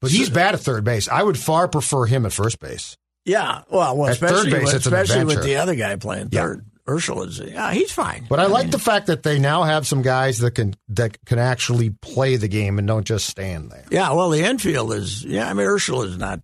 But 0.00 0.10
he's 0.10 0.30
bad 0.30 0.54
at 0.54 0.60
third 0.60 0.82
base. 0.82 1.08
I 1.08 1.22
would 1.22 1.36
far 1.38 1.68
prefer 1.68 2.06
him 2.06 2.24
at 2.24 2.32
first 2.32 2.58
base. 2.58 2.96
Yeah, 3.28 3.62
well, 3.70 3.96
well, 3.96 4.10
especially 4.10 4.50
base, 4.50 4.72
with, 4.72 4.74
especially 4.86 5.24
with 5.24 5.42
the 5.44 5.56
other 5.56 5.74
guy 5.76 5.96
playing 5.96 6.28
Yeah. 6.32 6.42
third. 6.42 6.64
Urshela 6.88 7.26
is 7.28 7.38
yeah, 7.38 7.70
he's 7.74 7.92
fine. 7.92 8.24
But 8.30 8.40
I 8.40 8.46
like 8.46 8.70
the 8.70 8.78
fact 8.78 9.08
that 9.08 9.22
they 9.22 9.38
now 9.38 9.64
have 9.64 9.86
some 9.86 10.00
guys 10.00 10.38
that 10.38 10.52
can 10.52 10.74
that 10.88 11.22
can 11.26 11.38
actually 11.38 11.90
play 11.90 12.36
the 12.36 12.48
game 12.48 12.78
and 12.78 12.88
don't 12.88 13.06
just 13.06 13.26
stand 13.26 13.70
there. 13.70 13.84
Yeah, 13.90 14.12
well, 14.12 14.30
the 14.30 14.42
infield 14.42 14.94
is 14.94 15.22
yeah. 15.22 15.50
I 15.50 15.52
mean, 15.52 15.66
Urshela 15.66 16.06
is 16.06 16.16
not 16.16 16.40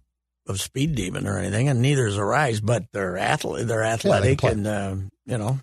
a 0.46 0.54
speed 0.58 0.94
demon 0.96 1.26
or 1.26 1.38
anything, 1.38 1.68
and 1.70 1.80
neither 1.80 2.06
is 2.06 2.18
Arraez, 2.18 2.60
but 2.62 2.84
they're 2.92 3.16
athlete. 3.16 3.66
They're 3.66 3.82
athletic, 3.84 4.40
play. 4.40 4.50
and 4.52 4.66
uh, 4.66 4.96
you 5.24 5.38
know, 5.38 5.58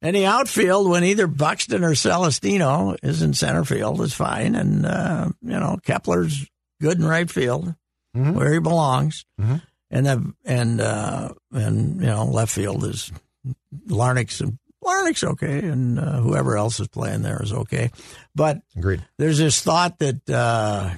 and 0.00 0.16
the 0.16 0.24
outfield 0.24 0.88
when 0.88 1.04
either 1.04 1.26
Buxton 1.26 1.84
or 1.84 1.94
Celestino 1.94 2.96
is 3.02 3.20
in 3.20 3.34
center 3.34 3.66
field 3.66 4.00
is 4.00 4.14
fine, 4.14 4.54
and 4.54 4.86
uh, 4.86 5.28
you 5.42 5.60
know 5.60 5.76
Kepler's 5.84 6.46
good 6.80 6.98
in 6.98 7.04
right 7.04 7.30
field 7.30 7.74
Mhm. 8.16 8.32
where 8.32 8.54
he 8.54 8.58
belongs, 8.58 9.26
Mhm. 9.38 9.60
And 9.94 10.06
the 10.06 10.34
and 10.44 10.80
uh, 10.80 11.28
and 11.52 12.00
you 12.00 12.06
know 12.08 12.24
left 12.24 12.50
field 12.52 12.82
is 12.84 13.12
Larnach's 13.88 14.42
Larnach's 14.84 15.22
okay, 15.22 15.60
and 15.60 16.00
uh, 16.00 16.20
whoever 16.20 16.56
else 16.56 16.80
is 16.80 16.88
playing 16.88 17.22
there 17.22 17.40
is 17.40 17.52
okay, 17.52 17.92
but 18.34 18.58
Agreed. 18.76 19.04
there's 19.18 19.38
this 19.38 19.60
thought 19.62 20.00
that 20.00 20.28
uh, 20.28 20.90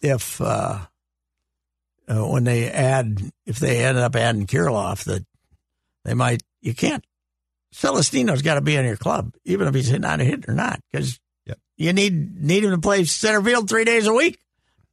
if 0.00 0.40
uh, 0.40 0.78
uh, 2.06 2.14
when 2.28 2.44
they 2.44 2.70
add, 2.70 3.20
if 3.44 3.58
they 3.58 3.84
ended 3.84 4.04
up 4.04 4.14
adding 4.14 4.46
Kirilloff, 4.46 5.02
that 5.04 5.26
they 6.04 6.14
might, 6.14 6.44
you 6.60 6.74
can't. 6.74 7.04
Celestino's 7.74 8.42
got 8.42 8.54
to 8.54 8.60
be 8.60 8.76
in 8.76 8.84
your 8.84 8.96
club, 8.96 9.34
even 9.44 9.66
if 9.66 9.74
he's 9.74 9.90
not 9.98 10.20
a 10.20 10.24
hit 10.24 10.48
or 10.48 10.54
not, 10.54 10.78
because 10.92 11.18
Yep. 11.46 11.58
you 11.76 11.92
need 11.92 12.40
need 12.40 12.62
him 12.64 12.70
to 12.70 12.78
play 12.78 13.02
center 13.04 13.42
field 13.42 13.68
three 13.68 13.84
days 13.84 14.06
a 14.06 14.14
week. 14.14 14.38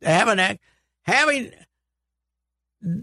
Having 0.01 0.37
that, 0.37 0.59
having 1.03 1.51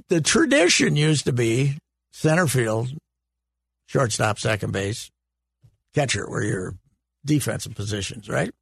the 0.08 0.20
tradition 0.20 0.96
used 0.96 1.26
to 1.26 1.32
be 1.32 1.78
center 2.10 2.46
field, 2.46 2.88
shortstop, 3.86 4.38
second 4.38 4.72
base, 4.72 5.10
catcher, 5.94 6.28
were 6.28 6.42
your 6.42 6.74
defensive 7.24 7.74
positions, 7.74 8.28
right? 8.28 8.52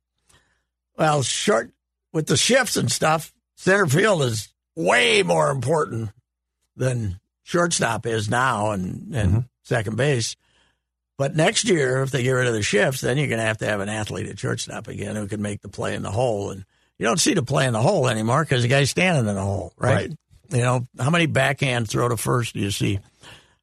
Well, 0.99 1.23
short 1.23 1.73
with 2.13 2.27
the 2.27 2.37
shifts 2.37 2.77
and 2.77 2.91
stuff, 2.91 3.33
center 3.57 3.87
field 3.87 4.23
is 4.23 4.53
way 4.75 5.23
more 5.23 5.51
important 5.51 6.11
than 6.77 7.19
shortstop 7.43 8.07
is 8.07 8.29
now 8.29 8.71
and, 8.71 9.15
and 9.15 9.31
mm-hmm. 9.31 9.39
second 9.63 9.97
base. 9.97 10.37
But 11.19 11.35
next 11.35 11.65
year, 11.65 12.03
if 12.03 12.11
they 12.11 12.23
get 12.23 12.33
rid 12.33 12.47
of 12.47 12.53
the 12.53 12.63
shifts, 12.63 13.01
then 13.01 13.17
you're 13.17 13.29
going 13.29 13.39
to 13.39 13.47
have 13.47 13.59
to 13.59 13.67
have 13.67 13.81
an 13.81 13.89
athlete 13.89 14.29
at 14.29 14.39
shortstop 14.39 14.89
again 14.89 15.17
who 15.17 15.27
can 15.27 15.41
make 15.41 15.63
the 15.63 15.69
play 15.69 15.95
in 15.95 16.03
the 16.03 16.11
hole. 16.11 16.51
And 16.51 16.65
you 16.99 17.07
don't 17.07 17.21
see 17.21 17.33
the 17.33 17.43
play 17.43 17.67
in 17.67 17.73
the 17.73 17.81
hole 17.81 18.07
anymore 18.09 18.45
because 18.45 18.63
the 18.63 18.69
guy's 18.69 18.91
standing 18.91 19.27
in 19.27 19.35
the 19.35 19.41
hole, 19.41 19.73
right? 19.79 20.09
Right. 20.09 20.19
You 20.51 20.63
know, 20.63 20.87
how 20.99 21.11
many 21.11 21.27
backhand 21.27 21.89
throw 21.89 22.09
to 22.09 22.17
first 22.17 22.55
do 22.55 22.61
you 22.61 22.71
see? 22.71 23.01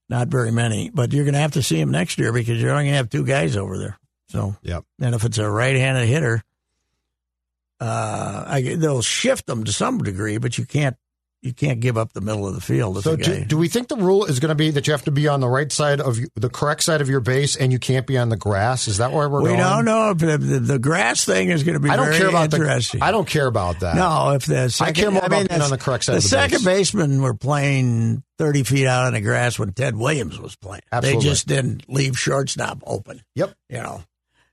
Not 0.10 0.28
very 0.28 0.52
many. 0.52 0.90
But 0.94 1.14
you're 1.14 1.24
going 1.26 1.34
to 1.34 1.40
have 1.40 1.54
to 1.54 1.64
see 1.64 1.80
him 1.80 1.92
next 1.92 2.18
year 2.18 2.32
because 2.34 2.62
you're 2.62 2.72
only 2.72 2.84
going 2.86 2.94
to 2.94 2.98
have 2.98 3.10
two 3.10 3.26
guys 3.26 3.56
over 3.58 3.78
there. 3.78 3.98
So 4.30 4.56
Yep. 4.64 4.84
and 5.00 5.16
if 5.16 5.24
it's 5.26 5.38
a 5.38 5.50
right-handed 5.50 6.08
hitter, 6.08 6.44
uh, 7.80 8.44
I, 8.48 8.76
they'll 8.78 9.02
shift 9.02 9.46
them 9.46 9.64
to 9.66 9.74
some 9.74 10.00
degree, 10.00 10.38
but 10.38 10.58
you 10.58 10.66
can't 10.66 10.96
you 11.44 11.54
can't 11.54 11.82
give 11.82 11.98
up 11.98 12.14
the 12.14 12.22
middle 12.22 12.48
of 12.48 12.56
the 12.56 12.62
field 12.62 13.04
So 13.04 13.16
do, 13.18 13.44
do 13.46 13.58
we 13.58 13.68
think 13.68 13.90
the 13.90 13.98
rule 13.98 14.24
is 14.26 14.40
going 14.40 14.50
to 14.50 14.56
be 14.56 14.72
that 14.72 14.88
you 14.88 14.94
have 14.94 15.04
to 15.04 15.12
be 15.12 15.28
on 15.28 15.42
the 15.42 15.48
right 15.50 15.72
side 15.72 16.00
of 16.00 16.18
the 16.36 16.50
correct 16.50 16.82
side 16.84 17.02
of 17.02 17.10
your 17.10 17.20
base 17.20 17.56
and 17.58 17.72
you 17.72 17.80
can't 17.80 18.08
be 18.08 18.18
on 18.18 18.30
the 18.30 18.38
grass? 18.38 18.88
Is 18.88 18.98
that 19.00 19.12
where 19.12 19.28
we're 19.30 19.42
we 19.42 19.50
going? 19.50 19.60
don't 19.60 19.86
know 19.86 20.12
if 20.12 20.20
the, 20.20 20.38
the, 20.38 20.60
the 20.60 20.80
grass 20.80 21.26
thing 21.26 21.50
is 21.50 21.64
going 21.64 21.74
to 21.74 21.80
be 21.82 21.90
I 21.90 21.98
don't 21.98 22.06
very 22.06 22.18
care 22.18 22.30
about 22.30 22.54
interesting. 22.54 23.02
the. 23.02 23.06
I 23.06 23.12
don't 23.12 23.28
care 23.28 23.46
about 23.48 23.82
that. 23.82 23.96
No, 23.96 24.32
if 24.32 24.46
the 24.46 24.70
second, 24.70 24.98
I 24.98 25.00
care 25.02 25.12
more 25.12 25.24
I 25.24 25.26
about 25.28 25.38
mean, 25.40 25.48
being 25.50 25.62
on 25.62 25.70
the 25.70 25.78
correct 25.78 26.06
side 26.06 26.14
The 26.14 26.18
of 26.18 26.24
the 26.24 26.30
second 26.30 26.64
base. 26.64 26.92
basemen 26.92 27.22
were 27.22 27.34
playing 27.34 28.24
thirty 28.38 28.64
feet 28.64 28.88
out 28.88 29.08
on 29.08 29.14
the 29.14 29.22
grass 29.22 29.60
when 29.60 29.74
Ted 29.74 29.96
Williams 29.98 30.40
was 30.40 30.56
playing. 30.56 30.82
Absolutely. 30.92 31.22
They 31.24 31.30
just 31.30 31.48
didn't 31.48 31.90
leave 31.90 32.18
shortstop 32.18 32.82
open. 32.88 33.22
Yep. 33.36 33.54
You 33.70 33.78
know, 33.78 34.04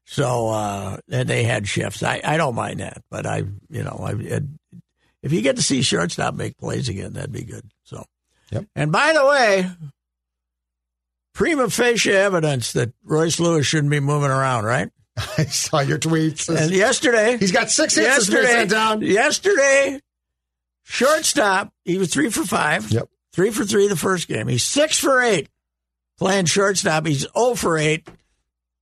so 0.06 0.48
uh, 0.48 0.96
and 1.10 1.28
they 1.28 1.44
had 1.44 1.68
shifts. 1.68 2.02
I, 2.02 2.20
I 2.24 2.36
don't 2.36 2.54
mind 2.56 2.80
that, 2.80 3.02
but 3.10 3.26
I 3.26 3.44
you 3.68 3.84
know 3.84 4.00
I 4.02 4.12
it, 4.18 4.42
if 5.22 5.32
you 5.32 5.42
get 5.42 5.56
to 5.56 5.62
see 5.62 5.82
shortstop 5.82 6.34
make 6.34 6.56
plays 6.58 6.88
again, 6.88 7.12
that'd 7.14 7.32
be 7.32 7.44
good. 7.44 7.70
So. 7.84 8.04
Yep. 8.52 8.64
And 8.74 8.90
by 8.92 9.12
the 9.12 9.24
way, 9.24 9.70
prima 11.34 11.70
facie 11.70 12.12
evidence 12.12 12.72
that 12.72 12.92
Royce 13.04 13.38
Lewis 13.38 13.66
shouldn't 13.66 13.90
be 13.90 14.00
moving 14.00 14.30
around, 14.30 14.64
right? 14.64 14.90
I 15.38 15.44
saw 15.44 15.80
your 15.80 15.98
tweets. 15.98 16.48
And 16.54 16.70
yesterday, 16.72 17.36
He's 17.38 17.52
got 17.52 17.70
six 17.70 17.94
hits. 17.94 18.06
Yesterday, 18.08 18.46
sent 18.48 18.70
down. 18.70 19.02
yesterday, 19.02 20.00
shortstop, 20.84 21.72
he 21.84 21.98
was 21.98 22.12
three 22.12 22.30
for 22.30 22.44
five. 22.44 22.90
Yep. 22.90 23.08
Three 23.32 23.50
for 23.50 23.64
three 23.64 23.86
the 23.86 23.96
first 23.96 24.26
game. 24.28 24.48
He's 24.48 24.64
six 24.64 24.98
for 24.98 25.20
eight 25.22 25.48
playing 26.18 26.46
shortstop. 26.46 27.06
He's 27.06 27.26
0 27.38 27.54
for 27.54 27.78
eight 27.78 28.08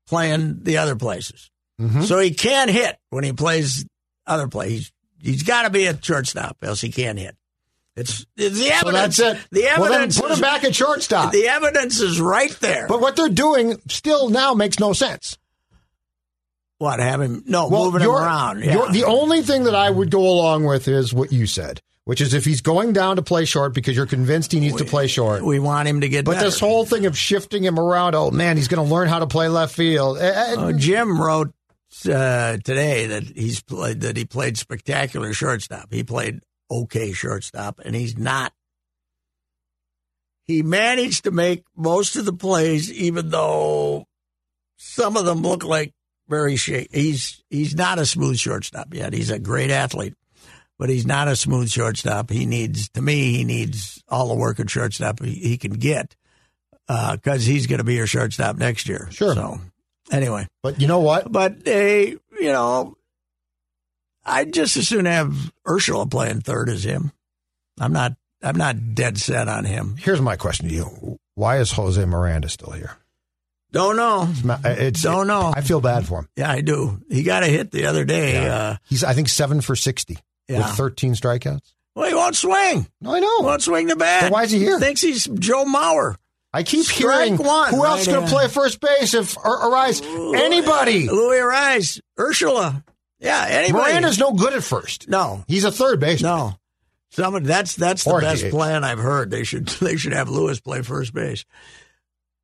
playing 0.08 0.60
the 0.62 0.78
other 0.78 0.96
places. 0.96 1.50
Mhm. 1.80 2.04
So 2.04 2.18
he 2.18 2.32
can't 2.32 2.70
hit 2.70 2.96
when 3.10 3.24
he 3.24 3.32
plays 3.32 3.84
other 4.26 4.48
plays. 4.48 4.90
He's, 5.20 5.42
got 5.42 5.62
to 5.62 5.70
be 5.70 5.86
at 5.88 6.04
shortstop, 6.04 6.58
else 6.62 6.80
he 6.80 6.90
can't 6.90 7.18
hit. 7.18 7.36
It's, 7.96 8.24
it's 8.36 8.58
the 8.60 8.70
evidence. 8.70 9.16
That's 9.16 9.40
it. 9.40 9.48
The 9.50 9.62
well, 9.78 9.92
evidence. 9.92 10.20
put 10.20 10.30
is, 10.30 10.38
him 10.38 10.42
back 10.42 10.62
at 10.64 10.74
shortstop. 10.74 11.32
The 11.32 11.48
evidence 11.48 12.00
is 12.00 12.20
right 12.20 12.52
there. 12.60 12.86
but 12.86 13.00
what 13.00 13.16
they're 13.16 13.28
doing 13.28 13.80
still 13.88 14.28
now 14.28 14.54
makes 14.54 14.78
no 14.78 14.92
sense. 14.92 15.36
what? 16.78 17.00
Have 17.00 17.20
him? 17.20 17.42
No, 17.46 17.68
moving 17.68 18.02
him 18.02 18.10
around. 18.10 18.62
Yeah. 18.62 18.86
the 18.92 19.04
only 19.04 19.42
thing 19.42 19.64
that 19.64 19.74
I 19.74 19.90
would 19.90 20.10
go 20.12 20.20
along 20.20 20.64
with 20.64 20.86
is 20.86 21.12
what 21.12 21.32
you 21.32 21.48
said, 21.48 21.80
which 22.04 22.20
is 22.20 22.34
if 22.34 22.44
he's 22.44 22.60
going 22.60 22.92
down 22.92 23.16
to 23.16 23.22
play 23.22 23.44
short 23.44 23.74
because 23.74 23.96
you're 23.96 24.06
convinced 24.06 24.52
he 24.52 24.60
needs 24.60 24.76
to 24.76 24.84
play 24.84 25.08
short. 25.08 25.42
we 25.44 25.58
want 25.58 25.88
him 25.88 26.02
to 26.02 26.08
get 26.08 26.24
But 26.24 26.34
better. 26.34 26.44
this 26.46 26.60
whole 26.60 26.86
thing 26.86 27.04
of 27.06 27.18
shifting 27.18 27.64
him 27.64 27.80
around, 27.80 28.14
oh 28.14 28.30
man, 28.30 28.56
he's 28.56 28.68
going 28.68 28.86
to 28.86 28.94
learn 28.94 29.08
how 29.08 29.18
to 29.18 29.26
play 29.26 29.48
left 29.48 29.74
field. 29.74 30.18
Eh, 30.18 30.22
eh, 30.22 30.54
Uh, 30.56 30.72
Jim 30.72 31.20
wrote 31.20 31.52
uh, 32.06 32.58
today 32.64 33.06
that 33.06 33.24
he's 33.24 33.62
played 33.62 34.02
that 34.02 34.16
he 34.16 34.24
played 34.24 34.58
spectacular 34.58 35.32
shortstop. 35.32 35.92
He 35.92 36.04
played 36.04 36.40
okay 36.70 37.12
shortstop, 37.12 37.80
and 37.84 37.94
he's 37.94 38.16
not. 38.16 38.52
He 40.44 40.62
managed 40.62 41.24
to 41.24 41.30
make 41.30 41.64
most 41.76 42.16
of 42.16 42.24
the 42.24 42.32
plays, 42.32 42.92
even 42.92 43.30
though 43.30 44.06
some 44.76 45.16
of 45.16 45.24
them 45.24 45.42
look 45.42 45.64
like 45.64 45.92
very 46.28 46.56
shaky. 46.56 46.88
He's 46.92 47.42
he's 47.50 47.74
not 47.74 47.98
a 47.98 48.06
smooth 48.06 48.38
shortstop 48.38 48.94
yet. 48.94 49.12
He's 49.12 49.30
a 49.30 49.38
great 49.38 49.70
athlete, 49.70 50.14
but 50.78 50.88
he's 50.88 51.06
not 51.06 51.28
a 51.28 51.36
smooth 51.36 51.70
shortstop. 51.70 52.30
He 52.30 52.46
needs, 52.46 52.88
to 52.90 53.02
me, 53.02 53.32
he 53.32 53.44
needs 53.44 54.02
all 54.08 54.28
the 54.28 54.34
work 54.34 54.60
at 54.60 54.70
shortstop 54.70 55.22
he, 55.22 55.32
he 55.32 55.56
can 55.58 55.72
get 55.72 56.16
because 56.86 57.44
he's 57.44 57.66
going 57.66 57.78
to 57.78 57.84
be 57.84 57.94
your 57.94 58.06
shortstop 58.06 58.56
next 58.56 58.88
year. 58.88 59.08
Sure. 59.10 59.34
So 59.34 59.60
anyway, 60.12 60.46
but 60.62 60.80
you 60.80 60.86
know 60.86 61.00
what? 61.00 61.30
but 61.30 61.64
they, 61.64 62.08
you 62.08 62.52
know, 62.52 62.96
I'd 64.24 64.52
just 64.52 64.76
as 64.76 64.86
soon 64.88 65.06
have 65.06 65.52
Urshela 65.66 66.10
playing 66.10 66.40
third 66.42 66.68
as 66.68 66.84
him. 66.84 67.12
I'm 67.80 67.92
not. 67.92 68.14
I'm 68.42 68.56
not 68.56 68.94
dead 68.94 69.18
set 69.18 69.48
on 69.48 69.64
him. 69.64 69.96
Here's 69.98 70.20
my 70.20 70.36
question 70.36 70.68
to 70.68 70.74
you: 70.74 71.18
Why 71.34 71.58
is 71.58 71.72
Jose 71.72 72.04
Miranda 72.04 72.48
still 72.48 72.70
here? 72.72 72.96
Don't 73.72 73.96
know. 73.96 74.26
It's, 74.30 74.44
ma- 74.44 74.58
it's 74.64 75.02
Don't 75.02 75.26
know. 75.26 75.52
I 75.54 75.60
feel 75.60 75.80
bad 75.80 76.06
for 76.06 76.20
him. 76.20 76.28
Yeah, 76.36 76.50
I 76.50 76.60
do. 76.62 77.00
He 77.10 77.22
got 77.22 77.42
a 77.42 77.46
hit 77.46 77.70
the 77.70 77.86
other 77.86 78.04
day. 78.04 78.46
Uh, 78.48 78.76
He's 78.88 79.04
I 79.04 79.12
think 79.12 79.28
seven 79.28 79.60
for 79.60 79.76
sixty 79.76 80.18
Yeah. 80.48 80.58
with 80.68 80.76
13 80.76 81.14
strikeouts. 81.14 81.72
well, 81.94 82.08
he 82.08 82.14
won't 82.14 82.34
swing. 82.36 82.86
No, 83.00 83.14
I 83.14 83.20
know. 83.20 83.40
Won't 83.40 83.60
swing 83.62 83.86
the 83.88 83.96
bat. 83.96 84.22
But 84.22 84.32
why 84.32 84.44
is 84.44 84.50
he 84.52 84.58
here? 84.58 84.78
Thinks 84.78 85.00
he's 85.02 85.26
Joe 85.26 85.64
Mauer. 85.66 86.14
I 86.58 86.62
keep 86.64 86.84
Strike 86.84 87.24
hearing 87.26 87.36
one, 87.38 87.70
who 87.72 87.84
else 87.84 88.06
right 88.06 88.14
going 88.14 88.26
to 88.26 88.32
play 88.32 88.48
first 88.48 88.80
base 88.80 89.14
if 89.14 89.36
Arraez? 89.36 90.02
Anybody. 90.34 91.08
Louis 91.08 91.40
Rice, 91.40 92.00
Urshela. 92.18 92.82
Yeah, 93.20 93.46
anybody. 93.48 93.84
Miranda's 93.92 94.18
no 94.18 94.32
good 94.32 94.52
at 94.52 94.62
first. 94.64 95.08
no, 95.08 95.44
He's 95.48 95.64
a 95.64 95.72
third 95.72 96.00
baseman. 96.00 96.30
no. 96.32 96.54
Somebody 97.10 97.46
that's 97.46 97.74
that's 97.74 98.04
the 98.04 98.10
Or 98.10 98.20
best 98.20 98.44
DH. 98.44 98.50
plan 98.50 98.84
I've 98.84 98.98
heard. 98.98 99.30
They 99.30 99.42
should 99.44 99.66
they 99.80 99.96
should 99.96 100.12
have 100.12 100.28
Lewis 100.28 100.60
play 100.60 100.82
first 100.82 101.14
base. 101.14 101.44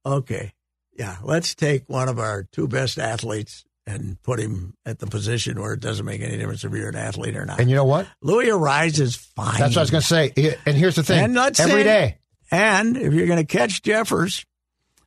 Okay, 0.06 0.52
yeah. 0.96 1.16
Let's 1.22 1.54
take 1.54 1.88
one 1.88 2.08
of 2.08 2.18
our 2.18 2.44
two 2.52 2.68
best 2.68 2.98
athletes 2.98 3.64
and 3.86 4.20
put 4.22 4.40
him 4.40 4.74
at 4.86 4.98
the 4.98 5.06
position 5.06 5.60
where 5.60 5.74
it 5.74 5.80
doesn't 5.80 6.06
make 6.06 6.22
any 6.22 6.36
difference 6.38 6.64
if 6.64 6.72
you're 6.72 6.88
an 6.88 6.96
athlete 6.96 7.36
or 7.36 7.44
not. 7.44 7.60
And 7.60 7.68
you 7.68 7.76
know 7.76 7.84
what? 7.84 8.06
Luis 8.22 8.48
Arraez 8.48 8.98
is 9.00 9.16
fine. 9.16 9.58
That's 9.58 9.76
what 9.76 9.78
I 9.78 9.82
was 9.82 9.90
going 9.90 10.00
to 10.02 10.06
say. 10.06 10.56
And 10.66 10.76
here's 10.76 10.94
the 10.96 11.02
thing: 11.02 11.22
And 11.24 11.34
let's 11.34 11.60
every 11.60 11.82
say- 11.82 11.84
day, 11.84 12.18
And 12.51 12.97
if 12.97 13.12
you're 13.12 13.26
going 13.26 13.45
to 13.45 13.47
catch 13.47 13.82
Jeffers, 13.82 14.45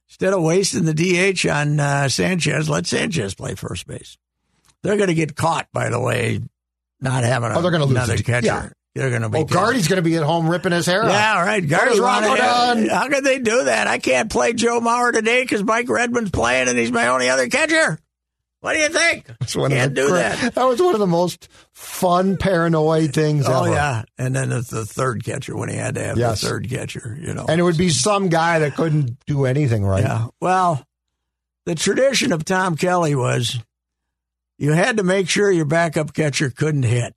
instead 0.10 0.34
of 0.34 0.42
wasting 0.42 0.86
the 0.86 0.94
DH 0.94 1.48
on 1.48 1.80
uh, 1.80 2.10
Sanchez, 2.10 2.70
let 2.70 2.86
Sanchez 2.88 3.36
play 3.36 3.56
first 3.56 3.88
base. 3.88 4.18
They're 4.84 4.98
going 4.98 5.10
to 5.10 5.14
get 5.16 5.36
caught, 5.36 5.68
by 5.74 5.90
the 5.90 6.00
way, 6.00 6.42
not 7.02 7.24
having 7.24 7.52
a, 7.52 7.58
Oh, 7.58 7.62
they're 7.62 7.72
gonna 7.72 7.86
lose 7.86 7.96
another 7.98 8.18
the- 8.18 8.24
catcher. 8.24 8.46
yeah. 8.46 8.70
They're 8.96 9.12
going 9.12 9.22
to 9.22 9.30
be 9.30 9.38
oh, 9.38 9.44
Gardy's 9.44 9.88
going 9.88 9.98
to 9.98 10.02
be 10.02 10.16
at 10.16 10.24
home 10.24 10.50
ripping 10.50 10.72
his 10.72 10.88
hair. 10.88 11.04
Yeah, 11.04 11.44
right. 11.46 11.62
What 11.62 11.70
Guardy 11.70 11.92
is 11.92 12.00
Rocco 12.00 12.28
wanted- 12.30 12.42
done? 12.42 12.90
How 12.90 13.08
could 13.10 13.24
they 13.24 13.38
do 13.38 13.66
that? 13.66 13.86
I 13.86 14.00
can't 14.00 14.32
play 14.32 14.54
Joe 14.54 14.80
Mauer 14.82 15.14
today 15.14 15.44
because 15.44 15.64
Mike 15.64 15.88
Redmond's 15.88 16.32
playing 16.32 16.68
and 16.68 16.80
he's 16.80 16.92
my 16.92 17.08
only 17.10 17.30
other 17.30 17.48
catcher. 17.48 18.00
What 18.68 18.74
do 18.74 18.80
you 18.80 18.90
think? 18.90 19.28
That's 19.40 19.56
one 19.56 19.72
can't 19.72 19.96
the 19.96 20.02
do 20.02 20.08
that. 20.10 20.56
That 20.56 20.64
was 20.66 20.82
one 20.82 20.94
of 20.94 21.00
the 21.00 21.08
most 21.08 21.48
fun 21.72 22.36
paranoid 22.36 23.14
things 23.14 23.46
Oh 23.48 23.64
ever. 23.64 23.74
yeah, 23.74 24.04
and 24.18 24.36
then 24.36 24.52
it's 24.52 24.70
the 24.70 24.86
third 24.86 25.24
catcher 25.24 25.56
when 25.56 25.70
he 25.70 25.76
had 25.78 25.96
to 25.96 26.04
have 26.04 26.18
Yes. 26.18 26.42
the 26.42 26.48
third 26.50 26.70
catcher. 26.70 27.18
You 27.18 27.34
know, 27.34 27.46
And 27.48 27.62
it 27.62 27.64
would 27.64 27.78
be 27.78 27.90
some 27.90 28.28
guy 28.28 28.60
that 28.60 28.76
couldn't 28.76 29.18
do 29.26 29.46
anything 29.46 29.86
right. 29.86 30.04
Yeah. 30.04 30.28
Well, 30.42 30.84
the 31.66 31.76
tradition 31.76 32.34
of 32.34 32.44
Tom 32.44 32.76
Kelly 32.76 33.16
was 33.16 33.58
you 34.58 34.74
had 34.74 34.98
to 34.98 35.04
make 35.04 35.30
sure 35.30 35.50
your 35.50 35.64
backup 35.64 36.14
catcher 36.14 36.50
couldn't 36.50 36.84
hit. 36.84 37.14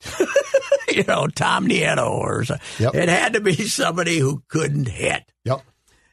you 0.94 1.02
know, 1.02 1.26
Tom 1.26 1.66
Nieto 1.66 2.10
or 2.10 2.44
so. 2.44 2.58
Yep. 2.78 2.94
It 2.94 3.08
had 3.08 3.32
to 3.32 3.40
be 3.40 3.54
somebody 3.54 4.18
who 4.18 4.44
couldn't 4.46 4.86
hit. 4.86 5.24
Yep. 5.44 5.62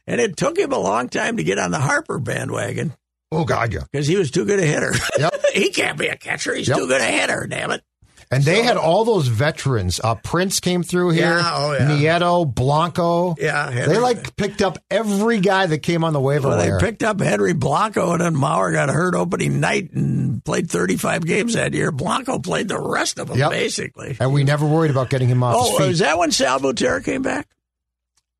And 0.08 0.20
it 0.20 0.36
took 0.36 0.58
him 0.58 0.72
a 0.72 0.78
long 0.78 1.08
time 1.08 1.36
to 1.36 1.44
get 1.44 1.58
on 1.60 1.70
the 1.70 1.78
Harper 1.78 2.18
bandwagon 2.18 2.92
Oh 3.30 3.44
God, 3.44 3.72
yeah. 3.74 3.80
because 3.90 4.06
he 4.06 4.16
was 4.16 4.30
too 4.30 4.44
good 4.44 4.58
a 4.58 4.64
hitter. 4.66 4.92
Yep. 5.18 5.34
he 5.54 5.70
can't 5.70 5.98
be 5.98 6.06
a 6.08 6.16
catcher. 6.16 6.54
He's 6.54 6.68
Yep. 6.68 6.78
too 6.78 6.86
good 6.88 7.00
a 7.00 7.04
hitter, 7.04 7.46
damn 7.48 7.70
it. 7.72 7.82
And 8.30 8.44
they 8.44 8.62
had 8.62 8.76
all 8.76 9.06
those 9.06 9.26
veterans. 9.28 10.00
Uh, 10.04 10.14
Prince 10.14 10.60
came 10.60 10.82
through 10.82 11.10
here. 11.10 11.38
Yeah, 11.38 11.50
oh, 11.54 11.72
yeah. 11.72 11.88
Nieto, 12.18 12.54
Blanco. 12.54 13.34
Yeah, 13.38 13.70
They 13.70 13.96
like 13.98 14.36
picked 14.36 14.60
up 14.60 14.78
every 14.90 15.40
guy 15.40 15.64
that 15.64 15.78
came 15.78 16.04
on 16.04 16.12
the 16.12 16.20
waiver 16.20 16.48
Well, 16.48 16.58
they 16.58 16.84
picked 16.84 17.02
up 17.02 17.20
Henry 17.20 17.54
Blanco, 17.54 18.12
and 18.12 18.20
then 18.20 18.34
Mauer 18.34 18.70
got 18.70 18.90
hurt 18.90 19.14
opening 19.14 19.60
night 19.60 19.92
and 19.94 20.44
played 20.44 20.70
35 20.70 21.24
games 21.24 21.54
that 21.54 21.72
year. 21.72 21.90
Blanco 21.90 22.38
played 22.38 22.68
the 22.68 22.78
rest 22.78 23.18
of 23.18 23.28
them, 23.28 23.38
Yep. 23.38 23.50
basically. 23.50 24.16
and 24.20 24.30
we 24.34 24.44
never 24.44 24.66
worried 24.66 24.90
about 24.90 25.08
getting 25.08 25.28
him 25.28 25.42
off 25.42 25.56
Oh, 25.58 25.84
is 25.84 26.00
that 26.00 26.18
when 26.18 26.30
Sal 26.30 26.60
Butera 26.60 27.02
came 27.02 27.22
back? 27.22 27.48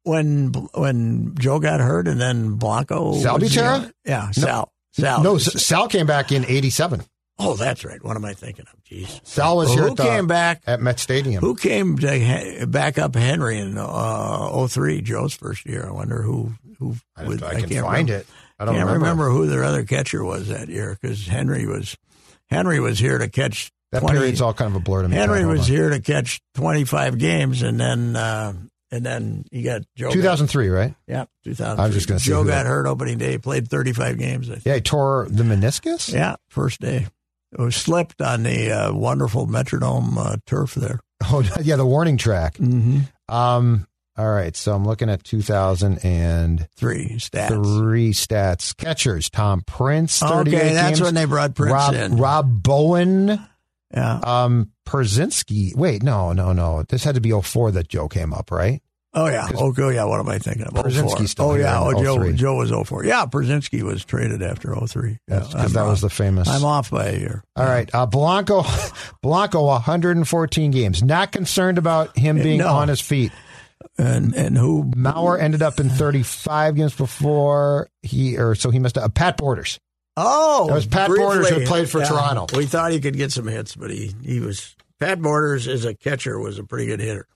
When 0.02 0.52
when 0.74 1.34
Joe 1.38 1.60
got 1.60 1.80
hurt 1.80 2.08
and 2.08 2.20
then 2.20 2.54
Blanco? 2.56 3.14
Sal 3.20 3.38
was 3.38 3.50
Butera? 3.54 3.90
Yeah, 4.04 4.30
Sal. 4.32 4.70
Sal. 5.02 5.22
no, 5.22 5.38
Sal 5.38 5.88
came 5.88 6.06
back 6.06 6.32
in 6.32 6.44
'87. 6.44 7.02
Oh, 7.40 7.54
that's 7.54 7.84
right. 7.84 8.02
What 8.02 8.16
am 8.16 8.24
I 8.24 8.34
thinking 8.34 8.64
of? 8.72 8.82
Jeez. 8.84 9.20
Sal 9.24 9.56
was 9.56 9.68
Well, 9.68 9.76
here 9.76 9.84
who 9.84 9.90
at, 9.92 9.96
the- 9.96 10.02
came 10.02 10.26
back? 10.26 10.62
at 10.66 10.80
Met 10.80 10.98
Stadium. 10.98 11.40
Who 11.40 11.54
came 11.54 11.96
to 11.98 12.08
ha- 12.26 12.66
back 12.66 12.98
up 12.98 13.14
Henry 13.14 13.58
in 13.58 13.78
uh, 13.78 14.66
03, 14.66 15.02
Joe's 15.02 15.34
first 15.34 15.64
year? 15.64 15.86
I 15.86 15.92
wonder 15.92 16.22
who. 16.22 16.52
who 16.80 16.96
I, 17.16 17.24
would- 17.24 17.42
I 17.44 17.60
can 17.60 17.68
can't 17.68 17.86
find 17.86 18.08
remember. 18.08 18.14
it. 18.14 18.26
I 18.58 18.64
don't 18.64 18.74
can't 18.74 18.86
remember. 18.86 19.04
remember. 19.26 19.30
who 19.30 19.46
their 19.46 19.62
other 19.62 19.84
catcher 19.84 20.24
was 20.24 20.48
that 20.48 20.68
year 20.68 20.98
because 21.00 21.26
Henry 21.28 21.64
was 21.66 21.96
Henry 22.50 22.80
was 22.80 22.98
here 22.98 23.18
to 23.18 23.28
catch. 23.28 23.70
That 23.92 24.00
20 24.00 24.18
period's 24.18 24.40
all 24.42 24.52
kind 24.52 24.70
of 24.70 24.76
a 24.76 24.80
blur 24.80 25.02
to 25.02 25.08
me. 25.08 25.14
Henry 25.16 25.46
was 25.46 25.60
on. 25.60 25.66
here 25.66 25.90
to 25.90 26.00
catch 26.00 26.40
twenty 26.56 26.84
five 26.84 27.18
games, 27.18 27.62
and 27.62 27.78
then 27.80 28.16
uh, 28.16 28.52
and 28.90 29.04
then 29.04 29.44
he 29.50 29.62
got 29.62 29.82
Joe. 29.96 30.06
got- 30.08 30.14
2003, 30.14 30.68
right? 30.68 30.94
Yeah, 31.06 31.24
2000. 31.44 31.78
I 31.80 31.86
was 31.86 31.94
just 31.94 32.08
gonna 32.08 32.20
say 32.20 32.30
Joe 32.30 32.44
got 32.44 32.66
hurt 32.66 32.86
opening 32.86 33.18
day. 33.18 33.38
Played 33.38 33.68
35 33.68 34.18
games. 34.18 34.48
I 34.48 34.54
think. 34.54 34.66
Yeah, 34.66 34.74
he 34.76 34.80
tore 34.80 35.26
the 35.30 35.42
meniscus. 35.44 36.12
Yeah, 36.12 36.36
first 36.48 36.80
day. 36.80 37.06
It 37.52 37.60
was 37.60 37.76
slipped 37.76 38.20
on 38.20 38.42
the 38.42 38.70
uh, 38.70 38.92
wonderful 38.94 39.46
Metrodome 39.46 40.16
uh, 40.18 40.36
turf 40.46 40.74
there. 40.74 41.00
Oh, 41.30 41.42
yeah, 41.62 41.74
the 41.76 41.84
warning 41.84 42.16
track. 42.16 42.58
Mm-hmm. 42.58 43.00
Um. 43.34 43.86
All 44.16 44.28
right, 44.30 44.56
so 44.56 44.74
I'm 44.74 44.84
looking 44.84 45.08
at 45.10 45.22
2003 45.22 47.16
stats. 47.18 47.48
Three 47.78 48.10
stats. 48.12 48.72
stats. 48.72 48.76
Catchers: 48.76 49.30
Tom 49.30 49.62
Prince. 49.66 50.22
Okay, 50.22 50.50
that's 50.50 50.98
games. 50.98 51.02
when 51.02 51.14
they 51.14 51.24
brought 51.24 51.54
Prince 51.54 51.72
Rob, 51.72 51.94
in. 51.94 52.16
Rob 52.16 52.62
Bowen. 52.62 53.40
Yeah. 53.94 54.20
Um, 54.22 54.70
Pierzynski. 54.86 55.74
Wait, 55.76 56.02
no, 56.02 56.32
no, 56.32 56.52
no. 56.52 56.82
This 56.88 57.04
had 57.04 57.14
to 57.14 57.20
be 57.20 57.30
04 57.32 57.72
that 57.72 57.88
Joe 57.88 58.08
came 58.08 58.32
up, 58.34 58.50
right? 58.50 58.82
Oh 59.14 59.26
yeah. 59.26 59.48
Oh 59.54 59.68
Okay. 59.68 59.94
Yeah. 59.94 60.04
What 60.04 60.20
am 60.20 60.28
I 60.28 60.38
thinking 60.38 60.64
of? 60.66 60.74
Pierzynski's 60.74 61.16
04. 61.16 61.26
still 61.28 61.44
Oh 61.46 61.54
yeah. 61.54 61.80
Oh 61.80 61.92
Joe. 62.02 62.16
03. 62.18 62.34
Joe 62.34 62.56
was 62.56 62.70
04. 62.70 63.04
Yeah. 63.06 63.24
Brzezinski 63.24 63.82
was 63.82 64.04
traded 64.04 64.42
after 64.42 64.74
03. 64.74 65.18
Yeah, 65.26 65.38
Because 65.40 65.72
that 65.72 65.84
was 65.86 66.02
the 66.02 66.10
famous. 66.10 66.46
I'm 66.46 66.64
off 66.64 66.90
by 66.90 67.06
a 67.06 67.18
year. 67.18 67.42
All 67.56 67.64
right, 67.64 67.88
uh, 67.94 68.04
Blanco, 68.04 68.64
Blanco, 69.22 69.64
114 69.64 70.70
games. 70.70 71.02
Not 71.02 71.32
concerned 71.32 71.78
about 71.78 72.16
him 72.18 72.36
being 72.36 72.58
No. 72.58 72.68
on 72.68 72.88
his 72.88 73.00
feet. 73.00 73.32
And 73.96 74.34
and 74.34 74.56
who? 74.58 74.84
Mauer 74.84 75.40
ended 75.40 75.62
up 75.62 75.80
in 75.80 75.88
35 75.88 76.74
games 76.76 76.94
before 76.94 77.88
he, 78.02 78.36
or 78.36 78.54
so 78.54 78.70
he 78.70 78.78
missed. 78.78 78.98
Uh, 78.98 79.08
Pat 79.08 79.36
Borders. 79.36 79.78
Oh, 80.20 80.66
That 80.66 80.74
was 80.74 80.86
Pat 80.86 81.08
Borders 81.08 81.48
who 81.48 81.64
played 81.64 81.88
for 81.88 82.04
Toronto. 82.04 82.46
We 82.56 82.66
thought 82.66 82.92
he 82.92 83.00
could 83.00 83.16
get 83.16 83.32
some 83.32 83.46
hits, 83.46 83.76
but 83.76 83.90
he 83.90 84.12
he 84.22 84.40
was 84.40 84.74
Pat 84.98 85.20
Borders 85.20 85.68
as 85.68 85.84
a 85.84 85.94
catcher 85.94 86.38
was 86.38 86.58
a 86.58 86.64
pretty 86.64 86.86
good 86.86 87.00
hitter. 87.00 87.26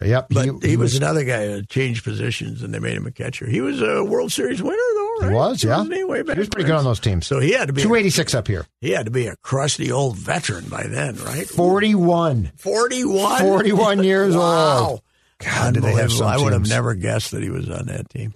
Yep, 0.00 0.26
But 0.30 0.62
he, 0.62 0.76
was, 0.76 0.94
another 0.94 1.24
guy 1.24 1.46
who 1.46 1.62
changed 1.62 2.04
positions 2.04 2.62
and 2.62 2.74
they 2.74 2.78
made 2.78 2.96
him 2.96 3.06
a 3.06 3.10
catcher. 3.10 3.46
He 3.46 3.62
was 3.62 3.80
a 3.80 4.04
World 4.04 4.30
Series 4.30 4.62
winner 4.62 4.76
though, 4.76 5.28
He 5.28 5.34
was, 5.34 5.64
yeah. 5.64 5.82
He, 5.84 6.04
way 6.04 6.20
back 6.20 6.36
He 6.36 6.40
was 6.40 6.50
pretty 6.50 6.66
good 6.66 6.76
on 6.76 6.84
those 6.84 7.00
teams. 7.00 7.26
So 7.26 7.40
he 7.40 7.52
had 7.52 7.68
to 7.68 7.72
be 7.72 7.80
a, 7.80 7.84
286 7.84 8.34
up 8.34 8.46
here. 8.46 8.66
he 8.82 8.90
had 8.90 9.06
to 9.06 9.10
be 9.10 9.26
a 9.26 9.36
crusty 9.36 9.90
old 9.90 10.18
veteran 10.18 10.68
by 10.68 10.82
then, 10.86 11.16
right? 11.16 11.48
41. 11.48 12.52
41? 12.56 13.40
41 13.40 14.04
years 14.04 14.36
wow. 14.36 14.88
old. 14.88 15.02
God, 15.38 15.74
did 15.74 15.82
they 15.82 15.92
have 15.92 16.10
Unbelievable. 16.10 16.28
I 16.28 16.36
would 16.36 16.52
have 16.52 16.68
never 16.68 16.94
guessed 16.94 17.30
that 17.30 17.42
he 17.42 17.50
was 17.50 17.70
on 17.70 17.86
that 17.86 18.10
team. 18.10 18.34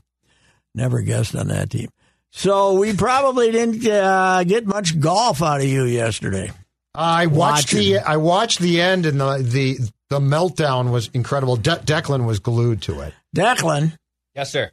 Never 0.74 1.02
guessed 1.02 1.34
on 1.34 1.48
that 1.48 1.68
team. 1.68 1.90
So 2.32 2.74
we 2.78 2.94
probably 2.94 3.50
didn't 3.50 3.86
uh, 3.86 4.44
get 4.44 4.66
much 4.66 4.98
golf 5.00 5.42
out 5.42 5.60
of 5.60 5.66
you 5.66 5.84
yesterday. 5.84 6.50
I 6.94 7.26
watched 7.26 7.72
Watching. 7.74 7.92
the 7.94 7.98
I 7.98 8.16
watched 8.16 8.58
the 8.58 8.80
end 8.80 9.06
and 9.06 9.20
the 9.20 9.38
the 9.38 9.78
the 10.08 10.18
meltdown 10.20 10.90
was 10.90 11.08
incredible. 11.14 11.56
De- 11.56 11.76
Declan 11.84 12.26
was 12.26 12.38
glued 12.40 12.82
to 12.82 13.00
it. 13.00 13.14
Declan, 13.34 13.96
Yes, 14.34 14.50
sir. 14.50 14.70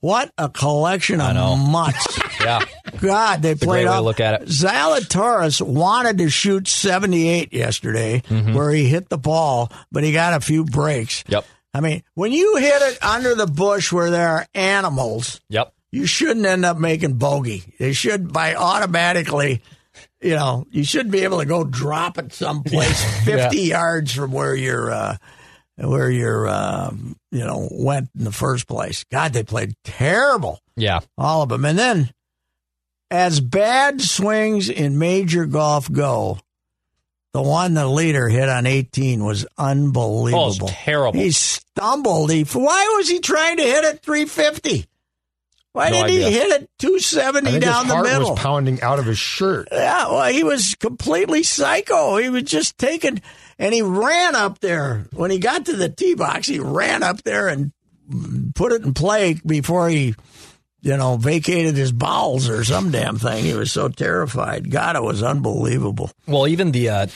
what 0.00 0.30
a 0.36 0.48
collection 0.48 1.20
of 1.20 1.34
know. 1.34 1.56
mutts. 1.56 2.18
Yeah. 2.42 2.60
God, 3.00 3.40
they 3.40 3.52
a 3.52 3.56
played 3.56 3.68
great 3.68 3.68
way 3.68 3.84
to 3.84 3.90
off. 3.98 4.04
look 4.04 4.18
at 4.18 4.42
it. 4.42 4.48
Zalatoris 4.48 5.60
wanted 5.62 6.18
to 6.18 6.28
shoot 6.28 6.66
78 6.66 7.52
yesterday, 7.52 8.20
where 8.28 8.70
he 8.72 8.88
hit 8.88 9.08
the 9.08 9.16
ball, 9.18 9.70
but 9.92 10.02
he 10.02 10.10
got 10.12 10.34
a 10.34 10.40
few 10.40 10.64
breaks. 10.64 11.22
Yep. 11.28 11.44
I 11.72 11.80
mean, 11.80 12.02
when 12.14 12.32
you 12.32 12.56
hit 12.56 12.82
it 12.82 12.98
under 13.00 13.36
the 13.36 13.46
bush 13.46 13.92
where 13.92 14.10
there 14.10 14.28
are 14.28 14.46
animals, 14.54 15.40
Yep. 15.50 15.72
You 15.92 16.06
shouldn't 16.06 16.46
end 16.46 16.64
up 16.64 16.78
making 16.78 17.14
bogey. 17.18 17.62
They 17.78 17.92
should 17.92 18.32
by 18.32 18.54
automatically, 18.54 19.62
you 20.20 20.34
know, 20.34 20.66
you 20.70 20.82
should 20.84 21.10
be 21.10 21.20
able 21.20 21.38
to 21.40 21.44
go 21.46 21.62
drop 21.64 22.18
it 22.18 22.32
someplace 22.32 23.00
fifty 23.24 23.60
yards 23.62 24.12
from 24.12 24.32
where 24.32 24.54
you're, 24.54 24.90
uh, 24.90 25.16
where 25.76 26.10
you're, 26.10 26.48
um, 26.48 27.16
you 27.30 27.44
know, 27.44 27.68
went 27.70 28.08
in 28.18 28.24
the 28.24 28.32
first 28.32 28.66
place. 28.66 29.04
God, 29.12 29.32
they 29.32 29.42
played 29.42 29.74
terrible, 29.84 30.60
Yeah. 30.76 31.00
all 31.18 31.42
of 31.42 31.48
them. 31.50 31.64
And 31.64 31.78
then, 31.78 32.10
as 33.10 33.40
bad 33.40 34.00
swings 34.00 34.68
in 34.70 34.98
major 34.98 35.44
golf 35.44 35.90
go, 35.92 36.38
the 37.34 37.42
one 37.42 37.74
the 37.74 37.86
leader 37.86 38.28
hit 38.28 38.48
on 38.48 38.66
18 38.66 39.24
was 39.24 39.46
unbelievable. 39.58 40.44
Oh, 40.62 40.66
it's 40.66 40.74
terrible. 40.84 41.18
He 41.20 41.30
stumbled. 41.30 42.30
He 42.30 42.44
why 42.44 42.94
was 42.96 43.08
he 43.08 43.20
trying 43.20 43.56
to 43.58 43.62
hit 43.62 43.84
at 43.84 44.02
350? 44.02 44.86
Why 45.72 45.88
No 45.88 46.02
did 46.06 46.10
he 46.10 46.24
idea. 46.24 46.30
hit 46.30 46.50
it 46.50 46.62
I 46.62 46.66
270 46.78 47.50
think 47.50 47.64
down 47.64 47.84
his 47.84 47.88
the 47.88 47.94
heart 47.94 48.06
middle? 48.06 48.30
was 48.32 48.38
pounding 48.40 48.82
out 48.82 48.98
of 48.98 49.06
his 49.06 49.18
shirt. 49.18 49.68
Yeah, 49.72 50.08
well, 50.10 50.30
he 50.32 50.44
was 50.44 50.74
completely 50.78 51.42
psycho. 51.42 52.16
He 52.18 52.28
was 52.28 52.42
just 52.42 52.76
taking, 52.78 53.22
and 53.58 53.72
he 53.74 53.80
ran 53.82 54.34
up 54.36 54.60
there 54.60 55.06
when 55.14 55.30
he 55.30 55.38
got 55.38 55.66
to 55.66 55.76
the 55.76 55.88
tee 55.88 56.14
box. 56.14 56.46
He 56.46 56.58
ran 56.58 57.02
up 57.02 57.22
there 57.22 57.48
and 57.48 57.72
put 58.54 58.72
it 58.72 58.82
in 58.84 58.92
play 58.92 59.40
before 59.46 59.88
he, 59.88 60.14
you 60.82 60.96
know, 60.98 61.16
vacated 61.16 61.74
his 61.76 61.90
bowels 61.92 62.50
or 62.50 62.64
some 62.64 62.90
damn 62.90 63.16
thing. 63.16 63.44
He 63.44 63.54
was 63.54 63.72
so 63.72 63.88
terrified. 63.88 64.70
God, 64.70 64.96
it 64.96 65.02
was 65.02 65.22
unbelievable. 65.22 66.10
Well, 66.26 66.48
even 66.48 66.72
the 66.72 66.90
uh, 66.90 67.06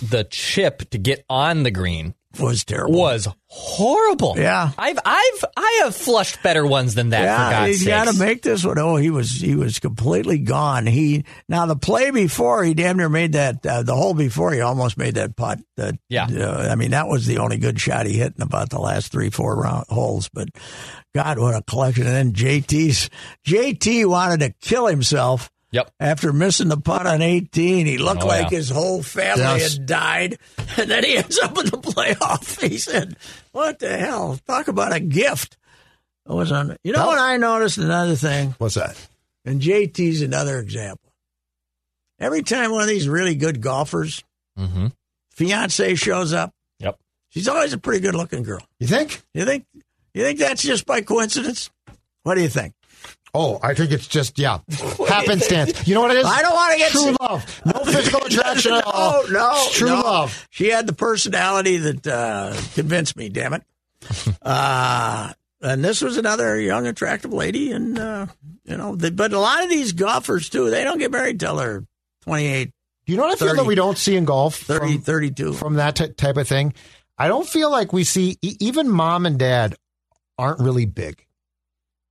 the 0.00 0.26
chip 0.30 0.88
to 0.90 0.98
get 0.98 1.24
on 1.28 1.64
the 1.64 1.70
green 1.70 2.08
It 2.08 2.15
was 2.40 2.64
terrible. 2.64 2.98
was 2.98 3.28
horrible. 3.48 4.34
Yeah. 4.36 4.70
I've 4.76 4.98
I've 5.04 5.44
I 5.56 5.80
have 5.84 5.94
flushed 5.96 6.42
better 6.42 6.66
ones 6.66 6.94
than 6.94 7.10
that. 7.10 7.20
for 7.20 7.24
Yeah, 7.68 7.72
sakes. 7.72 7.84
got 7.86 8.12
to 8.12 8.18
make 8.18 8.42
this 8.42 8.64
one. 8.64 8.78
Oh, 8.78 8.96
he 8.96 9.10
was 9.10 9.30
he 9.32 9.54
was 9.54 9.78
completely 9.78 10.38
gone. 10.38 10.86
He 10.86 11.24
now 11.48 11.66
the 11.66 11.76
play 11.76 12.10
before 12.10 12.64
he 12.64 12.74
damn 12.74 12.96
near 12.96 13.08
made 13.08 13.32
that 13.32 13.64
uh, 13.66 13.82
the 13.82 13.94
hole 13.94 14.14
before 14.14 14.52
he 14.52 14.60
almost 14.60 14.96
made 14.98 15.14
that 15.14 15.36
putt. 15.36 15.58
That 15.76 15.96
Yeah. 16.08 16.26
uh, 16.30 16.68
I 16.70 16.74
mean 16.74 16.90
that 16.92 17.08
was 17.08 17.26
the 17.26 17.38
only 17.38 17.58
good 17.58 17.80
shot 17.80 18.06
he 18.06 18.14
hit 18.18 18.34
in 18.36 18.42
about 18.42 18.70
the 18.70 18.80
last 18.80 19.12
three 19.12 19.30
four 19.30 19.56
round 19.56 19.86
holes. 19.88 20.28
But 20.32 20.48
God, 21.14 21.38
what 21.38 21.54
a 21.54 21.62
collection! 21.62 22.06
And 22.06 22.14
then 22.14 22.32
JT's 22.32 23.08
JT 23.46 24.06
wanted 24.06 24.40
to 24.40 24.50
kill 24.60 24.86
himself. 24.86 25.50
Yep. 25.72 25.90
After 26.00 26.32
missing 26.32 26.68
the 26.68 26.76
putt 26.76 27.06
on 27.06 27.20
18, 27.22 27.86
he 27.86 27.98
looked 27.98 28.22
Oh, 28.22 28.26
like 28.26 28.50
yeah. 28.50 28.58
his 28.58 28.70
whole 28.70 29.02
family 29.02 29.42
Yes. 29.42 29.74
had 29.76 29.86
died. 29.86 30.38
And 30.78 30.90
then 30.90 31.04
he 31.04 31.16
ends 31.16 31.38
up 31.38 31.56
in 31.58 31.66
the 31.66 31.78
playoff. 31.78 32.60
He 32.68 32.78
said, 32.78 33.16
What 33.52 33.78
the 33.78 33.96
hell? 33.96 34.38
Talk 34.46 34.68
about 34.68 34.94
a 34.94 35.00
gift. 35.00 35.56
I 36.28 36.34
was 36.34 36.52
on. 36.52 36.76
You 36.84 36.92
know 36.92 37.00
No. 37.00 37.06
what 37.06 37.18
I 37.18 37.36
noticed? 37.36 37.78
Another 37.78 38.14
thing, 38.16 38.54
What's 38.58 38.74
that? 38.74 38.96
and 39.44 39.60
JT's 39.60 40.22
another 40.22 40.58
example. 40.60 41.12
Every 42.18 42.42
time 42.42 42.70
one 42.72 42.82
of 42.82 42.88
these 42.88 43.08
really 43.08 43.34
good 43.34 43.60
golfers, 43.60 44.22
mm-hmm. 44.58 44.86
fiance 45.32 45.94
shows 45.96 46.32
up, 46.32 46.52
Yep. 46.80 46.98
she's 47.30 47.48
always 47.48 47.72
a 47.72 47.78
pretty 47.78 48.00
good 48.00 48.14
looking 48.14 48.42
girl. 48.42 48.60
You 48.80 48.86
think? 48.86 49.22
You 49.34 49.44
think? 49.44 49.64
You 50.14 50.22
think 50.24 50.38
that's 50.38 50.62
just 50.62 50.86
by 50.86 51.00
coincidence? 51.02 51.70
What 52.22 52.34
do 52.36 52.42
you 52.42 52.48
think? 52.48 52.72
Oh, 53.38 53.58
I 53.62 53.74
think 53.74 53.90
it's 53.90 54.06
just 54.06 54.38
yeah, 54.38 54.58
happenstance. 55.08 55.86
You 55.86 55.94
know 55.94 56.00
what 56.00 56.10
it 56.12 56.18
is? 56.18 56.24
I 56.26 56.40
don't 56.42 56.54
want 56.54 56.72
to 56.72 56.78
get 56.78 56.90
true 56.92 57.00
sick. 57.02 57.20
love, 57.20 57.60
no 57.66 57.84
physical 57.84 58.24
attraction 58.24 58.72
at 58.72 58.84
all. 58.86 59.24
No, 59.28 59.30
no, 59.32 59.50
It's 59.56 59.76
true 59.76 59.88
no. 59.88 60.00
love. 60.00 60.46
She 60.50 60.68
had 60.68 60.86
the 60.86 60.92
personality 60.94 61.76
that 61.76 62.06
uh, 62.06 62.56
convinced 62.74 63.16
me. 63.16 63.28
Damn 63.28 63.52
it! 63.54 63.62
uh, 64.42 65.32
and 65.60 65.84
this 65.84 66.00
was 66.00 66.16
another 66.16 66.58
young, 66.60 66.86
attractive 66.86 67.32
lady, 67.32 67.72
and 67.72 67.98
uh, 67.98 68.26
you 68.64 68.76
know, 68.76 68.96
but 68.96 69.32
a 69.32 69.38
lot 69.38 69.62
of 69.64 69.68
these 69.70 69.92
golfers 69.92 70.48
too, 70.48 70.70
they 70.70 70.84
don't 70.84 70.98
get 70.98 71.10
married 71.10 71.38
till 71.40 71.56
they're 71.56 71.84
28, 72.22 72.70
Do 73.06 73.12
you 73.12 73.16
know 73.18 73.24
what 73.24 73.40
I 73.40 73.44
feel 73.44 73.54
that 73.56 73.66
we 73.66 73.74
don't 73.74 73.98
see 73.98 74.16
in 74.16 74.24
golf 74.24 74.56
30, 74.56 74.94
from, 74.94 75.02
32. 75.02 75.52
from 75.52 75.74
that 75.74 75.96
t- 75.96 76.08
type 76.08 76.36
of 76.36 76.48
thing? 76.48 76.72
I 77.18 77.28
don't 77.28 77.46
feel 77.48 77.70
like 77.70 77.92
we 77.92 78.04
see 78.04 78.36
e- 78.42 78.56
even 78.60 78.88
mom 78.88 79.26
and 79.26 79.38
dad 79.38 79.76
aren't 80.38 80.60
really 80.60 80.86
big. 80.86 81.25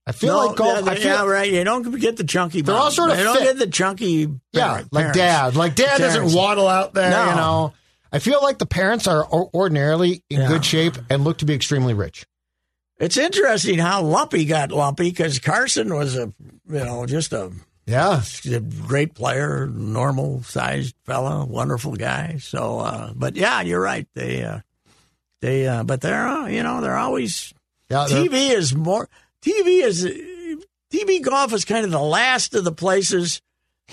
I 0.08 0.12
feel 0.12 0.34
No, 0.34 0.45
like 0.45 0.56
golf. 0.56 0.86
Yeah, 0.86 0.91
I 0.91 0.95
feel, 0.95 1.03
yeah, 1.06 1.26
right. 1.26 1.51
You 1.51 1.64
don't 1.64 1.99
get 1.99 2.16
the 2.18 2.24
chunky. 2.24 2.62
They're 2.62 2.76
all 2.76 2.91
sort 2.91 3.10
of 3.12 3.18
They 3.18 3.24
don't 3.24 3.39
get 3.43 3.58
the 3.58 3.68
chunky. 3.68 4.30
yeah, 4.51 4.68
parent- 4.70 4.93
like 4.93 5.01
parents. 5.14 5.18
dad. 5.18 5.56
Like 5.56 5.76
dad 5.76 5.97
Parents. 5.97 6.16
doesn't 6.16 6.38
waddle 6.38 6.68
out 6.68 6.93
there. 6.93 7.10
No. 7.10 7.30
You 7.32 7.36
know. 7.36 7.74
I 8.12 8.20
feel 8.20 8.39
like 8.41 8.60
the 8.60 8.66
parents 8.68 9.08
are 9.08 9.26
ordinarily 9.28 10.24
in 10.30 10.41
Yeah. 10.41 10.47
good 10.47 10.64
shape 10.64 10.95
and 11.10 11.24
look 11.24 11.39
to 11.39 11.45
be 11.45 11.53
extremely 11.53 11.93
rich. 11.93 12.26
It's 12.99 13.18
interesting 13.18 13.80
how 13.80 14.03
Lumpy 14.03 14.45
got 14.45 14.72
lumpy 14.72 15.10
because 15.10 15.39
Carson 15.39 15.93
was 15.93 16.16
a, 16.16 16.32
you 16.70 16.80
know, 16.86 17.06
just 17.08 17.34
a 17.34 17.51
Yeah. 17.88 18.22
a 18.49 18.60
great 18.60 19.16
player, 19.16 19.68
normal 19.68 20.43
sized 20.43 20.95
fella, 21.06 21.43
wonderful 21.45 21.93
guy. 21.95 22.38
So, 22.39 22.80
uh, 22.80 23.12
but 23.16 23.36
yeah, 23.36 23.62
you're 23.62 23.82
right. 23.82 24.08
They, 24.16 24.43
uh, 24.43 24.60
they, 25.41 25.68
uh, 25.68 25.84
but 25.84 25.99
they're, 26.01 26.28
uh, 26.28 26.47
you 26.47 26.64
know, 26.64 26.80
they're 26.80 26.95
always 26.97 27.53
Yeah. 27.89 28.06
they're- 28.08 28.24
TV 28.30 28.51
is 28.51 28.74
more 28.74 29.10
TV 29.46 29.84
is 29.84 30.06
TV 30.91 31.22
golf 31.22 31.54
is 31.54 31.66
kind 31.66 31.86
of 31.86 31.91
the 31.91 32.00
last 32.00 32.56
of 32.56 32.64
the 32.64 32.72
places 32.72 33.41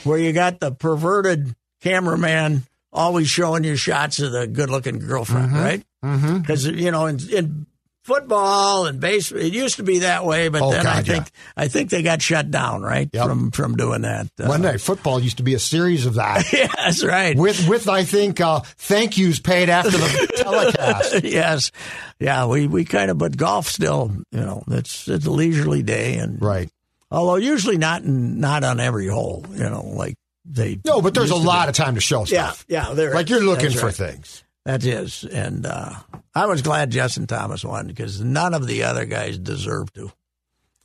where 0.04 0.18
you 0.18 0.32
got 0.32 0.60
the 0.60 0.72
perverted 0.72 1.54
cameraman 1.82 2.62
always 2.92 3.28
showing 3.28 3.64
you 3.64 3.76
shots 3.76 4.18
of 4.20 4.32
the 4.32 4.46
good 4.46 4.70
looking 4.70 4.98
girlfriend, 4.98 5.52
right? 5.52 5.82
Mhm. 6.04 6.40
Because 6.40 6.66
you 6.66 6.90
know, 6.90 7.06
in, 7.06 7.18
in 7.30 7.66
football 8.04 8.86
and 8.86 9.00
baseball, 9.00 9.38
it 9.40 9.52
used 9.52 9.76
to 9.76 9.82
be 9.82 10.00
that 10.00 10.24
way, 10.24 10.48
but 10.48 10.62
Oh, 10.62 10.70
then 10.72 10.86
I 10.86 10.96
God, 10.96 11.06
yeah. 11.08 11.14
think 11.14 11.30
I 11.56 11.68
think 11.68 11.90
they 11.90 12.02
got 12.02 12.20
shut 12.22 12.50
down, 12.50 12.82
right, 12.82 13.08
Yep. 13.12 13.26
from 13.26 13.50
from 13.52 13.76
doing 13.76 14.02
that. 14.02 14.28
Uh, 14.40 14.48
Monday 14.48 14.76
Football 14.78 15.20
used 15.20 15.36
to 15.38 15.42
be 15.42 15.54
a 15.54 15.58
series 15.58 16.06
of 16.06 16.14
that. 16.14 16.44
yeah, 16.52 16.68
that's 16.76 17.04
right. 17.04 17.36
with 17.36 17.68
with 17.68 17.88
I 17.88 18.04
think 18.04 18.40
uh, 18.40 18.60
thank 18.60 19.18
yous 19.18 19.40
paid 19.40 19.68
after 19.68 19.90
the 19.92 20.32
telecast. 20.42 21.24
yes, 21.24 21.72
yeah, 22.18 22.46
we, 22.46 22.66
we 22.66 22.84
kind 22.84 23.10
of, 23.10 23.18
but 23.18 23.36
golf 23.36 23.66
still, 23.68 24.10
you 24.30 24.40
know, 24.40 24.62
it's 24.68 25.08
it's 25.08 25.26
a 25.26 25.30
leisurely 25.30 25.82
day, 25.82 26.16
and 26.16 26.40
Right. 26.42 26.68
although 27.10 27.36
usually 27.36 27.78
not 27.78 28.02
in, 28.02 28.40
not 28.40 28.64
on 28.64 28.80
every 28.80 29.06
hole, 29.08 29.44
you 29.52 29.64
know, 29.68 29.84
like 29.94 30.16
they. 30.44 30.80
No, 30.84 31.00
but 31.00 31.14
there's 31.14 31.30
a 31.30 31.36
lot 31.36 31.66
be. 31.66 31.70
of 31.70 31.74
time 31.76 31.94
to 31.94 32.00
show 32.00 32.24
stuff. 32.24 32.64
yeah, 32.68 32.92
there. 32.94 33.14
Like 33.14 33.28
you're 33.30 33.44
looking 33.44 33.70
for 33.70 33.86
right. 33.86 33.94
things. 33.94 34.42
That 34.64 34.84
is, 34.84 35.24
and 35.24 35.66
uh, 35.66 35.92
I 36.34 36.46
was 36.46 36.62
glad 36.62 36.90
Justin 36.90 37.26
Thomas 37.26 37.64
won 37.64 37.88
because 37.88 38.20
none 38.20 38.54
of 38.54 38.66
the 38.66 38.84
other 38.84 39.04
guys 39.06 39.36
deserve 39.38 39.92
to. 39.94 40.12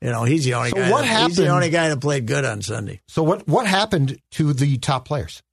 You 0.02 0.10
know, 0.12 0.24
he's 0.24 0.46
the 0.46 0.56
only 0.56 0.70
So 0.72 0.78
guy. 0.78 0.92
what 0.92 1.04
that, 1.04 1.28
He's 1.28 1.38
the 1.38 1.48
only 1.50 1.70
guy 1.70 1.90
that 1.90 2.02
played 2.02 2.26
good 2.28 2.44
on 2.46 2.62
Sunday. 2.62 3.02
So 3.08 3.22
what 3.24 3.48
what 3.48 3.66
happened 3.68 4.20
to 4.32 4.54
the 4.54 4.78
top 4.78 5.06
players? 5.06 5.44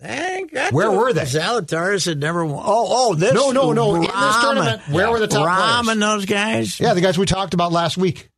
Thank 0.00 0.52
God. 0.52 0.72
Where 0.72 0.90
were 0.90 1.12
they? 1.12 1.22
Zalatoris 1.22 2.06
had 2.06 2.18
never 2.18 2.44
won. 2.44 2.62
Oh, 2.66 3.10
oh, 3.10 3.14
this. 3.14 3.32
No, 3.32 3.52
no, 3.52 3.72
no. 3.72 3.94
In 3.94 4.00
this 4.02 4.10
tournament, 4.40 4.82
where 4.88 5.10
were 5.10 5.20
the 5.20 5.28
top 5.28 5.46
Rahm 5.46 5.82
players? 5.84 5.88
and 5.92 6.02
those 6.02 6.26
guys? 6.26 6.80
Yeah, 6.80 6.94
the 6.94 7.00
guys 7.00 7.16
we 7.16 7.24
talked 7.26 7.54
about 7.54 7.70
last 7.72 7.96
week. 7.96 8.28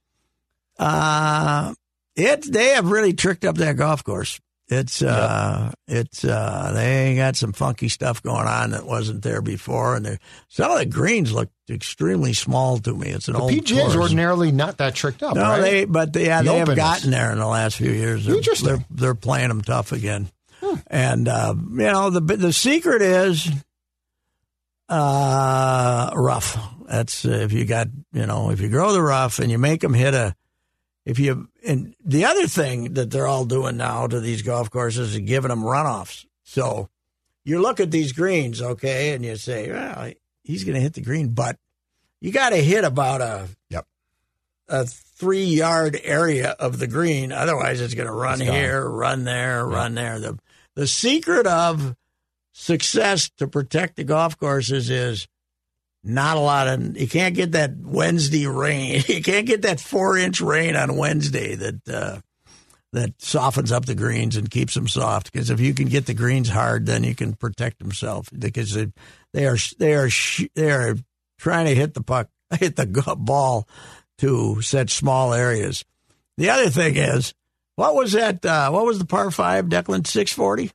Uh, 0.79 1.73
it 2.17 2.45
they 2.53 2.71
have 2.71 2.91
really 2.91 3.15
tricked 3.15 3.45
up 3.45 3.57
that 3.57 3.77
golf 3.77 4.05
course. 4.05 4.41
It's 4.69 5.03
uh, 5.03 5.73
it's 5.87 6.25
uh, 6.25 6.73
they 6.75 7.17
got 7.17 7.37
some 7.37 7.53
funky 7.53 7.91
stuff 7.91 8.23
going 8.23 8.47
on 8.47 8.71
that 8.71 8.87
wasn't 8.87 9.23
there 9.23 9.43
before, 9.43 9.95
and 9.95 10.19
some 10.49 10.71
of 10.71 10.79
the 10.79 10.87
greens 10.87 11.33
look 11.33 11.51
extremely 11.69 12.33
small 12.33 12.79
to 12.79 12.95
me. 12.95 13.11
It's 13.11 13.29
an 13.29 13.35
The 13.35 13.41
old 13.41 13.53
PGA 13.53 13.87
is 13.89 13.95
ordinarily 13.97 14.53
not 14.53 14.79
that 14.79 14.95
tricked 14.95 15.23
up, 15.23 15.35
No, 15.35 15.43
right? 15.43 15.61
they 15.61 15.85
but 15.85 16.15
they, 16.15 16.27
yeah, 16.27 16.41
The 16.41 16.51
they 16.53 16.59
have 16.61 16.77
gotten 16.77 17.11
there 17.11 17.31
in 17.31 17.39
the 17.39 17.47
last 17.47 17.77
few 17.77 17.91
years. 17.91 18.25
They're, 18.25 18.37
Interesting. 18.37 18.69
They're, 18.69 18.87
they're 18.91 19.15
playing 19.15 19.49
them 19.49 19.61
tough 19.61 19.93
again, 19.93 20.31
and 20.87 21.29
uh, 21.29 21.55
you 21.55 21.77
know 21.93 22.09
the 22.09 22.21
the 22.23 22.53
secret 22.55 23.03
is 23.03 23.47
uh, 24.89 26.11
rough. 26.15 26.59
That's 26.89 27.25
uh, 27.27 27.31
if 27.31 27.53
you 27.53 27.65
got 27.67 27.89
you 28.13 28.27
know 28.27 28.51
if 28.51 28.61
you 28.61 28.69
grow 28.69 28.93
the 28.93 29.03
rough 29.03 29.39
and 29.41 29.51
you 29.51 29.59
make 29.59 29.81
them 29.81 29.95
hit 29.95 30.15
a 30.15 30.35
if 31.05 31.19
you 31.19 31.49
and 31.67 31.95
the 32.05 32.25
other 32.25 32.47
thing 32.47 32.95
that 32.95 33.11
they're 33.11 33.27
all 33.27 33.45
doing 33.45 33.77
now 33.77 34.07
to 34.07 34.21
these 34.21 34.43
golf 34.43 34.71
courses 34.71 35.15
is 35.15 35.21
giving 35.21 35.51
them 35.51 35.63
runoffs. 35.63 36.25
So 36.45 36.89
you 37.45 37.61
look 37.61 37.81
at 37.81 37.91
these 37.91 38.13
greens, 38.13 38.63
okay, 38.63 39.13
and 39.13 39.25
you 39.25 39.37
say, 39.37 39.71
well, 39.71 40.13
he's 40.43 40.65
going 40.65 40.75
to 40.77 40.81
hit 40.81 40.95
the 40.95 41.03
green, 41.03 41.35
but 41.35 41.59
you 42.21 42.33
got 42.33 42.51
to 42.51 42.57
hit 42.57 42.85
about 42.85 43.21
a 43.21 43.49
Yep. 43.71 43.87
a 44.69 44.87
three 44.87 45.45
yard 45.45 46.01
area 46.03 46.51
of 46.59 46.79
the 46.79 46.87
green. 46.87 47.33
Otherwise, 47.33 47.81
it's 47.81 47.95
going 47.95 48.07
to 48.07 48.13
run 48.13 48.41
here, 48.41 48.89
run 48.89 49.25
there, 49.25 49.67
run 49.67 49.95
there. 49.95 50.19
The 50.19 50.39
the 50.75 50.87
secret 50.87 51.47
of 51.47 51.95
success 52.53 53.31
to 53.39 53.47
protect 53.47 53.97
the 53.97 54.05
golf 54.05 54.39
courses 54.39 54.89
is 54.91 55.29
not 56.05 56.37
a 56.37 56.41
lot 56.41 56.69
of. 56.69 56.97
You 56.97 57.09
can't 57.09 57.35
get 57.35 57.53
that 57.53 57.77
Wednesday 57.77 58.47
rain. 58.47 59.03
You 59.09 59.23
can't 59.23 59.47
get 59.47 59.63
that 59.63 59.81
four 59.81 60.17
inch 60.17 60.41
rain 60.41 60.77
on 60.77 60.97
Wednesday 60.97 61.55
that. 61.55 61.89
Uh, 61.89 62.21
that 62.93 63.21
softens 63.21 63.73
up 63.73 63.87
the 63.87 63.95
greens 63.97 64.37
and 64.37 64.49
keeps 64.49 64.75
them 64.75 64.87
soft. 64.87 65.33
Because 65.33 65.51
if 65.51 65.61
you 65.61 65.75
can 65.75 65.89
get 65.89 66.07
the 66.07 66.15
greens 66.15 66.49
hard, 66.49 66.87
then 66.87 67.03
you 67.03 67.15
can 67.15 67.35
protect 67.35 67.81
themselves. 67.81 68.31
Because 68.31 68.73
they, 68.73 68.87
they 69.33 69.47
are 69.47 69.57
they 69.79 69.95
are 69.95 70.09
they 70.55 70.71
are 70.71 70.97
trying 71.39 71.67
to 71.67 71.75
hit 71.75 71.95
the 71.95 72.03
puck, 72.03 72.29
hit 72.59 72.77
the 72.77 73.17
ball 73.19 73.69
to 74.19 74.63
such 74.63 74.93
small 74.93 75.35
areas. 75.35 75.85
The 76.37 76.51
other 76.51 76.71
thing 76.71 76.97
is, 76.97 77.35
what 77.77 77.95
was 77.95 78.13
that? 78.13 78.45
Uh, 78.45 78.71
what 78.71 78.87
was 78.87 78.99
the 78.99 79.05
par 79.05 79.31
five, 79.31 79.67
Declan? 79.67 80.07
Six 80.07 80.33
forty. 80.33 80.71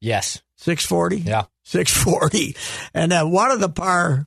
Yes. 0.00 0.40
Six 0.56 0.86
forty. 0.86 1.18
Yeah. 1.18 1.44
Six 1.64 1.92
forty. 1.92 2.56
And 2.94 3.10
then 3.10 3.30
one 3.30 3.50
of 3.50 3.60
the 3.60 3.68
par 3.68 4.26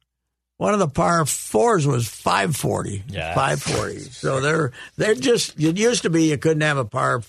one 0.61 0.73
of 0.73 0.79
the 0.79 0.87
par 0.87 1.25
fours 1.25 1.87
was 1.87 2.07
five 2.07 2.55
forty. 2.55 3.03
Yes. 3.07 3.33
Five 3.35 3.61
forty. 3.63 3.99
So 4.11 4.39
they're 4.41 4.71
they're 4.95 5.15
just 5.15 5.59
it 5.59 5.77
used 5.79 6.03
to 6.03 6.09
be 6.11 6.25
you 6.29 6.37
couldn't 6.37 6.61
have 6.61 6.77
a 6.77 6.85
par 6.85 7.23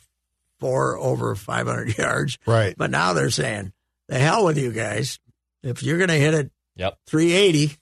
four 0.60 0.98
over 0.98 1.34
five 1.34 1.66
hundred 1.66 1.96
yards. 1.98 2.38
Right. 2.46 2.74
But 2.76 2.90
now 2.90 3.14
they're 3.14 3.30
saying, 3.30 3.72
the 4.08 4.18
hell 4.18 4.44
with 4.44 4.58
you 4.58 4.70
guys. 4.72 5.18
If 5.62 5.82
you're 5.82 5.98
gonna 5.98 6.14
hit 6.18 6.34
it 6.34 6.50
Yep. 6.76 6.98
three 7.06 7.32
eighty, 7.32 7.72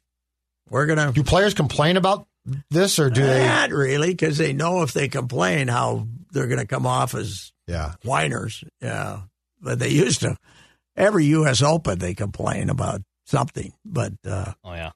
we're 0.68 0.86
gonna 0.86 1.12
Do 1.12 1.22
players 1.24 1.54
complain 1.54 1.96
about 1.96 2.26
this, 2.70 2.98
or 3.00 3.10
do 3.10 3.22
they? 3.26 3.44
Not 3.46 3.70
really, 3.70 4.10
because 4.10 4.38
they 4.38 4.52
know 4.52 4.82
if 4.82 4.92
they 4.92 5.08
complain 5.08 5.68
how 5.68 6.06
they're 6.32 6.46
going 6.46 6.58
to 6.60 6.66
come 6.66 6.86
off 6.86 7.14
as 7.14 7.52
Yeah. 7.66 7.94
whiners. 8.02 8.64
Yeah, 8.80 9.22
but 9.60 9.78
they 9.78 9.90
used 9.90 10.20
to. 10.20 10.36
Every 10.96 11.26
U.S. 11.26 11.60
Open, 11.62 11.98
they 11.98 12.14
complain 12.14 12.70
about 12.70 13.02
something, 13.26 13.72
but 13.84 14.14
uh, 14.26 14.52
Oh 14.64 14.72
yeah. 14.74 14.90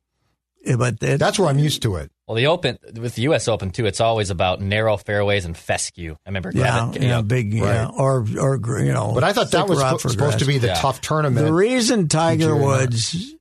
But 0.78 1.02
it, 1.02 1.18
That's 1.18 1.38
where 1.38 1.48
I'm 1.48 1.58
used 1.58 1.82
to 1.82 1.96
it. 1.96 2.10
Well, 2.26 2.36
the 2.36 2.46
Open 2.46 2.78
with 2.94 3.14
the 3.16 3.22
U.S. 3.22 3.48
Open 3.48 3.70
too, 3.70 3.84
it's 3.86 4.00
always 4.00 4.30
about 4.30 4.60
narrow 4.60 4.96
fairways 4.96 5.44
and 5.44 5.56
fescue. 5.56 6.16
I 6.24 6.28
remember 6.30 6.50
yeah, 6.54 6.86
Kevin, 6.90 7.02
yeah, 7.02 7.08
know, 7.16 7.22
big, 7.22 7.52
yeah, 7.52 7.88
or 7.88 8.26
or 8.40 8.58
you 8.80 8.92
know. 8.92 9.12
But 9.14 9.24
I 9.24 9.32
thought 9.34 9.50
that 9.50 9.68
was 9.68 9.78
around 9.80 9.96
spo- 9.96 10.00
for 10.02 10.08
supposed 10.08 10.38
to 10.38 10.46
be 10.46 10.58
the 10.58 10.68
Yeah. 10.68 10.74
tough 10.74 11.00
tournament. 11.02 11.46
The 11.46 11.52
reason 11.52 12.08
Tiger 12.08 12.46
PGA 12.46 12.54
or 12.54 12.58
not. 12.60 12.80
Woods 12.80 13.34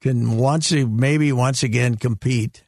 can 0.00 0.36
once 0.36 0.72
maybe 0.72 1.32
once 1.32 1.62
again 1.62 1.94
compete 1.94 2.64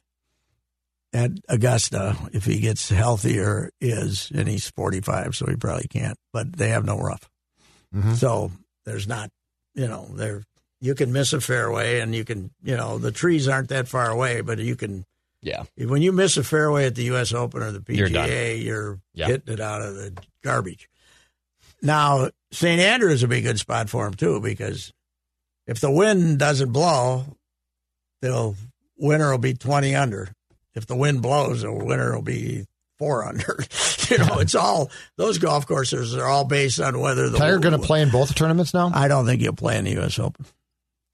at 1.11 1.31
Augusta 1.49 2.15
if 2.33 2.45
he 2.45 2.59
gets 2.59 2.89
healthier 2.89 3.71
is 3.81 4.31
and 4.33 4.47
he's 4.47 4.69
45 4.71 5.35
so 5.35 5.45
he 5.47 5.55
probably 5.55 5.87
can't 5.89 6.17
but 6.33 6.53
they 6.55 6.69
have 6.69 6.85
no 6.85 6.97
rough. 6.97 7.29
Mhm. 7.93 8.15
So 8.15 8.51
there's 8.85 9.07
not 9.07 9.29
you 9.73 9.87
know 9.87 10.07
there 10.13 10.43
you 10.85 10.95
can 10.95 11.11
miss 11.11 11.33
a 11.33 11.41
fairway 11.41 11.99
and 11.99 12.13
you 12.13 12.23
can 12.23 12.51
you 12.63 12.77
know 12.77 12.97
the 12.97 13.11
trees 13.11 13.47
aren't 13.47 13.69
that 13.69 13.87
far 13.87 14.09
away 14.09 14.41
but 14.41 14.59
you 14.59 14.75
can 14.75 15.05
yeah, 15.45 15.63
when 15.77 16.01
you 16.01 16.11
miss 16.11 16.37
a 16.37 16.43
fairway 16.43 16.87
at 16.87 16.95
the 16.95 17.03
U.S. 17.03 17.31
Open 17.31 17.61
or 17.61 17.71
the 17.71 17.79
PGA, 17.79 18.09
You're 18.09 18.55
you're. 18.55 18.99
Yeah. 19.13 19.27
hitting 19.27 19.53
it 19.53 19.59
out 19.59 19.83
of 19.83 19.93
the 19.93 20.17
garbage. 20.43 20.89
Now, 21.83 22.29
St. 22.51 22.81
Andrews 22.81 23.21
would 23.21 23.29
be 23.29 23.37
a 23.37 23.41
good 23.41 23.59
spot 23.59 23.87
for 23.87 24.07
him 24.07 24.15
too, 24.15 24.41
because 24.41 24.91
if 25.67 25.79
the 25.79 25.91
wind 25.91 26.39
doesn't 26.39 26.71
blow, 26.71 27.25
the 28.21 28.55
winner 28.97 29.29
will 29.29 29.37
be 29.37 29.53
twenty 29.53 29.93
under. 29.93 30.29
If 30.73 30.87
the 30.87 30.95
wind 30.95 31.21
blows, 31.21 31.61
the 31.61 31.71
winner 31.71 32.15
will 32.15 32.23
be 32.23 32.65
four 32.97 33.23
under. 33.23 33.63
you 34.09 34.17
know, 34.17 34.39
it's 34.39 34.55
all 34.55 34.89
those 35.15 35.37
golf 35.37 35.67
courses 35.67 36.15
are 36.15 36.25
all 36.25 36.45
based 36.45 36.79
on 36.79 36.99
whether 36.99 37.29
the 37.29 37.37
Tiger 37.37 37.59
going 37.59 37.79
to 37.79 37.85
play 37.85 38.01
in 38.01 38.09
both 38.09 38.33
tournaments 38.33 38.73
now? 38.73 38.89
I 38.93 39.07
don't 39.07 39.27
think 39.27 39.41
he'll 39.41 39.53
play 39.53 39.77
in 39.77 39.85
the 39.85 39.91
U.S. 39.91 40.17
Open. 40.17 40.45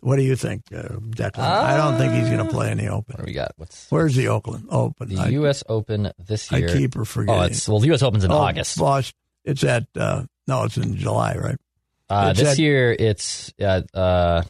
What 0.01 0.15
do 0.17 0.23
you 0.23 0.35
think, 0.35 0.63
uh, 0.75 0.81
Declan? 0.99 1.39
I 1.39 1.77
don't 1.77 1.97
think 1.97 2.13
he's 2.13 2.27
going 2.29 2.43
to 2.45 2.51
play 2.51 2.71
in 2.71 2.77
the 2.79 2.87
Open. 2.87 3.13
what 3.15 3.25
do 3.25 3.29
we 3.29 3.33
got? 3.33 3.51
What's 3.57 3.85
Where's 3.89 4.15
the 4.15 4.27
Oakland 4.29 4.65
Open? 4.69 5.09
the 5.09 5.19
I- 5.21 5.27
U.S. 5.29 5.63
Open 5.69 6.11
this 6.17 6.51
year. 6.51 6.69
I 6.69 6.73
keep 6.73 6.95
her 6.95 7.05
forgetting. 7.05 7.39
oh, 7.41 7.45
it's 7.45 7.69
well, 7.69 7.79
the 7.79 7.87
U.S. 7.87 8.01
Open's 8.01 8.23
in 8.23 8.31
Oh, 8.31 8.37
August. 8.37 8.77
Boss, 8.79 9.13
it's 9.45 9.63
at 9.63 9.85
uh, 9.95 10.23
no, 10.47 10.63
it's 10.63 10.77
in 10.77 10.95
July, 10.97 11.35
right? 11.35 11.57
Uh, 12.09 12.33
this 12.33 12.49
at- 12.53 12.57
year, 12.59 12.91
it's 12.97 13.53
uh, 13.61 13.81
uh, 13.93 14.41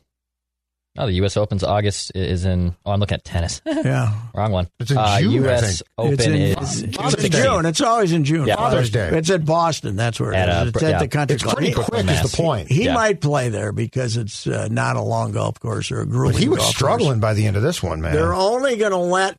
oh, 0.98 1.06
the 1.08 1.14
U.S. 1.14 1.38
Open's 1.38 1.64
August 1.64 2.12
is 2.16 2.46
in. 2.46 2.76
Oh, 2.86 2.92
I'm 2.92 3.00
looking 3.00 3.16
at 3.16 3.24
tennis. 3.24 3.62
Yeah, 3.84 4.14
Wrong 4.36 4.52
one. 4.52 4.68
It's 4.80 4.92
in 4.92 4.98
uh, 4.98 5.20
June, 5.20 5.30
I 5.30 5.34
U.S. 5.34 5.78
think. 5.80 5.89
Open 5.98 6.14
it's 6.14 6.26
in, 6.26 6.34
is 6.36 6.84
it's 6.84 6.98
Father's 6.98 7.24
in 7.26 7.32
June. 7.32 7.66
It's 7.66 7.82
always 7.82 8.12
in 8.12 8.24
June. 8.24 8.48
Yeah. 8.48 8.56
Father's 8.58 8.89
Day. 8.92 9.10
It's 9.14 9.30
at 9.32 9.44
Boston. 9.46 9.96
That's 9.96 10.20
where 10.20 10.32
it 10.34 10.36
At, 10.36 10.50
is. 10.50 10.56
uh, 10.56 10.72
It's 10.76 10.82
yeah. 10.84 10.89
at 10.89 11.00
the 11.00 11.08
country 11.08 11.36
It's 11.36 11.44
club. 11.44 11.56
pretty 11.56 11.70
He- 11.72 11.76
quick, 11.76 12.06
is 12.08 12.32
the 12.32 12.38
point. 12.38 12.70
He 12.70 12.86
Yeah. 12.86 12.94
might 12.94 13.22
play 13.22 13.50
there 13.50 13.72
because 13.72 14.18
it's 14.18 14.46
uh, 14.46 14.68
not 14.70 14.96
a 14.98 15.02
long 15.02 15.32
golf 15.32 15.60
course 15.60 15.92
or 15.92 16.02
a 16.02 16.06
grueling. 16.06 16.34
But 16.34 16.42
he 16.44 16.50
was 16.50 16.60
golf 16.60 16.68
course. 16.68 16.76
struggling 16.76 17.20
by 17.20 17.34
the 17.34 17.46
end 17.48 17.58
of 17.58 17.64
this 17.64 17.82
one, 17.82 18.02
man. 18.02 18.14
They're 18.14 18.34
only 18.36 18.78
going 18.78 18.92
to 18.92 18.98
let, 18.98 19.38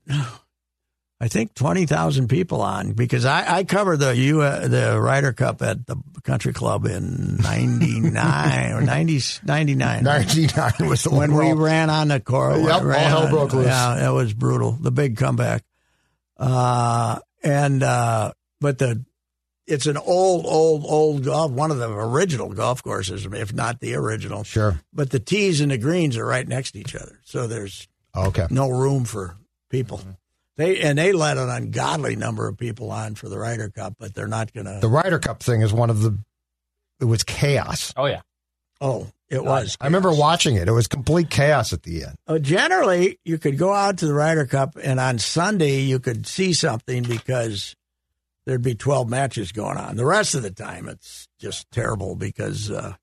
I 1.23 1.29
think, 1.29 1.55
twenty 1.55 1.87
thousand 1.87 2.27
people 2.27 2.63
on 2.63 2.95
because 2.95 3.25
I, 3.25 3.59
I 3.59 3.63
covered 3.65 3.99
the 3.99 4.17
U 4.17 4.41
uh, 4.43 4.67
the 4.67 5.01
Ryder 5.01 5.33
Cup 5.33 5.63
at 5.63 5.87
the 5.87 5.95
country 6.25 6.53
club 6.53 6.85
in 6.85 7.37
ninety 7.43 8.01
nine 8.01 8.73
or 8.73 8.81
90, 8.81 9.21
99. 9.45 10.03
99 10.03 10.73
was 10.81 11.05
the 11.05 11.11
when 11.11 11.33
we 11.33 11.53
ran 11.53 11.91
on 11.91 12.09
the 12.09 12.19
court. 12.19 12.59
Yep, 12.59 12.83
all 12.83 12.91
hell 12.91 13.29
broke 13.31 13.53
loose. 13.53 13.67
Yeah, 13.67 14.09
it 14.09 14.13
was 14.13 14.35
brutal. 14.35 14.73
The 14.73 14.91
big 14.91 15.17
comeback. 15.17 15.63
Uh, 16.37 17.21
and 17.45 17.85
uh, 17.85 18.33
but 18.61 18.79
the 18.79 19.05
it's 19.65 19.87
an 19.87 19.97
old, 19.97 20.45
old, 20.45 20.85
old 20.85 21.25
golf. 21.25 21.53
One 21.53 21.71
of 21.71 21.79
the 21.79 21.89
original 21.89 22.49
golf 22.53 22.83
courses, 22.83 23.25
if 23.27 23.53
not 23.55 23.79
the 23.79 23.95
original. 23.95 24.43
Sure. 24.43 24.81
But 24.93 25.11
the 25.11 25.21
tees 25.21 25.61
and 25.61 25.71
the 25.71 25.79
greens 25.79 26.17
are 26.17 26.27
right 26.27 26.47
next 26.49 26.73
to 26.73 26.81
each 26.81 26.97
other, 26.97 27.21
so 27.25 27.47
there's 27.47 27.87
Okay. 28.17 28.49
no 28.51 28.71
room 28.71 29.05
for 29.05 29.37
people. 29.71 30.01
They 30.63 30.81
and 30.81 30.97
they 30.97 31.13
let 31.13 31.39
an 31.39 31.51
ungodly 31.51 32.15
number 32.15 32.47
of 32.47 32.57
people 32.57 32.93
on 32.93 33.17
for 33.17 33.29
the 33.29 33.37
Ryder 33.37 33.71
Cup, 33.71 33.97
but 33.99 34.15
they're 34.15 34.29
not 34.29 34.53
going 34.53 34.67
to. 34.67 34.79
The 34.81 34.89
Ryder 34.89 35.19
Cup 35.19 35.43
thing 35.43 35.61
is 35.63 35.73
one 35.73 35.91
of 35.91 36.03
the. 36.03 36.17
It 37.01 37.07
was 37.07 37.25
chaos. 37.25 37.93
Oh 37.97 38.07
yeah. 38.07 38.21
Oh, 38.81 39.09
it 39.29 39.45
was. 39.45 39.77
I 39.81 39.87
remember 39.87 40.13
watching 40.13 40.55
it. 40.55 40.69
It 40.69 40.73
was 40.73 40.87
complete 40.87 41.31
chaos 41.31 41.73
at 41.73 41.83
the 41.83 42.05
end. 42.05 42.15
Uh, 42.29 42.39
generally, 42.39 43.19
you 43.25 43.39
could 43.39 43.59
go 43.59 43.73
out 43.73 43.99
to 43.99 44.07
the 44.07 44.15
Ryder 44.15 44.47
Cup, 44.47 44.77
and 44.81 45.01
on 45.01 45.19
Sunday 45.19 45.81
you 45.81 45.99
could 45.99 46.29
see 46.29 46.53
something 46.53 47.03
because 47.03 47.75
there'd 48.47 48.63
be 48.63 48.77
twelve 48.77 49.09
matches 49.09 49.51
going 49.51 49.79
on. 49.79 49.97
The 49.97 50.07
rest 50.07 50.37
of 50.37 50.43
the 50.43 50.53
time, 50.53 50.89
it's 50.89 51.27
just 51.41 51.69
terrible 51.73 52.15
because 52.15 52.71
uh, 52.71 52.95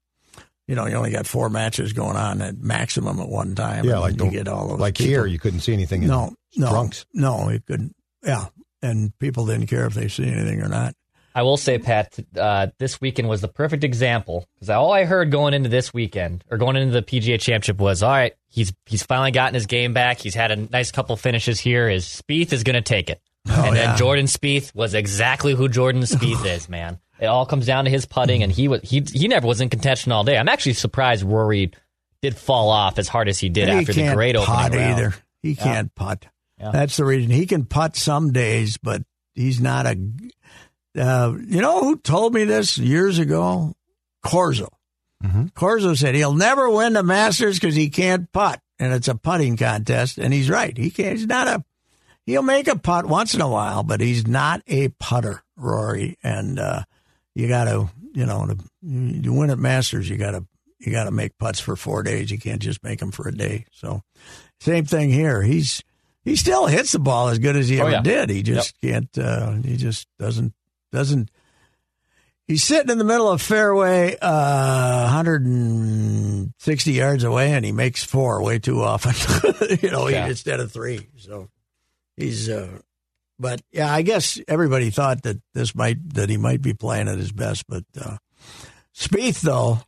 you 0.70 0.76
know 0.76 0.86
you 0.86 0.94
only 0.96 1.10
got 1.12 1.26
four 1.26 1.50
matches 1.50 1.92
going 1.94 2.16
on 2.16 2.42
at 2.42 2.58
maximum 2.60 3.20
at 3.20 3.28
one 3.28 3.56
time. 3.56 3.84
Yeah, 3.86 3.98
like 3.98 4.12
you 4.14 4.26
the- 4.26 4.30
get 4.30 4.48
all 4.48 4.68
those 4.70 4.80
Like 4.80 4.96
people. 4.98 5.10
here, 5.10 5.26
you 5.26 5.40
couldn't 5.40 5.62
see 5.62 5.74
anything. 5.74 6.04
In 6.04 6.10
No, 6.10 6.34
no, 6.56 6.70
drunks. 6.70 7.06
no, 7.14 7.50
you 7.50 7.60
couldn't. 7.60 7.96
Yeah, 8.24 8.46
and 8.82 9.18
people 9.20 9.46
didn't 9.48 9.68
care 9.68 9.86
if 9.88 9.94
they 9.96 10.08
see 10.08 10.28
anything 10.28 10.62
or 10.62 10.68
not. 10.70 10.94
I 11.36 11.44
will 11.44 11.58
say, 11.58 11.78
Pat, 11.78 12.18
uh, 12.38 12.68
this 12.80 13.00
weekend 13.00 13.30
was 13.30 13.40
the 13.42 13.48
perfect 13.48 13.84
example 13.84 14.46
because 14.56 14.70
all 14.72 14.92
I 14.92 15.06
heard 15.06 15.32
going 15.32 15.54
into 15.54 15.70
this 15.70 15.94
weekend 15.94 16.44
or 16.50 16.58
going 16.58 16.76
into 16.76 16.92
the 16.92 17.02
PGA 17.04 17.40
Championship 17.40 17.78
was, 17.80 18.02
all 18.04 18.10
right, 18.12 18.34
he's 18.50 18.74
he's 18.86 19.04
finally 19.04 19.32
gotten 19.32 19.54
his 19.54 19.66
game 19.68 19.94
back. 19.94 20.20
He's 20.20 20.36
had 20.36 20.52
a 20.52 20.56
nice 20.56 20.92
couple 20.92 21.16
finishes 21.18 21.60
here. 21.60 21.88
Is 21.90 22.06
His 22.12 22.22
Spieth 22.22 22.52
is 22.54 22.64
going 22.64 22.76
to 22.76 22.82
take 22.82 23.10
it, 23.10 23.22
and 23.46 23.54
Oh, 23.56 23.64
yeah. 23.66 23.72
then 23.74 23.98
Jordan 23.98 24.26
Spieth 24.26 24.74
was 24.76 24.94
exactly 24.96 25.54
who 25.54 25.70
Jordan 25.70 26.02
Spieth 26.02 26.46
is, 26.56 26.68
man. 26.68 27.00
It 27.20 27.26
all 27.26 27.46
comes 27.46 27.66
down 27.66 27.86
to 27.86 27.92
his 27.92 28.06
putting, 28.06 28.44
and 28.44 28.52
he 28.52 28.68
was 28.68 28.82
he 28.82 29.04
he 29.12 29.28
never 29.28 29.46
was 29.48 29.62
in 29.62 29.70
contention 29.70 30.12
all 30.12 30.24
day. 30.24 30.38
I'm 30.38 30.50
actually 30.50 30.74
surprised 30.74 31.24
Rory 31.24 31.72
did 32.22 32.38
fall 32.38 32.70
off 32.70 32.98
as 33.00 33.08
hard 33.08 33.30
as 33.30 33.40
he 33.40 33.50
did 33.50 33.70
And 33.70 33.80
after 33.80 33.94
he 33.94 34.02
the 34.02 34.06
can't 34.08 34.16
great 34.16 34.36
opening 34.36 34.56
putt 34.56 34.74
round. 34.74 35.00
either. 35.00 35.16
He 35.42 35.56
can't 35.56 35.94
putt. 35.96 36.26
Yeah. 36.60 36.72
That's 36.72 36.98
the 36.98 37.06
reason 37.06 37.32
he 37.32 37.46
can 37.46 37.66
putt 37.66 37.96
some 37.96 38.32
days, 38.34 38.78
but 38.78 39.04
he's 39.36 39.60
not 39.62 39.86
a. 39.86 39.98
Uh, 40.98 41.34
you 41.48 41.62
know 41.62 41.80
who 41.82 41.98
told 41.98 42.34
me 42.34 42.44
this 42.46 42.78
years 42.78 43.20
ago? 43.20 43.74
Corzo. 44.26 44.68
Mm-hmm. 45.24 45.46
Corzo 45.48 45.98
said 45.98 46.16
he'll 46.16 46.34
never 46.34 46.70
win 46.70 46.94
the 46.94 47.04
Masters 47.04 47.60
because 47.60 47.76
he 47.76 47.90
can't 47.90 48.32
putt, 48.32 48.60
and 48.80 48.94
it's 48.94 49.08
a 49.08 49.16
putting 49.16 49.56
contest. 49.58 50.18
And 50.18 50.34
he's 50.34 50.50
right. 50.50 50.76
He 50.78 50.90
can't. 50.92 51.18
He's 51.18 51.28
not 51.28 51.48
a. 51.48 51.64
He'll 52.26 52.42
make 52.44 52.68
a 52.68 52.78
putt 52.78 53.06
once 53.06 53.34
in 53.34 53.42
a 53.42 53.50
while, 53.50 53.84
but 53.84 54.02
he's 54.02 54.28
not 54.28 54.62
a 54.68 54.90
putter, 54.90 55.42
Rory. 55.56 56.18
And 56.22 56.60
uh, 56.60 56.84
you 57.40 57.48
got 57.48 57.66
to, 57.66 57.90
you 58.14 58.26
know, 58.26 58.46
to, 58.48 58.58
you 58.82 59.34
win 59.34 59.50
at 59.50 59.60
Masters, 59.60 60.10
you 60.10 60.18
got 60.18 60.32
to 60.32 60.46
you 60.80 60.92
got 60.92 61.06
to 61.06 61.12
make 61.12 61.38
putts 61.38 61.60
for 61.60 61.76
four 61.76 62.04
days. 62.04 62.32
You 62.32 62.38
can't 62.40 62.62
just 62.62 62.84
make 62.84 63.00
them 63.00 63.12
for 63.12 63.28
a 63.28 63.36
day. 63.36 63.66
So, 63.72 64.02
same 64.62 64.86
thing 64.86 65.10
here. 65.10 65.42
He's 65.42 65.82
he 66.24 66.36
still 66.36 66.68
hits 66.68 66.92
the 66.94 67.00
ball 67.00 67.30
as 67.30 67.40
good 67.40 67.56
as 67.56 67.68
he 67.70 67.80
Oh, 67.80 67.84
ever 67.86 67.92
yeah. 67.92 68.02
did. 68.02 68.30
He 68.30 68.44
just 68.44 68.80
can't. 68.82 69.10
Uh, 69.18 69.54
he 69.64 69.78
just 69.78 70.08
doesn't 70.20 70.54
doesn't. 70.92 71.30
He's 72.48 72.64
sitting 72.64 72.90
in 72.90 72.98
the 72.98 73.04
middle 73.04 73.30
of 73.30 73.42
fairway, 73.44 74.18
uh, 74.22 75.04
160 75.06 76.92
yards 76.94 77.24
away, 77.24 77.52
and 77.54 77.64
he 77.64 77.72
makes 77.72 78.04
four 78.04 78.42
way 78.42 78.58
too 78.60 78.82
often. 78.82 79.14
you 79.82 79.92
know, 79.92 80.08
he- 80.08 80.16
Yeah. 80.16 80.28
instead 80.28 80.60
of 80.60 80.72
three. 80.72 81.08
So 81.18 81.50
he's. 82.18 82.50
Uh, 82.50 82.80
but 83.40 83.62
yeah, 83.72 83.92
I 83.94 84.02
guess 84.02 84.40
everybody 84.48 84.90
thought 84.90 85.24
that 85.24 85.38
this 85.54 85.74
might 85.76 86.14
that 86.16 86.30
he 86.30 86.38
might 86.38 86.62
be 86.62 86.74
playing 86.74 87.08
at 87.08 87.18
his 87.18 87.32
best. 87.32 87.66
But 87.68 87.84
uh, 88.00 88.18
Spieth, 88.96 89.42
though, 89.42 89.80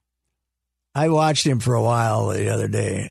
I 0.95 1.09
watched 1.09 1.45
him 1.45 1.59
for 1.59 1.73
a 1.73 1.83
while 1.83 2.27
the 2.29 2.49
other 2.49 2.67
day. 2.67 3.09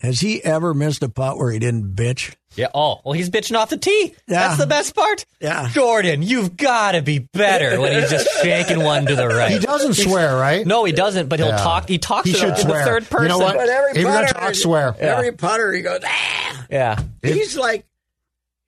Has 0.00 0.20
he 0.20 0.44
ever 0.44 0.74
missed 0.74 1.02
a 1.02 1.08
putt 1.08 1.38
where 1.38 1.50
he 1.50 1.58
didn't 1.58 1.94
bitch? 1.94 2.34
Yeah. 2.54 2.68
Oh, 2.74 3.00
well, 3.04 3.14
he's 3.14 3.30
bitching 3.30 3.56
off 3.56 3.70
the 3.70 3.78
tee. 3.78 4.14
Yeah. 4.28 4.48
That's 4.48 4.58
the 4.58 4.66
best 4.66 4.94
part. 4.94 5.24
Yeah. 5.40 5.68
Jordan, 5.70 6.22
you've 6.22 6.54
got 6.56 6.92
to 6.92 7.02
be 7.02 7.18
better 7.18 7.80
when 7.80 7.98
he's 7.98 8.10
just 8.10 8.28
shaking 8.42 8.82
one 8.84 9.06
to 9.06 9.16
the 9.16 9.26
right. 9.26 9.52
He 9.52 9.58
doesn't 9.58 9.94
swear, 9.94 10.36
right? 10.36 10.66
No, 10.66 10.84
he 10.84 10.92
doesn't. 10.92 11.28
But 11.30 11.38
he'll 11.38 11.48
Yeah. 11.48 11.56
talk. 11.56 11.88
He 11.88 11.96
talks 11.98 12.26
He 12.26 12.34
to 12.34 12.38
should 12.38 12.48
the, 12.56 12.60
in 12.60 12.66
swear. 12.66 12.78
the 12.80 12.90
third 12.90 13.08
person. 13.10 13.22
You 13.24 13.28
know 13.30 13.38
what? 13.38 13.56
But 13.56 13.68
every 13.70 13.90
If 13.92 13.96
you're 13.98 14.12
gonna 14.12 14.26
putter- 14.26 14.38
talk, 14.40 14.54
swear. 14.54 14.94
Every 14.98 15.32
putter, 15.32 15.72
he 15.72 15.80
goes, 15.80 16.00
ah. 16.04 16.66
Yeah. 16.70 17.00
He's 17.22 17.56
like, 17.56 17.86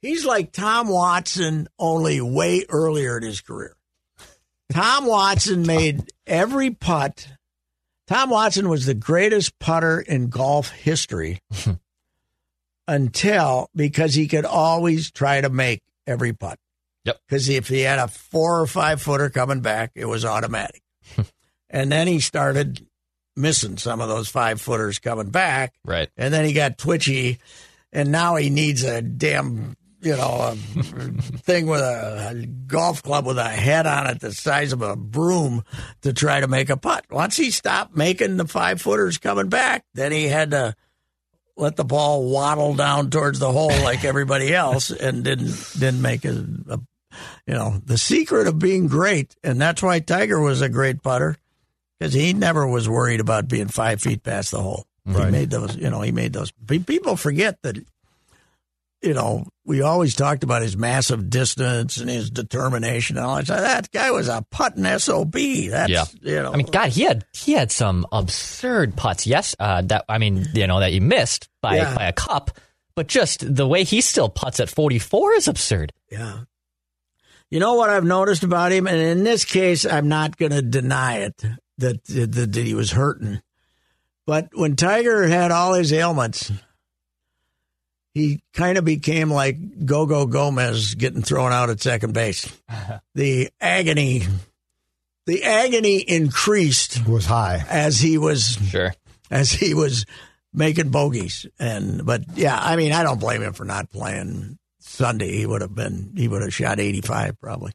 he's 0.03 0.25
like 0.25 0.53
Tom 0.53 0.89
Watson, 0.89 1.69
only 1.79 2.21
way 2.21 2.65
earlier 2.69 3.17
in 3.17 3.23
his 3.23 3.41
career. 3.41 3.75
Tom 4.71 5.07
Watson 5.07 5.67
made 5.67 6.13
every 6.27 6.71
putt. 6.71 7.29
Tom 8.07 8.31
Watson 8.31 8.69
was 8.69 8.87
the 8.87 8.95
greatest 8.95 9.59
putter 9.59 10.01
in 10.01 10.29
golf 10.29 10.71
history 10.71 11.41
until 12.89 13.71
because 13.75 14.15
he 14.15 14.29
could 14.29 14.45
always 14.45 15.11
try 15.11 15.41
to 15.41 15.51
make 15.51 15.83
every 16.07 16.33
putt. 16.33 16.59
Yep. 17.05 17.21
Because 17.27 17.49
if 17.49 17.69
he 17.69 17.81
had 17.81 17.99
a 17.99 18.09
four 18.09 18.61
or 18.61 18.67
five 18.67 19.01
footer 19.01 19.31
coming 19.31 19.61
back, 19.61 19.93
it 19.95 20.07
was 20.07 20.25
automatic. 20.25 20.83
and 21.71 21.91
then 21.91 22.07
he 22.07 22.21
started 22.21 22.87
missing 23.37 23.79
some 23.79 24.01
of 24.01 24.09
those 24.09 24.29
five 24.29 24.61
footers 24.61 24.99
coming 24.99 25.31
back. 25.31 25.75
Right. 25.85 26.11
And 26.17 26.35
then 26.35 26.45
he 26.45 26.53
got 26.53 26.77
twitchy, 26.77 27.39
and 27.93 28.11
now 28.11 28.37
he 28.37 28.51
needs 28.51 28.83
a 28.83 29.01
damn 29.01 29.77
you 30.01 30.17
know, 30.17 30.53
a 30.53 30.55
thing 30.55 31.67
with 31.67 31.81
a, 31.81 32.31
a 32.31 32.47
golf 32.47 33.03
club 33.03 33.27
with 33.27 33.39
a 33.39 33.49
head 33.49 33.87
on 33.87 34.07
it 34.07 34.21
the 34.21 34.33
size 34.33 34.73
of 34.73 34.83
a 34.83 34.97
broom 34.97 35.65
to 36.03 36.13
try 36.13 36.41
to 36.41 36.49
make 36.49 36.71
a 36.71 36.77
putt. 36.77 37.07
Once 37.11 37.37
he 37.37 37.51
stopped 37.51 37.97
making 37.97 38.37
the 38.37 38.47
five 38.47 38.81
footers 38.81 39.19
coming 39.19 39.49
back, 39.49 39.85
then 39.95 40.13
he 40.13 40.29
had 40.29 40.53
to 40.53 40.75
let 41.57 41.77
the 41.77 41.85
ball 41.85 42.31
waddle 42.31 42.75
down 42.75 43.11
towards 43.11 43.41
the 43.41 43.51
hole 43.51 43.69
like 43.83 44.05
everybody 44.05 44.55
else 44.55 44.91
and 44.91 45.25
didn't 45.25 45.57
didn't 45.79 46.03
make 46.03 46.25
a, 46.25 46.47
a 46.69 46.81
you 47.47 47.55
know 47.55 47.81
the 47.85 47.99
secret 47.99 48.47
of 48.47 48.59
being 48.59 48.87
great. 48.87 49.35
And 49.43 49.61
that's 49.61 49.83
why 49.83 49.99
tiger 49.99 50.41
was 50.41 50.61
a 50.61 50.69
great 50.69 51.03
putter 51.03 51.37
because 51.99 52.15
he 52.15 52.33
never 52.33 52.67
was 52.67 52.89
worried 52.89 53.21
about 53.21 53.49
being 53.49 53.67
five 53.69 54.01
feet 54.01 54.23
past 54.23 54.53
the 54.53 54.63
hole. 54.63 54.87
He 55.05 55.31
made 55.31 55.51
those 55.51 55.75
you 55.75 55.91
know 55.91 56.03
he 56.03 56.13
made 56.13 56.33
those. 56.33 56.53
People 56.87 57.17
forget 57.17 57.61
that 57.63 57.79
you 59.03 59.15
know 59.15 59.47
we 59.65 59.83
always 59.83 60.15
talked 60.15 60.43
about 60.45 60.63
his 60.63 60.77
massive 60.77 61.31
distance 61.31 61.99
and 61.99 62.09
his 62.11 62.31
determination 62.31 63.17
and 63.17 63.25
all 63.27 63.37
that 63.37 63.47
that 63.47 63.91
guy 63.93 64.11
was 64.11 64.29
a 64.29 64.45
putting 64.51 64.85
sob 64.99 65.33
that's 65.33 65.89
Yeah. 65.91 66.05
you 66.23 66.43
know 66.43 66.53
I 66.53 66.57
mean, 66.57 66.67
God, 66.67 66.91
he 66.91 67.03
had 67.03 67.25
he 67.33 67.53
had 67.53 67.71
some 67.71 68.07
absurd 68.13 68.97
putts. 68.97 69.27
Yes, 69.27 69.55
uh, 69.61 69.83
that 69.83 70.05
I 70.09 70.19
mean, 70.19 70.47
you 70.55 70.67
know, 70.67 70.81
that 70.81 70.93
you 70.93 71.01
missed 71.01 71.49
by 71.63 71.77
Yeah. 71.77 71.95
by 71.95 72.05
a 72.09 72.13
cup, 72.13 72.51
but 72.97 73.07
just 73.07 73.55
the 73.55 73.67
way 73.69 73.85
he 73.85 74.01
still 74.01 74.29
puts 74.29 74.59
at 74.61 74.69
44 74.69 75.35
is 75.35 75.49
absurd. 75.49 75.93
Yeah. 76.11 76.41
You 77.51 77.61
know 77.61 77.75
what 77.75 77.89
I've 77.91 78.05
noticed 78.05 78.43
about 78.43 78.73
him, 78.73 78.87
and 78.87 78.99
in 78.99 79.25
this 79.25 79.45
case, 79.47 79.87
I'm 79.87 80.09
not 80.09 80.37
going 80.37 80.53
to 80.53 80.61
deny 80.61 81.19
it 81.21 81.43
that, 81.79 82.05
that 82.05 82.33
that 82.53 82.55
he 82.57 82.75
was 82.75 82.91
hurting. 82.91 83.41
But 84.27 84.51
when 84.53 84.77
Tiger 84.77 85.27
had 85.27 85.51
all 85.51 85.73
his 85.73 85.91
ailments, 85.93 86.53
he 88.19 88.43
kind 88.53 88.77
of 88.79 88.85
became 88.85 89.31
like 89.31 89.87
Gogo 89.87 90.27
Gomez 90.27 90.95
getting 90.95 91.23
thrown 91.23 91.53
out 91.53 91.71
at 91.71 91.81
second 91.81 92.15
base. 92.15 92.51
the 93.15 93.51
agony, 93.61 94.23
the 95.27 95.45
agony 95.45 95.99
increased 95.99 97.07
was 97.07 97.27
high. 97.27 97.65
as 97.69 98.01
he 98.01 98.19
was 98.19 98.59
Sure. 98.71 98.95
as 99.31 99.51
he 99.53 99.75
was 99.75 100.05
making 100.53 100.91
bogeys. 100.91 101.47
And 101.59 102.05
but 102.07 102.23
yeah, 102.35 102.59
I 102.61 102.77
mean, 102.77 102.93
I 102.93 103.03
don't 103.03 103.21
blame 103.21 103.43
him 103.43 103.53
for 103.53 103.65
not 103.65 103.91
playing 103.91 104.59
Sunday. 104.81 105.37
He 105.37 105.47
would 105.47 105.61
have 105.63 105.75
been 105.75 106.13
he 106.17 106.29
would 106.29 106.43
have 106.43 106.55
shot 106.55 106.81
85 106.81 107.41
probably. 107.41 107.73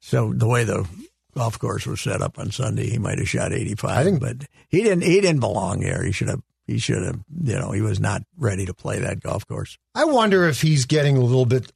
So 0.00 0.32
the 0.32 0.46
way 0.48 0.64
the 0.64 0.88
golf 1.36 1.58
course 1.58 1.86
was 1.86 2.00
set 2.00 2.22
up 2.22 2.38
on 2.38 2.50
Sunday, 2.50 2.88
he 2.88 2.98
might 2.98 3.18
have 3.18 3.28
shot 3.28 3.52
85. 3.52 3.90
I 3.90 4.04
think- 4.04 4.20
but 4.20 4.36
he 4.68 4.82
didn't 4.82 5.02
he 5.04 5.20
didn't 5.20 5.40
belong 5.40 5.80
there. 5.80 6.02
He 6.04 6.12
should 6.12 6.28
have 6.28 6.42
he 6.68 6.78
should 6.78 7.02
have, 7.02 7.18
you 7.42 7.54
know, 7.58 7.72
he 7.72 7.80
was 7.82 7.98
not 7.98 8.22
ready 8.36 8.66
to 8.66 8.74
play 8.74 9.00
that 9.00 9.18
golf 9.20 9.44
course. 9.48 9.76
I 9.96 10.04
wonder 10.04 10.46
if 10.46 10.60
he's 10.60 10.84
getting 10.86 11.16
a 11.16 11.20
little 11.20 11.46
bit, 11.46 11.72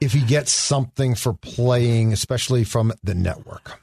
if 0.00 0.12
he 0.12 0.22
gets 0.22 0.50
something 0.50 1.14
for 1.14 1.32
playing, 1.34 2.12
especially 2.12 2.64
from 2.64 2.92
the 3.04 3.14
network. 3.14 3.80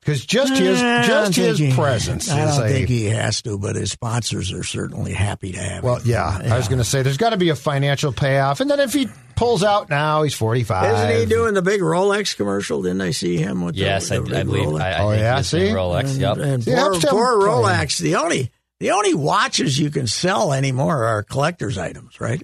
Because 0.00 0.24
just 0.24 0.56
his 0.56 0.80
I 0.80 1.04
just 1.04 1.34
his 1.34 1.58
he- 1.58 1.72
presence 1.72 2.30
I 2.30 2.44
don't 2.44 2.64
a 2.64 2.68
think 2.68 2.88
he 2.88 3.06
has 3.06 3.42
to, 3.42 3.58
but 3.58 3.74
his 3.74 3.90
sponsors 3.90 4.52
are 4.52 4.62
certainly 4.62 5.12
happy 5.12 5.50
to 5.50 5.58
have 5.58 5.82
well. 5.82 5.96
him. 5.96 6.02
Yeah, 6.06 6.42
I 6.48 6.56
was 6.56 6.68
going 6.68 6.78
to 6.78 6.84
say 6.84 7.02
there's 7.02 7.16
got 7.16 7.30
to 7.30 7.36
be 7.36 7.48
a 7.48 7.56
financial 7.56 8.12
payoff, 8.12 8.60
and 8.60 8.70
then 8.70 8.78
if 8.78 8.92
he 8.92 9.08
pulls 9.34 9.64
out 9.64 9.90
now, 9.90 10.22
he's 10.22 10.32
45. 10.32 10.94
Isn't 11.10 11.20
he 11.22 11.26
doing 11.26 11.54
the 11.54 11.60
big 11.62 11.80
Rolex 11.80 12.36
commercial? 12.36 12.82
Didn't 12.82 13.00
I 13.00 13.10
see 13.10 13.36
him 13.36 13.64
with 13.64 13.74
Yes, 13.74 14.08
the, 14.10 14.14
I, 14.14 14.18
the 14.20 14.24
I 14.24 14.42
big 14.44 14.46
believe. 14.46 14.64
Rolex? 14.68 14.80
I, 14.80 14.92
I 14.92 14.98
Oh, 15.02 15.10
yeah? 15.10 15.40
See? 15.40 15.58
Rolex. 15.58 16.10
And, 16.12 16.20
yep. 16.20 16.36
and 16.38 16.62
See, 16.64 16.72
poor, 16.76 17.00
poor. 17.00 17.40
Rolex. 17.40 17.98
The 17.98 18.14
only 18.14 18.52
the 18.80 18.90
only 18.90 19.14
watches 19.14 19.78
you 19.78 19.90
can 19.90 20.06
sell 20.06 20.52
anymore 20.52 21.04
are 21.04 21.22
collector's 21.22 21.78
items, 21.78 22.20
right? 22.20 22.42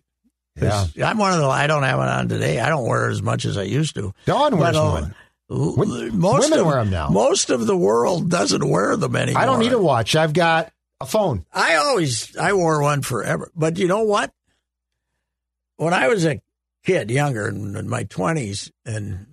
'Cause 0.59 0.97
I'm 0.99 1.16
one 1.18 1.33
of 1.33 1.39
the. 1.41 1.47
I 1.49 1.66
don't 1.66 1.83
have 1.83 1.99
it 1.99 2.09
on 2.09 2.28
today. 2.28 2.61
I 2.61 2.68
don't 2.68 2.87
wear 2.87 3.09
as 3.09 3.22
much 3.22 3.45
as 3.47 3.57
I 3.57 3.62
used 3.62 3.95
to. 3.95 4.12
Dawn 4.26 4.59
wears 4.59 4.76
But, 4.76 4.80
uh, 4.87 4.91
one. 4.91 5.14
most 6.18 6.51
women 6.51 6.59
of, 6.61 6.66
wear 6.66 6.78
'em 6.80 6.91
now. 6.91 7.09
Most 7.09 7.49
of 7.51 7.66
the 7.66 7.76
world 7.76 8.28
doesn't 8.30 8.66
wear 8.68 8.97
them 8.97 9.16
anymore. 9.16 9.41
I 9.43 9.47
don't 9.47 9.61
need 9.61 9.72
a 9.72 9.78
watch. 9.80 10.14
I've 10.14 10.35
got 10.35 10.70
a 11.01 11.07
phone. 11.07 11.47
I 11.55 11.76
always 11.76 12.37
I 12.37 12.53
wore 12.53 12.83
one 12.83 13.01
forever. 13.03 13.51
But 13.57 13.78
you 13.78 13.89
know 13.89 14.03
what? 14.03 14.30
When 15.76 15.95
I 15.95 16.09
was 16.09 16.24
a 16.26 16.41
kid, 16.85 17.11
younger 17.11 17.49
in, 17.49 17.74
in 17.74 17.89
my 17.89 18.05
twenties, 18.05 18.70
and 18.85 19.28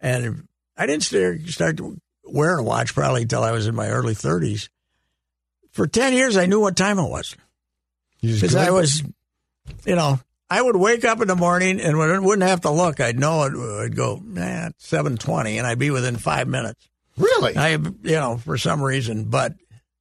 and 0.00 0.46
I 0.76 0.86
didn't 0.86 1.02
start 1.02 1.40
start 1.48 1.80
wearing 2.24 2.60
a 2.60 2.62
watch 2.62 2.94
probably 2.94 3.22
until 3.22 3.42
I 3.42 3.50
was 3.50 3.66
in 3.66 3.74
my 3.74 3.88
early 3.88 4.14
thirties. 4.14 4.70
For 5.72 5.86
ten 5.86 6.12
years, 6.12 6.36
I 6.36 6.46
knew 6.46 6.60
what 6.60 6.76
time 6.76 6.98
it 6.98 7.08
was 7.08 7.36
because 8.20 8.54
I 8.54 8.70
was, 8.70 9.02
you 9.84 9.94
know, 9.94 10.18
I 10.48 10.60
would 10.60 10.76
wake 10.76 11.04
up 11.04 11.20
in 11.20 11.28
the 11.28 11.36
morning 11.36 11.80
and 11.80 11.96
wouldn't 11.96 12.48
have 12.48 12.62
to 12.62 12.70
look. 12.70 13.00
I'd 13.00 13.18
know 13.18 13.44
it. 13.44 13.84
I'd 13.84 13.94
go, 13.94 14.20
nah, 14.22 14.70
seven 14.78 15.16
twenty, 15.16 15.58
and 15.58 15.66
I'd 15.66 15.78
be 15.78 15.90
within 15.90 16.16
five 16.16 16.48
minutes. 16.48 16.88
really. 17.16 17.56
I, 17.56 17.70
you 17.70 17.92
know, 18.02 18.36
for 18.36 18.58
some 18.58 18.82
reason, 18.82 19.24
but 19.24 19.54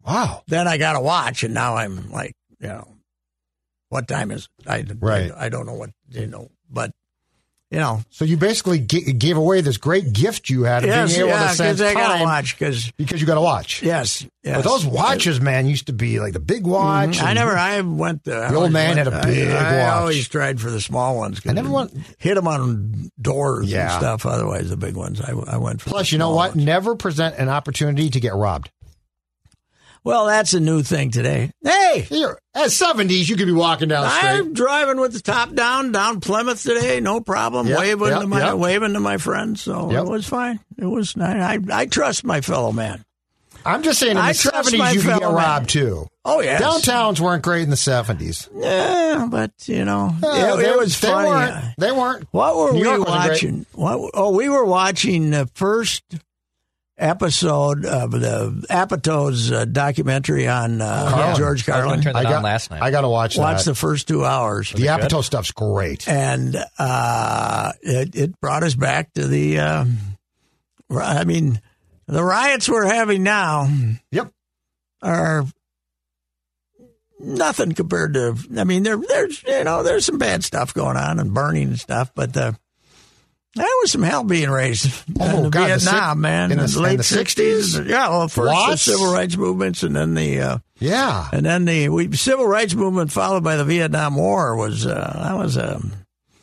wow. 0.06 0.44
then 0.48 0.68
I 0.68 0.78
got 0.78 0.96
a 0.96 1.02
watch, 1.02 1.44
and 1.44 1.54
now 1.54 1.76
I'm 1.76 2.10
like, 2.12 2.36
you 2.60 2.68
know, 2.68 2.88
what 3.90 4.08
time 4.08 4.32
is 4.32 4.50
it? 4.60 4.68
I, 4.68 4.86
Right. 5.00 5.32
I, 5.32 5.46
I 5.46 5.50
don't 5.50 5.66
know 5.66 5.76
what 5.76 5.92
you 6.10 6.28
know, 6.28 6.50
but 6.70 6.92
you 7.72 7.78
know, 7.80 8.02
So 8.10 8.26
you 8.26 8.36
basically 8.38 8.80
g- 8.80 9.14
gave 9.14 9.38
away 9.38 9.62
this 9.62 9.78
great 9.78 10.12
gift 10.12 10.50
you 10.50 10.64
had 10.64 10.84
of 10.84 10.90
yes, 10.90 11.10
being 11.10 11.22
able 11.28 11.30
yeah, 11.40 11.48
to 11.50 11.54
sense 11.56 11.78
because 11.80 11.82
I 11.82 11.94
got 11.94 12.18
to 12.18 12.24
watch. 12.24 12.58
Because 12.58 12.92
because 12.92 13.22
you 13.22 13.28
got 13.28 13.36
to 13.36 13.42
watch. 13.42 13.84
yes, 13.84 14.26
yes, 14.44 14.56
But 14.58 14.64
those 14.64 14.86
watches, 14.86 15.40
man, 15.40 15.68
used 15.68 15.86
to 15.88 15.94
be 15.94 16.20
like 16.20 16.34
the 16.34 16.40
big 16.40 16.66
watch. 16.66 17.20
Mhm. 17.20 17.24
I 17.24 17.34
never. 17.34 17.52
I 17.56 17.82
went. 17.82 18.24
To, 18.24 18.32
The 18.32 18.56
old 18.56 18.72
man 18.72 18.98
had 18.98 19.08
a 19.08 19.22
big 19.24 19.50
I, 19.52 19.82
I 19.82 19.90
always 20.00 20.28
tried 20.28 20.60
for 20.60 20.72
the 20.72 20.82
small 20.82 21.16
ones. 21.18 21.40
'cause 21.40 21.50
I 21.52 21.54
never 21.54 21.70
went- 21.70 21.94
hit 22.18 22.36
them 22.36 22.48
on 22.48 23.12
doors 23.22 23.72
and 23.72 23.92
stuff. 23.92 24.26
Otherwise, 24.26 24.70
the 24.70 24.78
big 24.78 24.96
ones. 24.96 25.22
I, 25.22 25.32
I 25.32 25.58
went 25.58 25.82
for. 25.82 25.90
Plus, 25.92 26.12
you 26.12 26.18
know 26.18 26.32
what? 26.32 26.56
ones. 26.56 26.66
Never 26.66 26.96
present 26.96 27.36
an 27.38 27.50
opportunity 27.50 28.10
to 28.10 28.20
get 28.20 28.34
robbed. 28.34 28.72
Well, 30.04 30.28
that's 30.28 30.54
a 30.54 30.60
new 30.60 30.82
thing 30.82 31.12
today. 31.12 31.52
Hey, 31.64 32.02
Here, 32.08 32.40
at 32.56 32.72
seventies, 32.72 33.30
you 33.30 33.36
could 33.36 33.46
be 33.48 33.52
walking 33.52 33.90
down 33.90 34.04
the 34.04 34.10
street. 34.10 34.30
I'm 34.30 34.54
driving 34.54 35.00
with 35.00 35.14
the 35.14 35.22
top 35.22 35.54
down 35.54 35.92
down 35.92 36.22
Plymouth 36.22 36.64
today, 36.64 37.00
no 37.00 37.22
problem. 37.22 37.68
Yep, 37.68 37.78
waving 37.78 38.08
yep, 38.08 38.22
to 38.22 38.28
my 38.28 38.46
yep. 38.46 38.56
waving 38.56 38.94
to 38.94 39.00
my 39.00 39.18
friends, 39.18 39.62
so 39.62 39.92
it 39.92 40.06
was 40.06 40.28
fine. 40.28 40.60
It 40.78 40.86
was 40.86 41.16
I, 41.18 41.56
I 41.56 41.60
I 41.72 41.86
trust 41.86 42.24
my 42.24 42.42
fellow 42.42 42.72
man. 42.72 43.04
I'm 43.66 43.84
just 43.84 44.00
saying, 44.00 44.12
in 44.12 44.18
I 44.18 44.30
the 44.32 44.38
seventies, 44.38 44.94
you 44.94 45.02
could 45.02 45.10
get 45.10 45.20
fellow 45.20 45.36
man. 45.36 45.44
robbed 45.46 45.70
too. 45.70 46.08
Oh 46.24 46.40
yeah, 46.40 46.60
Downtowns 46.60 47.20
weren't 47.20 47.44
great 47.44 47.64
in 47.64 47.70
the 47.70 47.76
seventies. 47.78 48.48
Yeah, 48.56 49.28
but 49.30 49.52
you 49.66 49.84
know, 49.84 50.16
uh, 50.24 50.28
Yeah, 50.34 50.54
it, 50.54 50.58
they, 50.58 50.70
it 50.70 50.78
was 50.78 51.00
they 51.02 51.08
funny. 51.08 51.30
Weren't, 51.30 51.66
they 51.78 51.92
weren't. 51.92 52.28
What 52.32 52.56
were 52.56 52.72
New 52.72 52.80
we 52.80 52.84
York 52.86 53.00
wasn't 53.00 53.18
great. 53.22 53.30
watching? 53.32 53.66
What? 53.74 54.12
Oh, 54.14 54.32
we 54.36 54.48
were 54.48 54.64
watching 54.66 55.32
the 55.32 55.48
first 55.56 56.04
episode 57.00 57.86
of 57.86 58.12
the 58.12 58.66
Apatow's 58.70 59.52
uh, 59.52 59.66
documentary 59.66 60.48
on 60.48 60.82
uh, 60.82 61.10
Carlin. 61.12 61.36
George 61.38 61.66
Carlin. 61.66 61.90
gonna 62.02 62.04
turn 62.04 62.14
that 62.14 62.20
I 62.20 62.24
got 62.24 62.34
on 62.36 62.44
last 62.44 62.70
night. 62.72 62.82
I 62.82 62.92
got 62.92 63.02
to 63.02 63.10
watch 63.10 63.38
Watched 63.38 63.66
that. 63.66 63.72
the 63.72 63.76
first 63.76 64.08
two 64.08 64.26
hours. 64.26 64.72
the 64.72 64.88
Apatow 64.88 65.24
stuff's 65.24 65.52
great. 65.52 66.08
and 66.08 66.56
uh, 66.78 67.72
it, 67.82 68.16
it 68.16 68.40
brought 68.42 68.64
us 68.64 68.76
back 68.76 69.14
to 69.14 69.26
the. 69.28 69.60
Uh, 69.60 69.86
I 70.92 71.24
mean, 71.24 71.62
the 72.08 72.24
riots 72.24 72.68
we're 72.68 72.86
having 72.88 73.24
now 73.24 73.68
Yep. 74.12 74.32
are 75.02 75.46
nothing 77.20 77.74
compared 77.74 78.14
to. 78.16 78.36
I 78.58 78.64
mean, 78.64 78.84
there, 78.84 78.98
there's 78.98 79.44
you 79.44 79.64
know 79.64 79.84
there's 79.84 80.06
some 80.06 80.18
bad 80.18 80.44
stuff 80.44 80.74
going 80.74 80.98
on 80.98 81.20
and 81.20 81.34
burning 81.34 81.70
and 81.70 81.80
stuff, 81.80 82.12
but 82.16 82.36
uh, 82.36 82.54
there 83.56 83.66
was 83.82 83.92
some 83.92 84.04
hell 84.04 84.24
being 84.24 84.50
raised 84.50 84.92
Oh, 85.20 85.46
in 85.46 85.50
God, 85.50 85.70
the 85.70 85.78
Vietnam, 85.80 86.22
man, 86.22 86.52
in 86.52 86.60
in 86.60 86.66
the- 86.66 86.72
the, 86.72 86.78
in 86.78 86.84
late 86.84 86.98
the 86.98 87.04
sixties. 87.04 87.76
60s? 87.76 87.90
Yeah, 87.90 88.10
well, 88.10 88.28
first 88.28 88.86
the 88.86 88.92
civil 88.92 89.12
rights 89.14 89.36
movements, 89.38 89.84
and 89.84 89.96
then 89.96 90.14
the. 90.14 90.40
Uh, 90.42 90.58
Yeah. 90.80 91.28
and 91.34 91.46
then 91.46 91.66
the 91.66 91.90
we, 91.90 92.16
civil 92.16 92.46
rights 92.48 92.74
movement 92.76 93.12
followed 93.12 93.44
by 93.44 93.56
the 93.58 93.66
Vietnam 93.66 94.16
War 94.16 94.56
was 94.56 94.86
uh, 94.86 95.20
that 95.24 95.38
was 95.38 95.58
a 95.58 95.82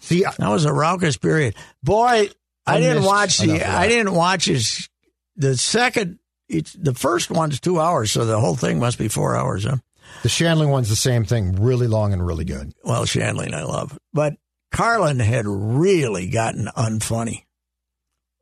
See, 0.01 0.23
that 0.23 0.39
was 0.51 0.65
a 0.65 0.73
raucous 0.73 1.17
period. 1.17 1.55
Boy, 1.83 2.29
I, 2.67 2.77
I 2.77 2.81
didn't 2.81 3.03
watch 3.05 3.39
the. 3.39 3.65
I 3.65 3.89
didn't 3.89 4.13
watch 4.15 4.45
his 4.47 4.89
the 5.37 5.57
second. 5.57 6.19
It's 6.49 6.73
the 6.75 6.95
first 6.95 7.29
one's 7.31 7.59
two 7.59 7.81
hours, 7.81 8.13
so 8.13 8.25
the 8.25 8.39
whole 8.39 8.55
thing 8.55 8.79
must 8.79 8.99
be 8.99 9.09
four 9.09 9.35
hours. 9.37 9.65
Huh? 9.65 9.77
the 10.23 10.29
Shandling 10.29 10.71
one's 10.71 10.89
the 10.89 10.95
same 10.97 11.25
thing, 11.25 11.57
really 11.61 11.89
long 11.89 12.13
and 12.13 12.25
really 12.25 12.45
good. 12.45 12.73
Well, 12.85 13.05
Shandling, 13.05 13.53
I 13.53 13.65
love, 13.65 13.99
but 14.13 14.35
Carlin 14.77 15.19
had 15.19 15.47
really 15.47 16.29
gotten 16.29 16.67
unfunny. 16.77 17.45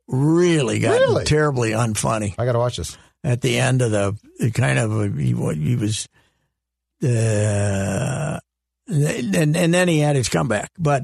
Really 0.07 0.79
gotten 0.79 0.99
Really? 1.01 1.25
terribly 1.25 1.71
unfunny. 1.71 2.35
I 2.37 2.45
got 2.45 2.51
to 2.53 2.59
watch 2.59 2.77
this. 2.77 2.97
at 3.23 3.41
the 3.41 3.57
end 3.59 3.81
of 3.81 3.91
the 3.91 4.51
kind 4.53 4.77
of 4.77 5.17
he, 5.17 5.33
he 5.33 5.75
was 5.75 6.07
uh, 7.03 8.39
and 8.87 9.55
and 9.57 9.73
then 9.73 9.87
he 9.87 9.99
had 9.99 10.15
his 10.15 10.29
comeback 10.29 10.69
but 10.77 11.03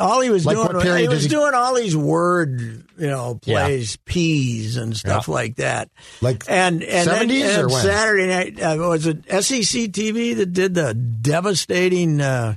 all 0.00 0.20
he 0.20 0.30
was 0.30 0.44
Like 0.44 0.56
doing 0.56 0.74
was, 0.74 0.84
he 1.00 1.08
was 1.08 1.22
he- 1.22 1.28
doing 1.28 1.54
all 1.54 1.74
these 1.74 1.96
word 1.96 2.60
you 2.98 3.06
know 3.06 3.38
Yeah. 3.44 3.64
plays 3.66 3.96
peas 4.04 4.76
and 4.76 4.96
stuff 4.96 5.28
like 5.28 5.56
that 5.56 5.90
Like 6.20 6.44
and 6.48 6.82
and 6.82 7.08
then 7.08 7.28
70s 7.28 7.58
or 7.58 7.62
and? 7.64 7.72
Saturday 7.72 8.26
night 8.26 8.60
uh, 8.60 8.76
was 8.78 9.06
it 9.06 9.22
SCTV 9.26 10.36
that 10.38 10.52
did 10.52 10.74
the 10.74 10.94
devastating 10.94 12.20
uh, 12.20 12.56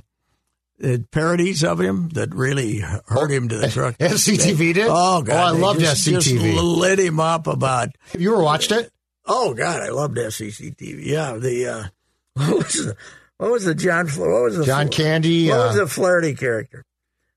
parodies 1.10 1.64
of 1.64 1.80
him 1.80 2.08
that 2.10 2.34
really 2.34 2.78
hurt 2.78 3.30
him 3.30 3.48
to 3.48 3.56
the 3.58 3.68
truck. 3.68 3.96
SCTV 3.98 4.74
did? 4.74 4.86
Oh 4.88 5.22
God, 5.22 5.28
Oh, 5.30 5.56
I 5.56 5.58
loved 5.58 5.80
just, 5.80 6.04
Just 6.04 6.30
lit 6.32 6.98
him 6.98 7.20
up 7.20 7.46
about. 7.46 7.90
Have 8.12 8.20
you 8.20 8.32
ever 8.34 8.42
watched 8.42 8.72
it? 8.72 8.90
Oh 9.26 9.54
God, 9.54 9.82
I 9.82 9.88
loved 9.90 10.16
SCTV. 10.16 11.04
Yeah, 11.04 11.34
the 11.36 11.66
uh, 11.66 11.84
what 12.34 12.56
was 12.58 12.72
the 12.74 12.96
what 13.38 13.50
was 13.50 13.64
the 13.64 13.74
John 13.74 14.06
what 14.08 14.42
was 14.42 14.56
the 14.56 14.64
John 14.64 14.88
Candy, 14.88 15.48
What 15.48 15.60
uh, 15.60 15.66
was 15.68 15.76
the 15.76 15.86
Flaherty 15.86 16.34
character? 16.34 16.84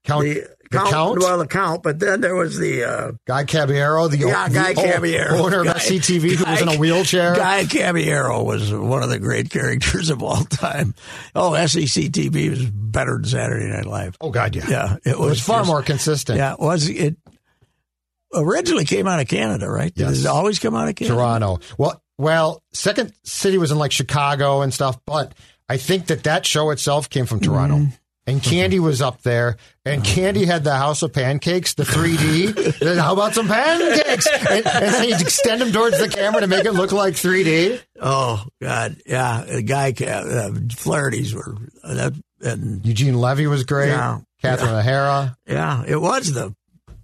Count, 0.04 0.24
The, 0.24 0.48
the 0.72 0.78
Count, 0.80 1.20
Well, 1.20 1.38
the 1.38 1.48
count, 1.48 1.84
but 1.84 2.00
then 2.00 2.22
there 2.22 2.34
was 2.36 2.58
the 2.58 2.84
uh, 2.86 3.12
Guy 3.28 3.44
Caballero, 3.44 4.08
the, 4.08 4.18
yeah, 4.18 4.48
Guy 4.50 4.74
Caballero, 4.74 5.36
owner 5.38 5.60
of 5.60 5.66
Guy- 5.68 5.74
SCTV, 5.74 6.32
who 6.36 6.46
was 6.50 6.62
in 6.62 6.70
a 6.70 6.78
wheelchair. 6.78 7.36
Guy 7.36 7.66
Caballero 7.66 8.42
was 8.44 8.74
one 8.74 9.04
of 9.04 9.10
the 9.10 9.20
great 9.20 9.50
characters 9.50 10.10
of 10.10 10.24
all 10.24 10.44
time. 10.46 10.96
Oh, 11.36 11.52
SCTV 11.52 12.50
was 12.50 12.66
better 12.66 13.16
than 13.18 13.26
Saturday 13.26 13.68
Night 13.68 13.86
Live. 13.86 14.16
oh 14.22 14.30
God, 14.32 14.56
yeah, 14.56 14.66
Yeah, 14.70 14.96
it 15.06 15.12
it 15.12 15.20
was, 15.20 15.30
was 15.32 15.42
far 15.42 15.60
just- 15.60 15.68
more 15.68 15.84
consistent. 15.84 16.38
Yeah, 16.38 16.54
it 16.54 16.60
was 16.60 16.90
it 16.90 17.18
originally 18.34 18.86
came 18.86 19.08
out 19.08 19.20
of 19.20 19.28
Canada, 19.28 19.70
right? 19.70 19.94
Did 19.94 20.08
Yes. 20.08 20.20
it 20.22 20.26
always 20.28 20.60
come 20.60 20.76
out 20.76 20.88
of 20.88 20.96
Canada? 20.96 21.16
Toronto. 21.16 21.60
Well, 21.78 22.02
well, 22.18 22.64
Second 22.74 23.14
City 23.24 23.58
was 23.58 23.72
in 23.72 23.78
like 23.78 23.92
Chicago 23.92 24.62
and 24.62 24.74
stuff, 24.74 24.98
but 25.06 25.34
I 25.68 25.78
think 25.78 26.08
that 26.08 26.24
that 26.24 26.46
show 26.46 26.70
itself 26.72 27.10
came 27.10 27.26
from 27.26 27.40
Toronto. 27.40 27.76
Mm-hmm. 27.78 27.96
And 28.32 28.42
Candy 28.42 28.80
was 28.80 29.02
up 29.02 29.22
there, 29.24 29.58
and 29.84 30.06
Candy 30.06 30.46
had 30.46 30.64
the 30.64 30.74
House 30.74 31.02
of 31.04 31.12
Pancakes, 31.12 31.74
the 31.74 31.84
3D. 31.84 32.80
Then 32.80 32.98
How 32.98 33.12
about 33.12 33.34
some 33.34 33.50
pancakes? 33.50 34.26
And, 34.26 34.66
and 34.66 34.94
then 34.94 35.04
he'd 35.04 35.20
extend 35.20 35.60
them 35.60 35.74
towards 35.74 36.00
the 36.00 36.08
camera 36.08 36.40
to 36.40 36.48
make 36.48 36.64
it 36.64 36.72
look 36.72 36.94
like 36.94 37.16
3D. 37.16 37.82
Oh 38.00 38.46
God, 38.62 38.96
yeah. 39.06 39.44
The 39.44 39.62
guy, 39.62 39.94
uh, 40.08 40.52
Flaherty's 40.74 41.36
were 41.36 41.58
uh, 41.84 41.94
that, 41.94 42.14
and 42.40 42.86
Eugene 42.86 43.16
Levy 43.16 43.48
was 43.48 43.66
great. 43.66 43.90
Yeah. 43.90 44.22
Catherine 44.42 44.76
O'Hara. 44.76 45.38
yeah, 45.46 45.84
it 45.86 46.00
was 46.00 46.32
the, 46.32 46.56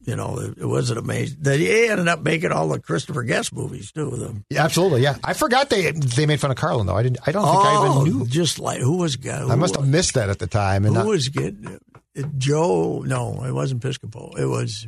you 0.08 0.16
know, 0.16 0.40
it, 0.40 0.58
it 0.60 0.66
was 0.66 0.90
an 0.90 0.98
amazing. 0.98 1.40
They 1.42 1.90
ended 1.90 2.08
up 2.08 2.22
making 2.22 2.54
all 2.54 2.70
the 2.70 2.80
Christopher 2.80 3.24
Guest 3.24 3.54
movies 3.54 3.92
too. 3.92 4.10
The, 4.10 4.42
Yeah, 4.50 4.64
absolutely. 4.64 5.02
Yeah, 5.02 5.18
I 5.22 5.34
forgot 5.34 5.70
they 5.70 5.92
they 5.92 6.26
made 6.26 6.40
fun 6.40 6.50
of 6.50 6.56
Carlin 6.56 6.88
though. 6.88 6.96
I 6.96 7.04
didn't. 7.04 7.20
I 7.28 7.34
don't 7.34 7.44
think 7.44 7.58
I 7.58 7.76
oh, 7.76 8.06
even 8.06 8.20
knew. 8.20 8.26
just 8.26 8.58
like 8.58 8.80
who 8.80 8.96
was 8.96 9.18
guy? 9.18 9.46
I 9.46 9.56
must 9.56 9.76
have 9.76 9.86
missed 9.86 10.14
that 10.14 10.30
at 10.30 10.40
the 10.40 10.48
time. 10.48 10.86
And 10.86 10.96
Who 10.96 11.04
not, 11.04 11.10
was 11.10 11.28
getting 11.28 11.78
it, 12.16 12.26
Joe? 12.38 13.04
No, 13.06 13.44
it 13.44 13.52
wasn't 13.52 13.84
Piscopo. 13.84 14.40
It 14.40 14.46
was 14.46 14.88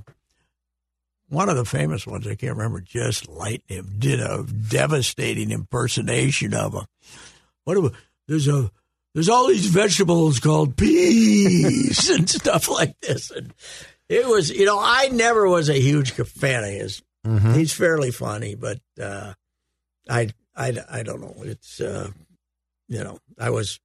one 1.28 1.50
of 1.50 1.58
the 1.58 1.66
famous 1.66 2.08
ones. 2.08 2.26
I 2.26 2.36
can't 2.36 2.56
remember. 2.56 2.80
Just 2.80 3.28
lighting 3.28 3.62
him 3.68 3.96
did 4.00 4.22
a 4.22 4.44
devastating 4.44 5.52
impersonation 5.52 6.54
of 6.54 6.76
him. 6.76 6.86
What? 7.66 7.76
A, 7.76 7.92
there's 8.30 8.48
a 8.48 8.72
there's 9.14 9.28
all 9.28 9.48
these 9.48 9.66
vegetables 9.66 10.40
called 10.40 10.78
peas 10.78 12.10
and 12.16 12.30
stuff 12.30 12.70
like 12.70 12.98
this, 13.02 13.32
and 13.32 13.54
it 14.10 14.28
was 14.28 14.50
you 14.50 14.66
know 14.66 14.80
I 14.82 15.10
never 15.10 15.48
was 15.48 15.70
a 15.70 15.80
huge 15.80 16.12
fan 16.12 16.64
of 16.64 16.70
his. 16.72 17.02
Mhm. 17.26 17.56
He's 17.56 17.74
fairly 17.74 18.12
funny, 18.12 18.56
but 18.56 18.80
uh, 19.02 19.34
I, 20.10 20.30
I 20.56 20.78
I 20.90 21.04
don't 21.04 21.22
know. 21.22 21.36
It's 21.44 21.80
uh, 21.82 22.10
you 22.88 23.04
know 23.04 23.20
I 23.38 23.50
was 23.50 23.80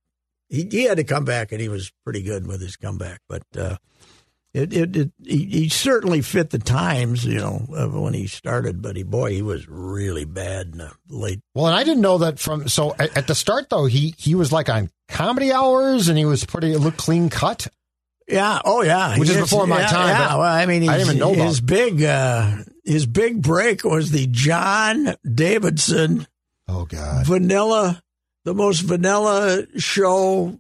he, 0.48 0.68
he 0.70 0.84
had 0.84 0.98
to 0.98 1.04
come 1.04 1.24
back 1.24 1.52
and 1.52 1.60
he 1.60 1.68
was 1.68 1.92
pretty 2.04 2.22
good 2.22 2.46
with 2.46 2.60
his 2.60 2.76
comeback, 2.76 3.20
but 3.28 3.42
uh, 3.58 3.76
it 4.52 4.72
it, 4.72 4.96
it 4.96 5.10
he, 5.24 5.44
he 5.46 5.68
certainly 5.68 6.22
fit 6.22 6.50
the 6.50 6.58
times, 6.60 7.24
you 7.24 7.38
know, 7.40 7.58
when 7.92 8.14
he 8.14 8.28
started. 8.28 8.80
But 8.80 8.96
he 8.96 9.02
boy, 9.02 9.32
he 9.32 9.42
was 9.42 9.68
really 9.68 10.24
bad 10.24 10.68
in 10.68 10.78
the 10.78 10.92
late. 11.08 11.40
Well, 11.54 11.66
and 11.66 11.74
I 11.74 11.82
didn't 11.82 12.02
know 12.02 12.18
that 12.18 12.38
from. 12.38 12.68
So 12.68 12.94
at, 13.00 13.16
at 13.16 13.26
the 13.26 13.34
start 13.34 13.68
though, 13.68 13.86
he 13.86 14.14
he 14.16 14.36
was 14.36 14.52
like 14.52 14.68
on 14.68 14.90
comedy 15.08 15.52
hours, 15.52 16.08
and 16.08 16.16
he 16.16 16.24
was 16.24 16.44
pretty 16.44 16.76
look 16.76 16.96
clean 16.96 17.30
cut. 17.30 17.66
Yeah, 18.26 18.60
oh 18.64 18.82
yeah, 18.82 19.18
Which 19.18 19.28
is 19.28 19.36
before 19.36 19.66
my 19.66 19.80
yeah, 19.80 19.86
time, 19.88 20.08
Yeah, 20.08 20.36
well, 20.36 20.42
I 20.42 20.64
mean, 20.66 20.88
I 20.88 20.96
didn't 20.98 21.08
even 21.16 21.18
know 21.18 21.34
about 21.34 21.46
his 21.46 21.60
big 21.60 22.02
uh, 22.02 22.56
his 22.84 23.06
big 23.06 23.42
break 23.42 23.84
was 23.84 24.10
the 24.10 24.26
John 24.30 25.14
Davidson 25.30 26.26
Oh 26.66 26.86
God. 26.86 27.26
vanilla, 27.26 28.02
the 28.44 28.54
most 28.54 28.80
vanilla 28.80 29.66
show 29.76 30.58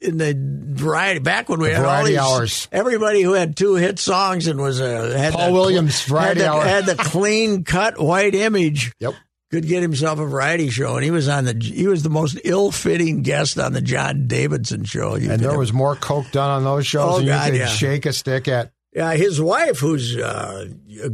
in 0.00 0.16
the 0.16 0.34
variety. 0.36 1.20
Back 1.20 1.48
when 1.50 1.60
we 1.60 1.68
had 1.68 1.84
all 1.84 2.04
these, 2.04 2.16
hours. 2.16 2.68
everybody 2.72 3.20
who 3.22 3.34
had 3.34 3.56
two 3.56 3.74
hit 3.74 3.98
songs 3.98 4.46
and 4.46 4.58
was 4.60 4.80
a 4.80 5.16
had 5.16 5.34
Paul 5.34 5.48
the- 5.48 5.52
Williams, 5.52 6.04
had 6.06 6.38
the, 6.38 6.50
Hour. 6.50 6.62
had 6.62 6.86
the 6.86 6.96
clean 6.96 7.64
cut 7.64 8.00
white 8.00 8.34
image. 8.34 8.92
Yep. 9.00 9.14
Could 9.52 9.68
get 9.68 9.82
himself 9.82 10.18
a 10.18 10.24
variety 10.24 10.70
show, 10.70 10.96
and 10.96 11.04
he 11.04 11.10
was 11.10 11.28
on 11.28 11.44
the 11.44 11.54
he 11.62 11.86
was 11.86 12.02
the 12.02 12.08
most 12.10 12.38
ill 12.42 12.70
fitting 12.72 13.20
guest 13.22 13.58
on 13.58 13.74
the 13.74 13.82
John 13.82 14.26
Davidson 14.26 14.84
show. 14.84 15.14
And 15.14 15.26
there 15.40 15.50
ever- 15.50 15.58
was 15.58 15.72
more 15.74 15.94
coke 15.94 16.30
done 16.32 16.48
on 16.50 16.64
those 16.64 16.86
shows 16.86 17.16
Oh, 17.16 17.18
than 17.18 17.26
God, 17.26 17.46
you 17.46 17.52
could 17.52 17.60
yeah. 17.60 17.66
shake 17.66 18.06
a 18.06 18.12
stick 18.14 18.48
at. 18.48 18.72
Yeah, 18.94 19.12
his 19.14 19.40
wife, 19.40 19.78
who's 19.78 20.16
uh, 20.18 20.68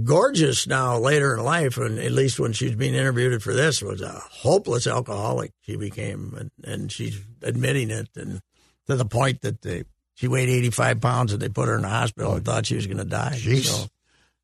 gorgeous 0.04 0.66
now 0.66 0.98
later 0.98 1.34
in 1.36 1.44
life, 1.44 1.78
and 1.78 1.98
at 1.98 2.10
least 2.12 2.40
when 2.40 2.52
she's 2.52 2.74
being 2.74 2.94
interviewed 2.94 3.40
for 3.42 3.54
this, 3.54 3.80
was 3.82 4.00
a 4.02 4.10
hopeless 4.30 4.86
alcoholic. 4.88 5.52
She 5.60 5.76
became, 5.76 6.34
and, 6.38 6.50
and 6.64 6.90
she's 6.92 7.20
admitting 7.42 7.90
it, 7.90 8.08
and 8.16 8.40
to 8.88 8.96
the 8.96 9.04
point 9.04 9.42
that 9.42 9.62
they 9.62 9.84
she 10.14 10.26
weighed 10.28 10.48
eighty 10.48 10.70
five 10.70 11.00
pounds, 11.00 11.32
and 11.32 11.40
they 11.42 11.48
put 11.48 11.68
her 11.68 11.76
in 11.76 11.82
the 11.82 11.88
hospital 11.88 12.34
and 12.34 12.44
thought 12.44 12.66
she 12.66 12.76
was 12.76 12.86
going 12.86 12.98
to 12.98 13.04
die. 13.04 13.34
Jeez. 13.36 13.64
So, 13.66 13.86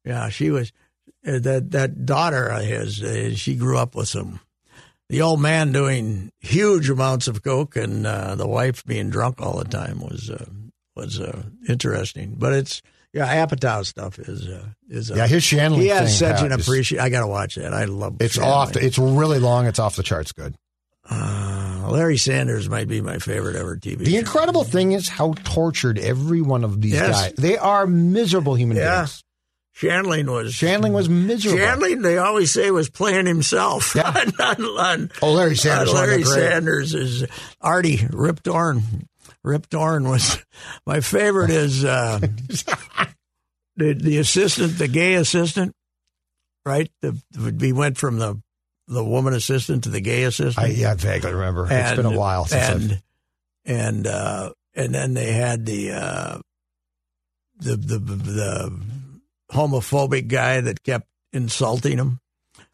yeah, 0.05 0.29
she 0.29 0.51
was 0.51 0.73
that 1.25 1.71
that 1.73 2.07
daughter 2.07 2.47
of 2.49 2.63
his. 2.63 3.03
Uh, 3.03 3.35
she 3.35 3.55
grew 3.57 3.79
up 3.79 3.95
with 3.95 4.15
him. 4.15 4.41
The 5.09 5.21
old 5.23 5.41
man 5.41 5.73
doing 5.73 6.31
huge 6.41 6.89
amounts 6.89 7.29
of 7.29 7.43
coke, 7.43 7.77
and 7.77 8.07
uh, 8.07 8.35
the 8.37 8.47
wife 8.49 8.85
being 8.85 9.11
drunk 9.11 9.41
all 9.41 9.59
the 9.59 9.65
time 9.65 10.01
was 10.01 10.31
uh, 10.31 10.47
was 10.97 11.21
uh, 11.21 11.43
interesting. 11.69 12.35
But 12.39 12.55
it's 12.55 12.83
yeah, 13.13 13.45
Apatow 13.47 13.85
stuff 13.85 14.19
is 14.19 14.49
uh, 14.49 14.67
is 14.89 15.11
uh, 15.11 15.15
Yeah, 15.17 15.27
his 15.27 15.43
Shandling 15.45 15.77
He 15.83 15.89
has 15.89 16.19
thing, 16.19 16.29
such 16.31 16.43
an 16.45 16.53
appreciation. 16.53 17.01
I 17.01 17.11
got 17.11 17.21
to 17.21 17.27
watch 17.27 17.55
that. 17.57 17.73
I 17.75 17.85
love. 17.85 18.17
It's 18.21 18.37
Shandling. 18.39 18.45
off. 18.47 18.73
The, 18.73 18.85
it's 18.85 18.99
really 18.99 19.39
long. 19.39 19.67
It's 19.67 19.79
off 19.79 19.97
the 19.97 20.03
charts. 20.03 20.33
Good. 20.33 20.55
Uh, 21.09 21.87
Larry 21.91 22.17
Sanders 22.17 22.69
might 22.71 22.89
be 22.89 23.03
my 23.03 23.19
favorite 23.19 23.57
ever 23.57 23.77
TV. 23.77 23.99
The 23.99 24.13
show. 24.13 24.19
incredible 24.19 24.65
thing 24.65 24.93
is 24.93 25.09
how 25.09 25.35
tortured 25.45 25.99
every 25.99 26.41
one 26.41 26.65
of 26.65 26.81
these 26.81 26.95
Yes. 26.95 27.11
guys. 27.11 27.33
They 27.35 27.59
are 27.59 27.87
miserable 27.87 28.55
human 28.55 28.79
Yeah. 28.79 29.01
beings. 29.03 29.23
Shandling 29.77 30.31
was 30.31 30.53
Shandling 30.55 30.93
was 30.93 31.09
miserable. 31.09 31.59
Shandling. 31.59 32.03
They 32.03 32.17
always 32.19 32.53
say 32.53 32.71
was 32.71 32.89
playing 32.89 33.27
himself. 33.27 33.95
Yeah. 33.97 34.09
on, 34.09 34.41
on, 34.41 34.65
on, 34.79 35.11
Oh, 35.21 35.33
Larry 35.33 35.57
Sanders. 35.57 35.89
on 35.89 35.95
one 35.95 36.05
of 36.05 36.11
the 36.11 36.17
Larry 36.17 36.25
Sanders 36.25 36.95
is 36.95 37.27
Artie 37.61 38.07
Rip 38.11 38.43
Torn. 38.43 38.83
Rip 39.43 39.69
Torn 39.69 40.09
was 40.09 40.39
my 40.87 41.01
favorite. 41.01 41.51
Is 41.51 41.85
uh, 41.85 42.21
the 43.77 43.95
the 43.95 44.19
assistant, 44.19 44.79
the 44.79 44.89
gay 44.89 45.15
assistant, 45.15 45.75
right? 46.65 46.91
The, 47.03 47.19
he 47.61 47.73
went 47.73 47.99
from 47.99 48.19
the 48.19 48.41
the 48.87 49.05
woman 49.05 49.35
assistant 49.35 49.85
to 49.85 49.91
the 49.91 50.01
gay 50.01 50.23
assistant. 50.23 50.59
I, 50.65 50.71
yeah, 50.71 50.93
I 50.93 50.95
vaguely 50.95 51.33
remember. 51.33 51.67
It's 51.71 51.97
been 51.97 52.07
a 52.07 52.17
while 52.17 52.45
since 52.45 52.63
I've 52.63 52.81
and 52.81 53.03
and 53.67 54.07
uh, 54.07 54.51
and 54.75 54.95
then 54.95 55.15
they 55.15 55.33
had 55.33 55.67
the 55.67 55.93
uh, 55.93 56.39
the 57.59 57.77
the 57.77 57.99
the 57.99 58.81
homophobic 59.55 60.29
guy 60.29 60.61
that 60.61 60.83
kept 60.83 61.07
insulting 61.33 61.97
him 61.99 62.21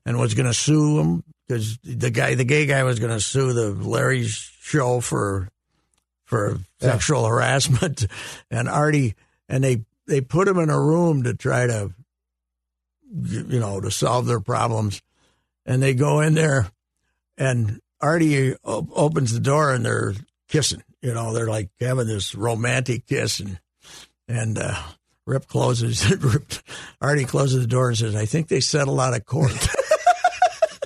and 0.04 0.18
was 0.18 0.34
going 0.34 0.46
to 0.46 0.54
sue 0.54 0.98
him 0.98 1.22
because 1.46 1.78
the 1.84 2.10
guy 2.10 2.34
the 2.34 2.44
gay 2.44 2.66
guy 2.66 2.82
was 2.82 2.98
going 2.98 3.12
to 3.12 3.20
sue 3.20 3.52
the 3.52 3.70
Larry's 3.70 4.34
show 4.60 5.00
for 5.00 5.48
for 6.24 6.58
Yeah. 6.80 6.92
sexual 6.92 7.26
harassment 7.26 8.06
and 8.50 8.68
Artie 8.68 9.14
and 9.48 9.62
they 9.62 9.84
they 10.06 10.20
put 10.20 10.48
him 10.48 10.58
in 10.58 10.70
a 10.70 10.80
room 10.80 11.22
to 11.24 11.34
try 11.34 11.66
to 11.66 11.92
you 13.12 13.60
know 13.60 13.80
to 13.80 13.90
solve 13.90 14.26
their 14.26 14.40
problems 14.40 15.02
and 15.66 15.82
they 15.82 15.94
go 15.94 16.20
in 16.20 16.34
there 16.34 16.70
and 17.36 17.80
Artie 18.00 18.54
o- 18.64 18.88
opens 18.94 19.32
the 19.32 19.40
door 19.40 19.74
and 19.74 19.84
they're 19.84 20.14
kissing. 20.48 20.82
You 21.02 21.12
know, 21.14 21.32
they're 21.34 21.46
like 21.48 21.68
having 21.80 22.06
this 22.06 22.34
romantic 22.34 23.06
kiss, 23.06 23.40
and 23.40 23.58
and 24.28 24.58
uh, 24.58 24.74
Rip 25.26 25.46
closes. 25.46 26.08
Rip, 26.22 26.44
Artie 27.00 27.24
closes 27.24 27.60
the 27.60 27.66
door 27.66 27.88
and 27.88 27.98
says, 27.98 28.14
"I 28.16 28.26
think 28.26 28.48
they 28.48 28.60
settled 28.60 29.00
out 29.00 29.14
of 29.14 29.24
court." 29.24 29.52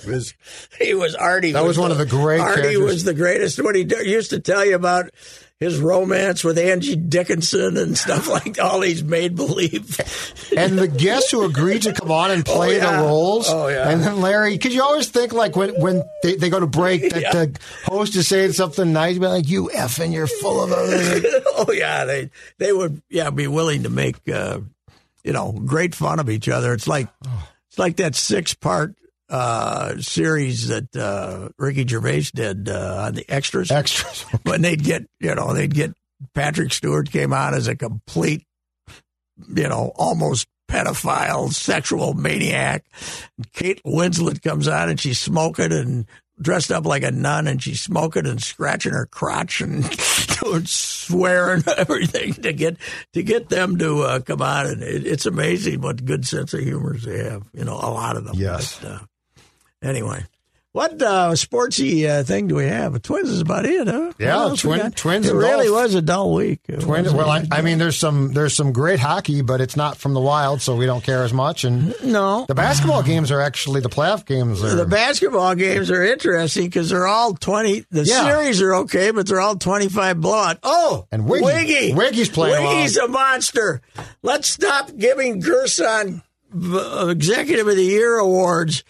was 0.07 0.35
he 0.79 0.95
was 0.95 1.15
Artie? 1.15 1.53
That 1.53 1.65
was 1.65 1.79
one 1.79 1.91
of 1.91 1.99
the 1.99 2.07
great 2.07 2.41
Artie 2.41 2.63
characters. 2.63 2.83
was 2.85 3.05
the 3.05 3.15
greatest. 3.15 3.63
What 3.63 3.75
he 3.75 3.85
d- 3.85 4.09
used 4.09 4.31
to 4.31 4.41
tell 4.41 4.65
you 4.65 4.75
about 4.75 5.11
his 5.61 5.79
romance 5.79 6.43
with 6.43 6.59
Angie 6.59 6.97
Dickinson 6.97 7.77
and 7.77 7.97
stuff 7.97 8.29
like 8.29 8.61
all 8.61 8.81
these 8.81 9.03
made 9.05 9.37
believe. 9.37 10.01
and 10.57 10.79
the 10.79 10.89
guests 10.89 11.31
who 11.31 11.45
agreed 11.45 11.83
to 11.83 11.93
come 11.93 12.11
on 12.11 12.31
and 12.31 12.45
play 12.45 12.77
yeah. 12.77 13.01
the 13.01 13.07
roles. 13.07 13.49
Oh, 13.49 13.69
yeah. 13.69 13.89
And 13.89 14.03
then 14.03 14.21
Larry, 14.21 14.53
because 14.53 14.75
you 14.75 14.83
always 14.83 15.09
think 15.09 15.33
like 15.33 15.57
when 15.57 15.81
when 15.81 16.03
they, 16.23 16.37
they 16.37 16.51
go 16.51 16.61
to 16.61 16.67
break 16.67 17.11
that 17.11 17.23
Yeah. 17.23 17.33
the 17.33 17.59
host 17.85 18.17
is 18.17 18.27
saying 18.29 18.53
something 18.53 18.93
nice, 18.93 19.19
be 19.19 19.27
like, 19.27 19.49
"You 19.49 19.71
effing, 19.73 20.13
you're 20.13 20.27
full 20.27 20.63
of 20.65 20.71
it." 20.73 21.45
oh 21.57 21.73
yeah, 21.73 22.05
they 22.05 22.31
they 22.59 22.73
would 22.73 23.01
yeah 23.09 23.31
be 23.31 23.47
willing 23.47 23.85
to 23.85 23.91
make 23.91 24.17
uh, 24.29 24.61
you 25.23 25.33
know 25.33 25.53
great 25.53 25.95
fun 25.95 26.19
of 26.19 26.29
each 26.29 26.49
other. 26.49 26.73
It's 26.73 26.89
like 26.89 27.09
it's 27.69 27.79
like 27.79 27.97
that 27.97 28.15
six 28.17 28.55
part 28.55 28.97
uh, 29.35 29.99
series 30.01 30.69
that 30.69 30.95
uh, 30.97 31.49
Ricky 31.59 31.87
Gervais 31.87 32.27
did 32.35 32.69
uh, 32.69 33.05
on 33.07 33.15
the 33.15 33.25
extras. 33.29 33.71
Extras. 33.71 34.23
when 34.45 34.63
they'd 34.63 34.83
get 34.85 35.03
you 35.21 35.35
know 35.35 35.53
they'd 35.53 35.75
get 35.75 35.93
Patrick 36.35 36.73
Stewart 36.73 37.11
came 37.11 37.33
out 37.33 37.55
as 37.55 37.67
a 37.69 37.75
complete, 37.75 38.47
you 39.55 39.69
know, 39.69 39.93
almost 39.97 40.47
pedophile, 40.71 41.53
sexual 41.53 42.15
maniac. 42.15 42.85
Kate 43.53 43.83
Winslet 43.85 44.43
comes 44.43 44.69
out 44.69 44.89
and 44.89 44.99
she's 45.01 45.19
smoking 45.19 45.73
and 45.73 46.07
dressed 46.41 46.71
up 46.73 46.85
like 46.87 47.03
a 47.03 47.11
nun 47.11 47.47
and 47.47 47.63
she's 47.63 47.81
smoking 47.81 48.27
and 48.27 48.43
scratching 48.43 48.93
her 48.93 49.07
crotch 49.07 49.61
and 49.61 49.83
doing 50.43 50.65
swearing 50.67 51.63
everything 51.77 52.33
to 52.35 52.53
get 52.53 52.77
to 53.13 53.23
get 53.23 53.49
them 53.49 53.79
to 53.79 54.03
uh, 54.03 54.21
come 54.21 54.43
out 54.43 54.67
and 54.67 54.83
it, 54.83 55.07
it's 55.07 55.27
amazing 55.27 55.81
what 55.81 56.05
good 56.05 56.27
sense 56.27 56.53
of 56.53 56.59
humor 56.61 56.97
they 56.99 57.23
have 57.23 57.45
you 57.53 57.65
know 57.65 57.75
a 57.75 57.87
lot 57.91 58.17
of 58.17 58.25
them 58.25 58.35
Yes. 58.37 58.81
but, 58.81 58.91
uh, 58.91 58.99
anyway 59.85 60.25
what 60.73 61.01
uh, 61.01 61.31
sportsy 61.35 62.05
uh, 62.09 62.25
thing 62.25 62.49
do 62.49 62.57
we 62.57 62.65
have? 62.65 63.01
Twins 63.01 63.29
is 63.31 63.41
about 63.43 63.65
it, 63.65 63.87
huh? 63.87 64.13
Yeah, 64.19 64.53
twin- 64.59 64.91
Twins 64.91 65.29
It 65.29 65.33
really 65.33 65.69
golf. 65.69 65.83
was 65.85 65.95
a 65.95 66.03
dull 66.03 66.35
week. 66.35 66.63
It 66.69 66.81
Twins, 66.81 67.13
well, 67.13 67.31
I, 67.31 67.45
I 67.53 67.63
mean, 67.63 67.79
there's 67.79 67.97
some 67.97 68.33
there's 68.33 68.57
some 68.57 68.73
great 68.73 68.99
hockey, 68.99 69.41
but 69.43 69.61
it's 69.61 69.77
not 69.77 69.99
from 69.99 70.15
the 70.15 70.21
wild, 70.21 70.63
so 70.63 70.75
we 70.75 70.85
don't 70.85 71.05
care 71.05 71.23
as 71.23 71.33
much. 71.33 71.63
And 71.63 71.95
no, 72.03 72.45
the 72.49 72.57
basketball 72.57 73.05
games 73.05 73.31
are 73.31 73.41
actually 73.41 73.83
the 73.83 73.89
playoff 73.89 74.27
games. 74.27 74.65
Are, 74.65 74.75
The 74.75 74.85
basketball 74.85 75.55
games 75.55 75.93
are 75.93 76.03
interesting 76.03 76.65
because 76.65 76.91
they're 76.91 77.07
all 77.07 77.35
20. 77.35 77.85
The 77.93 78.03
Yeah. 78.03 78.25
series 78.25 78.61
are 78.61 78.75
okay, 78.75 79.13
but 79.13 79.29
they're 79.29 79.41
all 79.41 79.55
25 79.55 80.21
blowout. 80.21 80.59
Oh, 80.65 81.07
And 81.13 81.29
Wiggy. 81.29 81.45
Wiggy. 81.45 81.95
Wiggy's 81.95 82.31
playing 82.31 82.67
Wiggy's 82.67 82.97
a 82.97 83.07
monster. 83.07 83.81
Let's 84.25 84.49
stop 84.49 84.91
giving 84.97 85.41
Gersson 85.41 86.23
uh, 86.53 87.07
Executive 87.11 87.69
of 87.69 87.77
the 87.77 87.85
Year 87.85 88.17
awards 88.19 88.83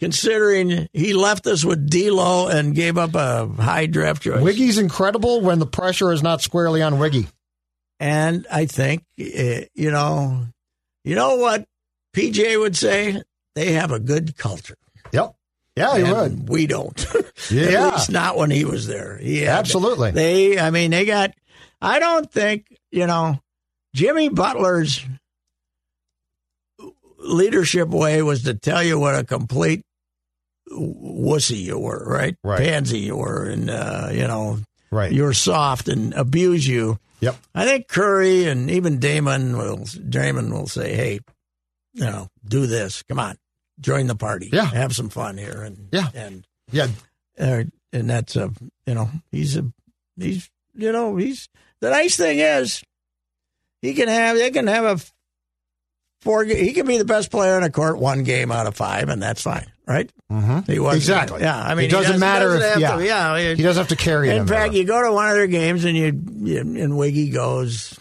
considering 0.00 0.88
he 0.92 1.12
left 1.12 1.46
us 1.46 1.64
with 1.64 1.88
D'Lo 1.90 2.48
and 2.48 2.74
gave 2.74 2.96
up 2.98 3.14
a 3.14 3.46
high 3.46 3.86
draft 3.86 4.22
choice. 4.22 4.40
Wiggy's 4.42 4.78
incredible 4.78 5.40
when 5.40 5.58
the 5.58 5.66
pressure 5.66 6.12
is 6.12 6.22
not 6.22 6.40
squarely 6.40 6.82
on 6.82 6.98
Wiggy. 6.98 7.26
And 8.00 8.46
I 8.50 8.66
think, 8.66 9.02
uh, 9.20 9.64
you 9.74 9.90
know, 9.90 10.44
you 11.04 11.14
know 11.16 11.36
what 11.36 11.64
PJ 12.14 12.58
would 12.60 12.76
say? 12.76 13.22
They 13.54 13.72
have 13.72 13.90
a 13.90 13.98
good 13.98 14.36
culture. 14.36 14.76
Yep. 15.12 15.34
Yeah, 15.74 15.96
he 15.96 16.02
would. 16.12 16.48
We 16.48 16.66
don't. 16.66 17.06
Yeah. 17.50 17.86
At 17.88 17.94
least 17.94 18.10
not 18.10 18.36
when 18.36 18.50
he 18.50 18.64
was 18.66 18.86
there. 18.86 19.16
He 19.16 19.38
had- 19.40 19.60
Absolutely. 19.60 20.10
They, 20.10 20.58
I 20.58 20.70
mean, 20.70 20.90
they 20.90 21.06
got. 21.06 21.30
I 21.80 21.98
don't 21.98 22.30
think 22.30 22.66
you 22.90 23.06
know 23.06 23.40
Jimmy 23.94 24.28
Butler's 24.28 25.02
leadership 27.18 27.88
way 27.88 28.22
was 28.22 28.42
to 28.44 28.54
tell 28.54 28.82
you 28.82 28.98
what 28.98 29.14
a 29.18 29.24
complete 29.24 29.82
wussy 30.72 31.58
you 31.62 31.78
were, 31.78 32.04
right? 32.06 32.36
Right. 32.44 32.58
Pansy 32.60 33.00
you 33.00 33.16
were, 33.16 33.44
and 33.44 33.70
uh, 33.70 34.08
you 34.12 34.26
know 34.26 34.58
Right. 34.90 35.12
you 35.12 35.24
were 35.24 35.34
soft 35.34 35.88
and 35.88 36.14
abuse 36.14 36.66
you. 36.66 36.98
Yep. 37.20 37.36
I 37.54 37.64
think 37.64 37.88
Curry 37.88 38.44
and 38.44 38.70
even 38.70 38.98
Damon 39.00 39.56
will 39.56 39.84
Damon 40.08 40.52
will 40.52 40.66
say, 40.68 40.94
"Hey, 40.94 41.20
you 41.94 42.04
know, 42.04 42.28
do 42.46 42.66
this. 42.66 43.02
Come 43.02 43.18
on, 43.18 43.36
join 43.80 44.06
the 44.06 44.14
party. 44.14 44.50
Yeah. 44.52 44.66
have 44.66 44.94
some 44.94 45.08
fun 45.08 45.36
here." 45.36 45.62
And 45.62 45.88
Yeah. 45.92 46.08
and 46.14 46.46
Yeah. 46.70 46.88
uh, 47.38 47.64
and 47.92 48.10
that's 48.10 48.36
a 48.36 48.52
you 48.86 48.94
know 48.94 49.10
he's 49.32 49.56
a 49.56 49.64
he's 50.16 50.48
you 50.74 50.92
know 50.92 51.16
he's 51.16 51.48
the 51.80 51.90
nice 51.90 52.16
thing 52.16 52.38
is 52.38 52.82
he 53.82 53.94
can 53.94 54.08
have 54.08 54.36
they 54.36 54.50
can 54.50 54.66
have 54.66 54.84
a 54.84 55.04
four 56.22 56.44
he 56.44 56.72
can 56.72 56.86
be 56.86 56.98
the 56.98 57.04
best 57.04 57.30
player 57.30 57.54
on 57.56 57.62
a 57.62 57.70
court 57.70 57.98
one 57.98 58.22
game 58.24 58.50
out 58.52 58.66
of 58.66 58.74
five 58.76 59.08
and 59.08 59.22
that's 59.22 59.42
fine 59.42 59.66
right 59.86 60.10
Mm-hmm. 60.30 60.70
he 60.70 60.78
was 60.78 60.96
Exactly. 60.96 61.40
yeah 61.40 61.56
I 61.58 61.74
mean 61.74 61.86
it 61.86 61.90
doesn't, 61.90 62.20
matter 62.20 62.58
doesn't 62.58 62.72
if 62.74 62.80
yeah, 62.80 62.96
to- 62.96 63.04
yeah 63.04 63.54
he 63.54 63.62
doesn't 63.62 63.80
have 63.80 63.88
to 63.88 63.96
carry 63.96 64.28
in 64.28 64.46
fact, 64.46 64.74
you 64.74 64.84
go 64.84 65.02
to 65.02 65.10
one 65.12 65.28
of 65.30 65.34
their 65.36 65.46
games 65.46 65.84
and 65.86 65.96
you, 65.96 66.20
you 66.42 66.58
and 66.60 66.96
Wiggy 66.98 67.30
goes 67.30 67.98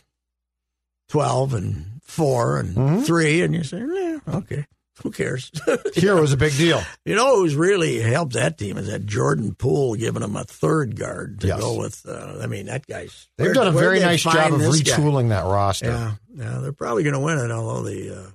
twelve 1.09 1.53
and 1.53 1.85
four 2.03 2.59
and 2.59 2.75
Mm-hmm. 2.75 3.01
three, 3.03 3.41
and 3.43 3.53
you 3.53 3.63
say, 3.63 3.79
yeah, 3.79 4.17
okay, 4.27 4.65
who 5.03 5.11
cares? 5.11 5.51
here 5.93 6.15
was 6.19 6.33
a 6.33 6.37
big 6.37 6.53
deal. 6.53 6.81
you 7.05 7.15
know 7.15 7.37
who's 7.37 7.55
really 7.55 7.99
helped 7.99 8.33
that 8.33 8.57
team 8.57 8.77
is 8.77 8.87
that 8.87 9.05
Jordan 9.05 9.53
Poole 9.55 9.95
giving 9.95 10.21
them 10.21 10.35
a 10.35 10.43
third 10.43 10.95
guard 10.97 11.41
to 11.41 11.47
Yes. 11.47 11.59
go 11.59 11.77
with. 11.79 12.05
Uh, 12.07 12.39
I 12.41 12.47
mean, 12.47 12.65
that 12.67 12.85
guy's 12.87 13.27
They've 13.37 13.53
done 13.53 13.67
a 13.67 13.71
very 13.71 13.99
nice 13.99 14.23
job 14.23 14.53
of 14.53 14.59
this 14.59 14.81
guy? 14.81 14.91
retooling 14.97 15.29
that 15.29 15.43
roster. 15.45 15.87
Yeah, 15.87 16.11
yeah, 16.35 16.59
they're 16.61 16.73
probably 16.73 17.03
going 17.03 17.13
to 17.13 17.19
win 17.19 17.37
it. 17.39 17.51
Although 17.51 17.83
the 17.83 18.17
uh, 18.17 18.29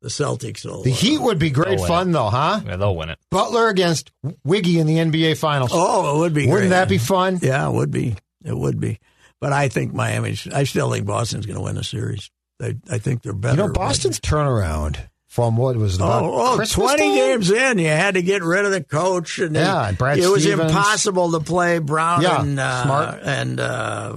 the 0.00 0.08
Celtics 0.08 0.64
will. 0.64 0.82
The 0.82 0.90
uh, 0.92 0.94
Heat 0.96 1.18
would 1.18 1.38
be 1.38 1.50
great 1.50 1.78
win 1.78 1.86
fun, 1.88 2.12
though, 2.12 2.28
huh? 2.28 2.60
Yeah, 2.66 2.76
they'll 2.76 2.96
win 2.96 3.10
it. 3.10 3.18
Butler 3.30 3.68
against 3.68 4.10
Wiggy 4.44 4.80
in 4.80 4.86
the 4.88 4.96
NBA 4.96 5.36
Finals. 5.38 5.70
Oh, 5.72 6.16
it 6.16 6.18
would 6.20 6.34
be. 6.34 6.46
Wouldn't 6.46 6.62
great. 6.62 6.68
that 6.70 6.88
be 6.88 6.98
fun? 6.98 7.38
Yeah, 7.40 7.68
it 7.68 7.72
would 7.72 7.90
be. 7.92 8.16
It 8.44 8.56
would 8.56 8.80
be. 8.80 8.98
But 9.40 9.52
I 9.52 9.68
think 9.68 9.92
Miami. 9.94 10.36
I 10.52 10.64
still 10.64 10.90
think 10.90 11.06
Boston's 11.06 11.46
going 11.46 11.56
to 11.56 11.62
win 11.62 11.76
the 11.76 11.84
series. 11.84 12.30
I, 12.60 12.76
I 12.90 12.98
think 12.98 13.22
they're 13.22 13.32
better. 13.32 13.60
You 13.62 13.66
know, 13.68 13.72
Boston's 13.72 14.18
turnaround 14.20 14.98
from 15.32 15.56
what 15.56 15.76
was 15.76 15.94
it, 15.94 16.02
about 16.02 16.24
Oh, 16.24 16.58
oh 16.60 16.64
20 16.64 16.98
time? 16.98 17.14
games 17.14 17.50
in, 17.50 17.78
you 17.78 17.86
had 17.88 18.14
to 18.14 18.22
get 18.22 18.42
rid 18.42 18.66
of 18.66 18.70
the 18.70 18.84
coach, 18.84 19.38
and 19.38 19.56
Yeah, 19.56 19.88
and 19.88 19.96
Brad 19.96 20.18
it 20.18 20.28
was 20.28 20.44
impossible 20.44 21.32
to 21.32 21.40
play 21.40 21.78
Brown 21.78 22.20
Yeah, 22.20 22.42
and 22.42 22.60
uh, 22.60 22.82
smart. 22.84 23.20
and 23.22 23.58
uh, 23.58 24.16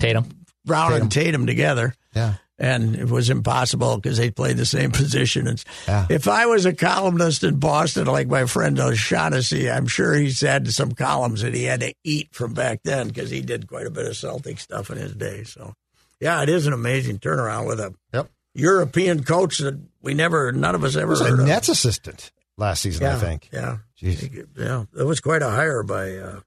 Tatum. 0.00 0.24
Brown 0.64 0.90
Tatum. 0.90 1.02
and 1.02 1.12
Tatum 1.12 1.46
together. 1.46 1.94
Yeah. 2.14 2.34
and 2.58 2.96
it 2.96 3.08
was 3.08 3.30
impossible 3.30 3.96
because 3.96 4.16
they 4.18 4.30
played 4.30 4.56
the 4.56 4.64
same 4.66 4.90
position. 5.02 5.46
And 5.46 5.62
Yeah. 5.86 6.06
If 6.08 6.26
I 6.26 6.46
was 6.46 6.64
a 6.66 6.72
columnist 6.72 7.44
in 7.44 7.58
Boston, 7.58 8.06
like 8.06 8.28
my 8.28 8.46
friend 8.46 8.80
O'Shaughnessy, 8.80 9.70
I'm 9.70 9.86
sure 9.86 10.14
he's 10.14 10.40
had 10.40 10.66
some 10.72 10.92
columns 10.92 11.42
that 11.42 11.54
he 11.54 11.64
had 11.64 11.80
to 11.80 11.92
eat 12.02 12.30
from 12.32 12.54
back 12.54 12.80
then 12.82 13.08
because 13.08 13.30
he 13.30 13.42
did 13.42 13.68
quite 13.68 13.86
a 13.86 13.90
bit 13.90 14.06
of 14.06 14.16
Celtic 14.16 14.58
stuff 14.58 14.90
in 14.90 14.96
his 14.98 15.12
day. 15.12 15.44
So, 15.44 15.74
yeah, 16.18 16.42
it 16.42 16.48
is 16.48 16.66
an 16.66 16.72
amazing 16.72 17.18
turnaround 17.18 17.66
with 17.68 17.78
a 17.78 17.94
Yep. 18.14 18.28
European 18.58 19.22
coach 19.24 19.58
that 19.58 19.78
we 20.02 20.14
never, 20.14 20.52
none 20.52 20.74
of 20.74 20.84
us 20.84 20.96
ever 20.96 21.10
was 21.10 21.20
a 21.20 21.32
of. 21.32 21.38
Nets 21.40 21.68
assistant 21.68 22.32
last 22.56 22.82
season, 22.82 23.04
yeah, 23.06 23.16
I 23.16 23.18
think. 23.18 23.48
Yeah, 23.52 23.78
Jeez. 24.00 24.46
yeah, 24.56 24.84
it 24.98 25.04
was 25.04 25.20
quite 25.20 25.42
a 25.42 25.48
hire 25.50 25.82
by 25.82 26.16
uh, 26.16 26.40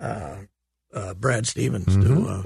uh, 0.00 0.36
uh, 0.92 1.14
Brad 1.14 1.46
Stevens 1.46 1.86
Mm-hmm. 1.86 2.24
to 2.24 2.28
uh, 2.30 2.42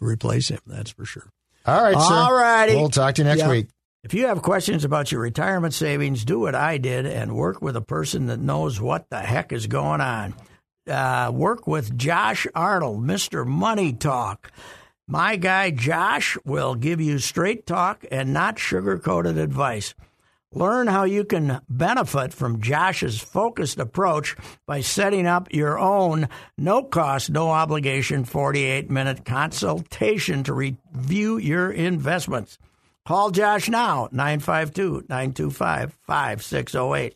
replace 0.00 0.48
him. 0.48 0.60
That's 0.66 0.90
for 0.90 1.04
sure. 1.04 1.30
All 1.66 1.82
right, 1.82 1.94
sir. 1.94 2.14
All 2.14 2.34
righty. 2.34 2.76
We'll 2.76 2.88
talk 2.90 3.16
to 3.16 3.22
you 3.22 3.28
next 3.28 3.40
Yeah. 3.40 3.50
week. 3.50 3.68
If 4.04 4.14
you 4.14 4.28
have 4.28 4.42
questions 4.42 4.84
about 4.84 5.10
your 5.10 5.20
retirement 5.20 5.74
savings, 5.74 6.24
do 6.24 6.38
what 6.38 6.54
I 6.54 6.78
did 6.78 7.04
and 7.04 7.34
work 7.34 7.60
with 7.60 7.76
a 7.76 7.80
person 7.80 8.26
that 8.26 8.38
knows 8.38 8.80
what 8.80 9.10
the 9.10 9.18
heck 9.18 9.52
is 9.52 9.66
going 9.66 10.00
on. 10.00 10.34
Uh, 10.88 11.30
work 11.34 11.66
with 11.66 11.98
Josh 11.98 12.46
Arnold, 12.54 13.02
Mr. 13.04 13.44
Money 13.44 13.92
Talk. 13.92 14.50
My 15.10 15.36
guy 15.36 15.70
Josh 15.70 16.36
will 16.44 16.74
give 16.74 17.00
you 17.00 17.18
straight 17.18 17.64
talk 17.64 18.04
and 18.10 18.34
not 18.34 18.58
sugar 18.58 18.98
coated 18.98 19.38
advice. 19.38 19.94
Learn 20.52 20.86
how 20.86 21.04
you 21.04 21.24
can 21.24 21.62
benefit 21.66 22.34
from 22.34 22.60
Josh's 22.60 23.18
focused 23.18 23.78
approach 23.78 24.36
by 24.66 24.82
setting 24.82 25.26
up 25.26 25.48
your 25.50 25.78
own 25.78 26.28
no 26.58 26.82
cost, 26.82 27.30
no 27.30 27.48
obligation 27.48 28.24
48 28.24 28.90
minute 28.90 29.24
consultation 29.24 30.42
to 30.42 30.52
review 30.52 31.38
your 31.38 31.72
investments. 31.72 32.58
Call 33.06 33.30
Josh 33.30 33.70
now, 33.70 34.10
952 34.12 35.06
925 35.08 35.96
5608. 36.06 37.14